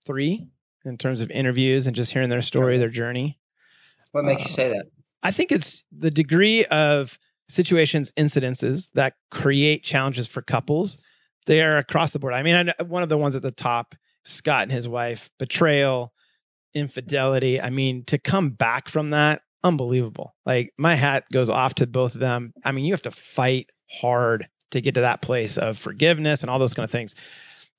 three 0.07 0.49
in 0.85 0.99
terms 0.99 1.21
of 1.21 1.31
interviews 1.31 1.87
and 1.87 1.95
just 1.95 2.13
hearing 2.13 2.29
their 2.31 2.43
story, 2.43 2.79
their 2.79 2.89
journey. 2.89 3.39
what 4.13 4.25
makes 4.25 4.45
you 4.45 4.51
say 4.51 4.69
that? 4.69 4.85
I 5.23 5.31
think 5.31 5.51
it's 5.53 5.85
the 5.91 6.11
degree 6.11 6.67
of 6.67 7.19
situations, 7.49 8.13
incidences 8.19 8.91
that 8.93 9.15
create 9.31 9.83
challenges 9.85 10.27
for 10.29 10.43
couples. 10.43 10.99
They 11.47 11.63
are 11.63 11.79
across 11.79 12.11
the 12.11 12.19
board. 12.19 12.35
I 12.35 12.43
mean, 12.43 12.55
I 12.55 12.63
know 12.65 12.73
one 12.87 13.03
of 13.03 13.09
the 13.09 13.17
ones 13.17 13.35
at 13.37 13.43
the 13.43 13.51
top, 13.51 13.95
Scott 14.25 14.65
and 14.65 14.73
his 14.73 14.87
wife, 14.89 15.31
betrayal, 15.39 16.13
infidelity. 16.75 17.61
I 17.61 17.71
mean, 17.71 18.05
to 18.05 18.19
come 18.19 18.51
back 18.51 18.89
from 18.89 19.11
that, 19.11 19.43
unbelievable. 19.65 20.35
Like 20.45 20.73
my 20.79 20.95
hat 20.95 21.25
goes 21.33 21.49
off 21.49 21.75
to 21.77 21.87
both 21.87 22.15
of 22.15 22.21
them. 22.21 22.53
I 22.65 22.73
mean, 22.73 22.85
you 22.85 22.93
have 22.93 23.03
to 23.03 23.11
fight 23.11 23.71
hard 23.91 24.49
to 24.71 24.81
get 24.81 24.95
to 24.95 25.03
that 25.03 25.23
place 25.23 25.59
of 25.59 25.79
forgiveness 25.79 26.43
and 26.43 26.51
all 26.51 26.59
those 26.59 26.75
kind 26.75 26.85
of 26.85 26.91
things. 26.91 27.15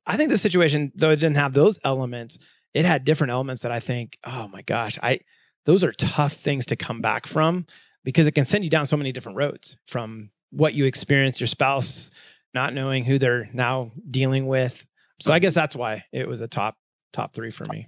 I 0.06 0.18
think 0.18 0.30
the 0.30 0.38
situation, 0.38 0.92
though 0.96 1.10
it 1.10 1.18
didn't 1.18 1.38
have 1.38 1.54
those 1.54 1.80
elements, 1.84 2.38
it 2.74 2.86
had 2.86 3.06
different 3.06 3.32
elements 3.32 3.62
that 3.62 3.72
I 3.72 3.80
think, 3.80 4.18
oh 4.24 4.48
my 4.48 4.62
gosh, 4.62 4.98
I 5.02 5.20
those 5.66 5.84
are 5.84 5.94
tough 5.94 6.34
things 6.34 6.66
to 6.68 6.76
come 6.76 7.02
back 7.02 7.26
from 7.26 7.66
because 8.04 8.28
it 8.28 8.34
can 8.34 8.46
send 8.46 8.64
you 8.64 8.70
down 8.70 8.86
so 8.86 8.98
many 8.98 9.12
different 9.12 9.38
roads 9.38 9.78
from 9.88 10.30
what 10.52 10.74
you 10.74 10.86
experienced 10.86 11.40
your 11.40 11.48
spouse 11.48 12.12
not 12.54 12.74
knowing 12.74 13.04
who 13.04 13.18
they're 13.18 13.50
now 13.54 13.92
dealing 14.10 14.46
with. 14.48 14.86
So 15.20 15.34
I 15.34 15.40
guess 15.40 15.54
that's 15.54 15.76
why 15.76 16.04
it 16.12 16.28
was 16.28 16.42
a 16.42 16.48
top 16.48 16.76
top 17.14 17.34
3 17.34 17.52
for 17.52 17.66
me. 17.66 17.88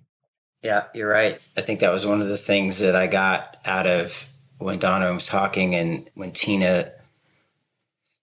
Yeah, 0.66 0.86
you're 0.96 1.08
right. 1.08 1.40
I 1.56 1.62
think 1.62 1.82
that 1.82 1.92
was 1.92 2.08
one 2.08 2.24
of 2.24 2.28
the 2.28 2.38
things 2.38 2.80
that 2.80 2.96
I 2.96 3.06
got 3.06 3.58
out 3.66 3.86
of 3.86 4.26
when 4.58 4.80
Donna 4.80 5.14
was 5.14 5.28
talking 5.28 5.76
and 5.76 6.10
when 6.16 6.32
Tina 6.32 6.92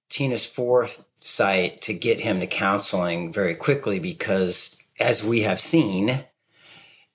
Tina's 0.08 0.44
foresight 0.44 1.82
to 1.82 1.94
get 1.94 2.20
him 2.20 2.40
to 2.40 2.48
counseling 2.48 3.32
very 3.32 3.54
quickly 3.54 4.00
because 4.00 4.76
as 4.98 5.22
we 5.22 5.42
have 5.42 5.60
seen, 5.60 6.24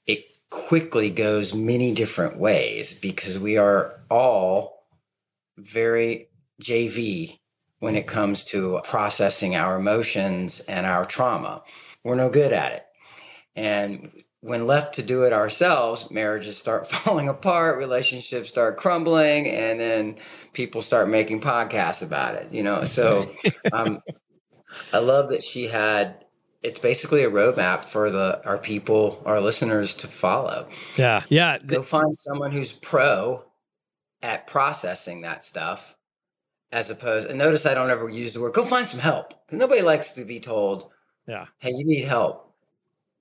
it 0.05 0.27
quickly 0.49 1.09
goes 1.09 1.53
many 1.53 1.93
different 1.93 2.37
ways 2.37 2.93
because 2.93 3.37
we 3.37 3.57
are 3.57 3.99
all 4.09 4.87
very 5.57 6.29
JV 6.61 7.39
when 7.79 7.97
it 7.97 8.07
comes 8.07 8.45
to 8.45 8.79
processing 8.85 9.57
our 9.57 9.77
emotions 9.77 10.61
and 10.61 10.85
our 10.85 11.03
trauma. 11.03 11.63
We're 12.01 12.15
no 12.15 12.29
good 12.29 12.53
at 12.53 12.71
it. 12.71 12.85
And 13.57 14.23
when 14.47 14.65
left 14.65 14.95
to 14.95 15.03
do 15.03 15.23
it 15.23 15.33
ourselves, 15.33 16.09
marriages 16.09 16.57
start 16.57 16.89
falling 16.91 17.27
apart, 17.27 17.77
relationships 17.77 18.49
start 18.49 18.77
crumbling, 18.77 19.47
and 19.47 19.79
then 19.79 20.15
people 20.53 20.81
start 20.81 21.09
making 21.09 21.41
podcasts 21.41 22.01
about 22.01 22.35
it. 22.35 22.51
You 22.51 22.63
know, 22.63 22.85
so 22.85 23.29
um, 23.73 24.01
I 24.93 24.99
love 24.99 25.29
that 25.29 25.43
she 25.43 25.67
had. 25.67 26.23
It's 26.63 26.79
basically 26.79 27.23
a 27.23 27.29
roadmap 27.29 27.83
for 27.85 28.09
the 28.09 28.41
our 28.45 28.57
people, 28.57 29.21
our 29.25 29.39
listeners 29.39 29.93
to 29.95 30.07
follow. 30.07 30.67
Yeah. 30.97 31.23
Yeah. 31.29 31.59
Go 31.59 31.81
find 31.83 32.17
someone 32.17 32.51
who's 32.51 32.73
pro 32.73 33.45
at 34.23 34.47
processing 34.47 35.21
that 35.21 35.43
stuff, 35.43 35.95
as 36.71 36.89
opposed. 36.89 37.27
And 37.27 37.37
notice 37.37 37.65
I 37.65 37.73
don't 37.75 37.91
ever 37.91 38.09
use 38.09 38.33
the 38.33 38.41
word. 38.41 38.53
Go 38.53 38.63
find 38.65 38.87
some 38.87 38.99
help. 38.99 39.33
Nobody 39.51 39.81
likes 39.81 40.11
to 40.11 40.25
be 40.25 40.39
told, 40.39 40.89
Yeah. 41.27 41.45
"Hey, 41.59 41.71
you 41.71 41.85
need 41.85 42.05
help." 42.05 42.46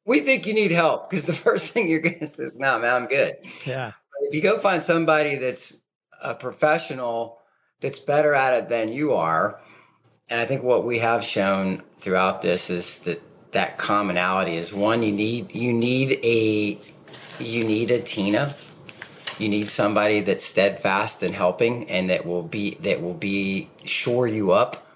We 0.06 0.20
think 0.20 0.46
you 0.46 0.54
need 0.54 0.70
help 0.70 1.10
because 1.10 1.26
the 1.26 1.32
first 1.46 1.72
thing 1.72 1.88
you're 1.88 2.00
going 2.00 2.20
to 2.20 2.26
say 2.26 2.44
is, 2.44 2.56
"No, 2.56 2.78
man, 2.78 2.94
I'm 3.02 3.06
good." 3.06 3.36
Yeah. 3.66 3.92
if 4.22 4.34
you 4.34 4.40
go 4.40 4.58
find 4.58 4.82
somebody 4.82 5.36
that's 5.36 5.78
a 6.22 6.34
professional 6.34 7.38
that's 7.80 7.98
better 7.98 8.34
at 8.34 8.54
it 8.54 8.68
than 8.68 8.90
you 8.92 9.12
are 9.12 9.60
and 10.30 10.40
i 10.40 10.46
think 10.46 10.62
what 10.62 10.84
we 10.84 10.98
have 10.98 11.22
shown 11.22 11.82
throughout 11.98 12.40
this 12.42 12.70
is 12.70 13.00
that 13.00 13.20
that 13.52 13.76
commonality 13.78 14.56
is 14.56 14.72
one 14.72 15.02
you 15.02 15.12
need 15.12 15.54
you 15.54 15.72
need 15.72 16.18
a 16.22 16.78
you 17.38 17.64
need 17.64 17.90
a 17.90 18.00
tina 18.00 18.54
you 19.38 19.48
need 19.48 19.68
somebody 19.68 20.20
that's 20.20 20.44
steadfast 20.44 21.22
in 21.22 21.34
helping 21.34 21.88
and 21.90 22.08
that 22.08 22.24
will 22.24 22.42
be 22.42 22.76
that 22.80 23.02
will 23.02 23.14
be 23.14 23.68
shore 23.84 24.26
you 24.26 24.50
up 24.52 24.86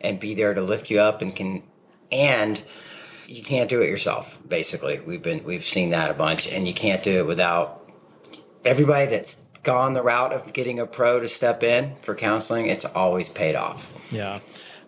and 0.00 0.18
be 0.18 0.34
there 0.34 0.52
to 0.54 0.60
lift 0.60 0.90
you 0.90 0.98
up 1.00 1.22
and 1.22 1.36
can 1.36 1.62
and 2.10 2.62
you 3.28 3.42
can't 3.42 3.68
do 3.70 3.80
it 3.80 3.88
yourself 3.88 4.38
basically 4.48 5.00
we've 5.00 5.22
been 5.22 5.42
we've 5.44 5.64
seen 5.64 5.90
that 5.90 6.10
a 6.10 6.14
bunch 6.14 6.46
and 6.48 6.66
you 6.66 6.74
can't 6.74 7.02
do 7.02 7.18
it 7.18 7.26
without 7.26 7.88
everybody 8.64 9.06
that's 9.06 9.44
gone 9.64 9.94
the 9.94 10.02
route 10.02 10.32
of 10.32 10.52
getting 10.52 10.78
a 10.78 10.86
pro 10.86 11.18
to 11.18 11.26
step 11.26 11.62
in 11.62 11.96
for 11.96 12.14
counseling, 12.14 12.66
it's 12.66 12.84
always 12.84 13.28
paid 13.28 13.56
off. 13.56 13.92
Yeah. 14.10 14.40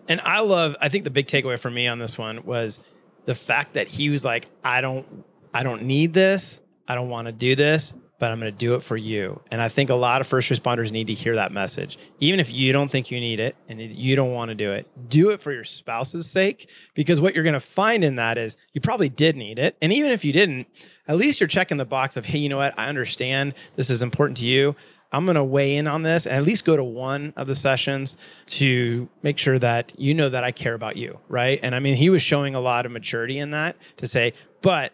And 0.07 0.21
I 0.21 0.39
love 0.39 0.75
I 0.79 0.87
think 0.87 1.03
the 1.03 1.09
big 1.09 1.27
takeaway 1.27 1.59
for 1.59 1.69
me 1.69 1.87
on 1.87 1.99
this 1.99 2.17
one 2.17 2.45
was 2.45 2.79
the 3.25 3.35
fact 3.35 3.73
that 3.73 3.87
he 3.87 4.09
was 4.09 4.23
like 4.23 4.47
I 4.63 4.79
don't 4.79 5.25
I 5.53 5.63
don't 5.63 5.83
need 5.83 6.13
this. 6.13 6.61
I 6.87 6.95
don't 6.95 7.09
want 7.09 7.25
to 7.25 7.33
do 7.33 7.55
this, 7.55 7.91
but 8.19 8.31
I'm 8.31 8.39
going 8.39 8.51
to 8.51 8.57
do 8.57 8.73
it 8.75 8.81
for 8.81 8.97
you. 8.97 9.39
And 9.51 9.61
I 9.61 9.69
think 9.69 9.89
a 9.89 9.95
lot 9.95 10.21
of 10.21 10.27
first 10.27 10.49
responders 10.49 10.91
need 10.91 11.07
to 11.07 11.13
hear 11.13 11.35
that 11.35 11.51
message. 11.51 11.97
Even 12.19 12.39
if 12.39 12.51
you 12.51 12.73
don't 12.73 12.89
think 12.89 13.11
you 13.11 13.19
need 13.19 13.39
it 13.39 13.55
and 13.69 13.79
you 13.79 14.15
don't 14.15 14.33
want 14.33 14.49
to 14.49 14.55
do 14.55 14.71
it, 14.71 14.87
do 15.09 15.29
it 15.29 15.41
for 15.41 15.51
your 15.51 15.63
spouse's 15.63 16.29
sake 16.29 16.69
because 16.95 17.21
what 17.21 17.35
you're 17.35 17.43
going 17.43 17.53
to 17.53 17.59
find 17.59 18.03
in 18.03 18.15
that 18.15 18.37
is 18.37 18.55
you 18.73 18.81
probably 18.81 19.09
did 19.09 19.35
need 19.35 19.59
it. 19.59 19.77
And 19.81 19.93
even 19.93 20.11
if 20.11 20.25
you 20.25 20.33
didn't, 20.33 20.67
at 21.07 21.17
least 21.17 21.39
you're 21.39 21.47
checking 21.47 21.77
the 21.77 21.85
box 21.85 22.17
of, 22.17 22.25
hey, 22.25 22.39
you 22.39 22.49
know 22.49 22.57
what? 22.57 22.77
I 22.77 22.87
understand 22.87 23.53
this 23.75 23.89
is 23.89 24.01
important 24.01 24.37
to 24.37 24.47
you. 24.47 24.75
I'm 25.11 25.25
going 25.25 25.35
to 25.35 25.43
weigh 25.43 25.77
in 25.77 25.87
on 25.87 26.03
this 26.03 26.25
and 26.25 26.35
at 26.35 26.43
least 26.43 26.65
go 26.65 26.75
to 26.75 26.83
one 26.83 27.33
of 27.37 27.47
the 27.47 27.55
sessions 27.55 28.17
to 28.47 29.07
make 29.23 29.37
sure 29.37 29.57
that 29.59 29.93
you 29.97 30.13
know 30.13 30.27
that 30.27 30.43
I 30.43 30.51
care 30.51 30.73
about 30.73 30.97
you. 30.97 31.19
Right. 31.29 31.59
And 31.63 31.73
I 31.73 31.79
mean, 31.79 31.95
he 31.95 32.09
was 32.09 32.21
showing 32.21 32.55
a 32.55 32.59
lot 32.59 32.85
of 32.85 32.91
maturity 32.91 33.37
in 33.37 33.51
that 33.51 33.77
to 33.97 34.07
say, 34.07 34.33
but 34.61 34.93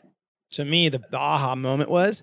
to 0.51 0.65
me, 0.65 0.89
the 0.89 1.01
aha 1.13 1.55
moment 1.55 1.89
was 1.89 2.21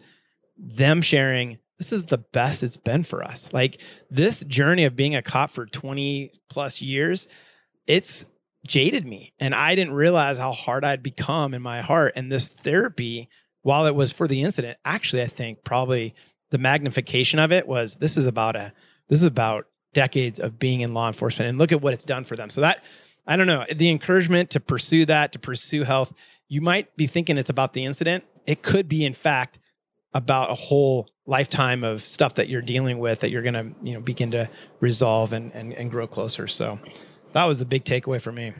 them 0.60 1.02
sharing, 1.02 1.58
this 1.78 1.92
is 1.92 2.06
the 2.06 2.18
best 2.18 2.62
it's 2.62 2.76
been 2.76 3.04
for 3.04 3.24
us. 3.24 3.48
Like 3.52 3.80
this 4.10 4.40
journey 4.40 4.84
of 4.84 4.96
being 4.96 5.16
a 5.16 5.22
cop 5.22 5.50
for 5.50 5.66
20 5.66 6.30
plus 6.50 6.82
years, 6.82 7.26
it's 7.86 8.24
jaded 8.66 9.06
me. 9.06 9.32
And 9.40 9.54
I 9.54 9.74
didn't 9.74 9.94
realize 9.94 10.38
how 10.38 10.52
hard 10.52 10.84
I'd 10.84 11.02
become 11.02 11.54
in 11.54 11.62
my 11.62 11.80
heart. 11.80 12.12
And 12.16 12.30
this 12.30 12.48
therapy, 12.48 13.30
while 13.62 13.86
it 13.86 13.94
was 13.94 14.12
for 14.12 14.28
the 14.28 14.42
incident, 14.42 14.78
actually, 14.84 15.22
I 15.22 15.26
think 15.26 15.64
probably 15.64 16.14
the 16.50 16.58
magnification 16.58 17.38
of 17.38 17.52
it 17.52 17.66
was 17.66 17.96
this 17.96 18.16
is 18.16 18.26
about 18.26 18.56
a 18.56 18.72
this 19.08 19.22
is 19.22 19.26
about 19.26 19.66
decades 19.92 20.38
of 20.38 20.58
being 20.58 20.82
in 20.82 20.94
law 20.94 21.08
enforcement 21.08 21.48
and 21.48 21.58
look 21.58 21.72
at 21.72 21.80
what 21.80 21.94
it's 21.94 22.04
done 22.04 22.24
for 22.24 22.36
them. 22.36 22.50
So 22.50 22.60
that 22.60 22.84
I 23.26 23.36
don't 23.36 23.46
know, 23.46 23.64
the 23.74 23.88
encouragement 23.88 24.50
to 24.50 24.60
pursue 24.60 25.06
that, 25.06 25.32
to 25.32 25.38
pursue 25.38 25.84
health, 25.84 26.12
you 26.48 26.60
might 26.60 26.94
be 26.96 27.06
thinking 27.06 27.38
it's 27.38 27.50
about 27.50 27.72
the 27.72 27.84
incident. 27.84 28.24
It 28.46 28.62
could 28.62 28.88
be 28.88 29.04
in 29.04 29.14
fact 29.14 29.58
about 30.12 30.50
a 30.50 30.54
whole 30.54 31.08
lifetime 31.26 31.84
of 31.84 32.02
stuff 32.02 32.34
that 32.34 32.48
you're 32.48 32.62
dealing 32.62 32.98
with 32.98 33.20
that 33.20 33.30
you're 33.30 33.42
going 33.42 33.54
to, 33.54 33.70
you 33.82 33.94
know, 33.94 34.00
begin 34.00 34.30
to 34.32 34.50
resolve 34.80 35.32
and, 35.32 35.52
and 35.54 35.72
and 35.74 35.90
grow 35.90 36.06
closer. 36.06 36.48
So 36.48 36.78
that 37.32 37.44
was 37.44 37.58
the 37.58 37.64
big 37.64 37.84
takeaway 37.84 38.20
for 38.20 38.32
me. 38.32 38.52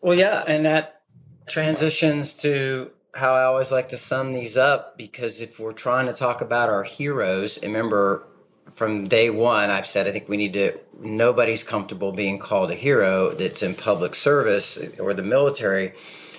Well, 0.00 0.18
yeah, 0.18 0.44
and 0.46 0.64
that 0.64 1.02
transitions 1.46 2.34
to 2.34 2.90
how 3.14 3.34
I 3.34 3.44
always 3.44 3.70
like 3.70 3.88
to 3.90 3.96
sum 3.96 4.32
these 4.32 4.56
up 4.56 4.96
because 4.96 5.40
if 5.40 5.58
we're 5.58 5.72
trying 5.72 6.06
to 6.06 6.12
talk 6.12 6.40
about 6.40 6.68
our 6.68 6.84
heroes, 6.84 7.58
remember 7.62 8.26
from 8.70 9.08
day 9.08 9.30
one, 9.30 9.68
I've 9.68 9.86
said 9.86 10.06
I 10.06 10.12
think 10.12 10.28
we 10.28 10.36
need 10.36 10.52
to. 10.54 10.78
Nobody's 10.98 11.64
comfortable 11.64 12.12
being 12.12 12.38
called 12.38 12.70
a 12.70 12.74
hero 12.74 13.30
that's 13.30 13.62
in 13.62 13.74
public 13.74 14.14
service 14.14 14.78
or 14.98 15.12
the 15.12 15.22
military. 15.22 15.92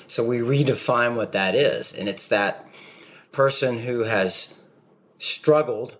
So 0.07 0.23
we 0.23 0.39
redefine 0.39 1.15
what 1.15 1.31
that 1.33 1.55
is. 1.55 1.93
And 1.93 2.07
it's 2.07 2.27
that 2.29 2.67
person 3.31 3.79
who 3.79 4.01
has 4.01 4.61
struggled 5.17 5.97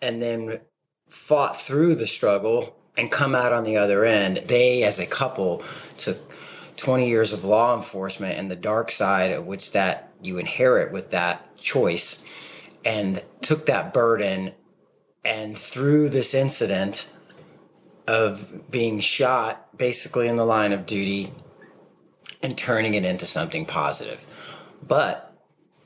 and 0.00 0.22
then 0.22 0.60
fought 1.08 1.60
through 1.60 1.94
the 1.94 2.06
struggle 2.06 2.76
and 2.96 3.10
come 3.10 3.34
out 3.34 3.52
on 3.52 3.64
the 3.64 3.76
other 3.76 4.04
end. 4.04 4.42
They, 4.46 4.82
as 4.82 4.98
a 4.98 5.06
couple, 5.06 5.62
took 5.96 6.18
20 6.76 7.08
years 7.08 7.32
of 7.32 7.44
law 7.44 7.76
enforcement 7.76 8.38
and 8.38 8.50
the 8.50 8.56
dark 8.56 8.90
side 8.90 9.32
of 9.32 9.46
which 9.46 9.72
that 9.72 10.12
you 10.22 10.38
inherit 10.38 10.92
with 10.92 11.10
that 11.10 11.56
choice 11.56 12.22
and 12.84 13.22
took 13.40 13.66
that 13.66 13.92
burden 13.92 14.52
and 15.24 15.56
through 15.56 16.08
this 16.08 16.34
incident 16.34 17.08
of 18.06 18.70
being 18.70 18.98
shot 18.98 19.76
basically 19.76 20.26
in 20.26 20.36
the 20.36 20.44
line 20.44 20.72
of 20.72 20.86
duty 20.86 21.32
and 22.42 22.58
turning 22.58 22.94
it 22.94 23.04
into 23.04 23.26
something 23.26 23.64
positive. 23.64 24.26
But 24.86 25.31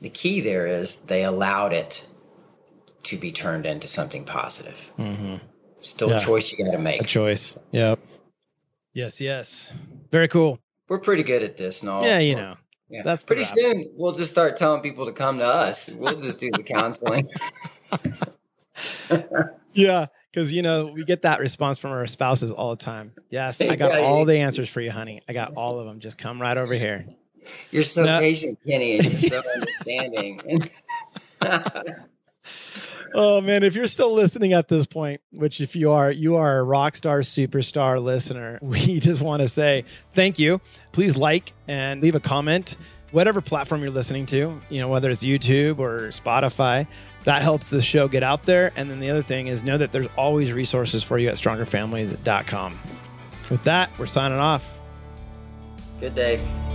the 0.01 0.09
key 0.09 0.41
there 0.41 0.67
is 0.67 0.97
they 1.07 1.23
allowed 1.23 1.73
it 1.73 2.05
to 3.03 3.17
be 3.17 3.31
turned 3.31 3.65
into 3.65 3.87
something 3.87 4.25
positive. 4.25 4.91
Mm-hmm. 4.97 5.35
Still 5.79 6.09
yeah. 6.09 6.17
a 6.17 6.19
choice 6.19 6.51
you 6.51 6.65
got 6.65 6.71
to 6.71 6.77
make. 6.77 7.01
A 7.01 7.05
choice. 7.05 7.57
Yep. 7.71 7.99
Yes, 8.93 9.21
yes. 9.21 9.71
Very 10.11 10.27
cool. 10.27 10.59
We're 10.89 10.99
pretty 10.99 11.23
good 11.23 11.43
at 11.43 11.57
this, 11.57 11.83
no? 11.83 12.03
Yeah, 12.03 12.19
you 12.19 12.35
know. 12.35 12.55
Yeah. 12.89 13.03
That's 13.03 13.21
pretty 13.21 13.43
soon 13.43 13.89
we'll 13.95 14.13
just 14.13 14.31
start 14.31 14.55
telling 14.55 14.81
people 14.81 15.05
to 15.05 15.11
come 15.11 15.39
to 15.39 15.45
us. 15.45 15.89
We'll 15.89 16.19
just 16.19 16.39
do 16.39 16.49
the 16.51 16.63
counseling. 16.63 17.25
yeah, 19.73 20.07
because 20.31 20.53
you 20.53 20.61
know 20.61 20.87
we 20.87 21.03
get 21.03 21.21
that 21.23 21.39
response 21.39 21.77
from 21.77 21.91
our 21.91 22.07
spouses 22.07 22.51
all 22.51 22.69
the 22.69 22.83
time. 22.83 23.11
Yes, 23.29 23.59
I 23.59 23.75
got 23.77 23.99
all 23.99 24.25
the 24.25 24.37
answers 24.37 24.69
for 24.69 24.81
you, 24.81 24.91
honey. 24.91 25.21
I 25.27 25.33
got 25.33 25.53
all 25.55 25.79
of 25.79 25.85
them. 25.85 25.99
Just 25.99 26.17
come 26.17 26.41
right 26.41 26.57
over 26.57 26.73
here. 26.73 27.05
You're 27.71 27.83
so 27.83 28.05
no. 28.05 28.19
patient, 28.19 28.59
Keni, 28.65 28.99
and 28.99 29.13
you're 29.13 29.29
so 29.29 29.41
understanding. 29.55 30.41
oh 33.13 33.41
man, 33.41 33.63
if 33.63 33.75
you're 33.75 33.87
still 33.87 34.13
listening 34.13 34.53
at 34.53 34.67
this 34.67 34.85
point, 34.85 35.21
which 35.31 35.61
if 35.61 35.75
you 35.75 35.91
are, 35.91 36.11
you 36.11 36.35
are 36.35 36.59
a 36.59 36.63
rock 36.63 36.95
star 36.95 37.19
superstar 37.21 38.01
listener. 38.01 38.59
We 38.67 38.99
just 38.99 39.21
want 39.21 39.41
to 39.41 39.47
say 39.47 39.85
thank 40.13 40.39
you. 40.39 40.61
Please 40.91 41.17
like 41.17 41.53
and 41.67 42.01
leave 42.01 42.15
a 42.15 42.19
comment 42.19 42.77
whatever 43.11 43.41
platform 43.41 43.81
you're 43.81 43.91
listening 43.91 44.25
to, 44.27 44.59
you 44.69 44.79
know, 44.79 44.87
whether 44.87 45.09
it's 45.09 45.23
YouTube 45.23 45.79
or 45.79 46.09
Spotify, 46.09 46.87
that 47.23 47.41
helps 47.41 47.69
the 47.69 47.81
show 47.81 48.07
get 48.07 48.23
out 48.23 48.43
there. 48.43 48.71
And 48.75 48.89
then 48.89 48.99
the 48.99 49.09
other 49.09 49.23
thing 49.23 49.47
is 49.47 49.63
know 49.63 49.77
that 49.77 49.91
there's 49.91 50.07
always 50.17 50.51
resources 50.51 51.03
for 51.03 51.17
you 51.17 51.29
at 51.29 51.35
strongerfamilies.com. 51.35 52.79
With 53.49 53.63
that, 53.63 53.89
we're 53.97 54.07
signing 54.07 54.39
off. 54.39 54.67
Good 55.99 56.15
day. 56.15 56.66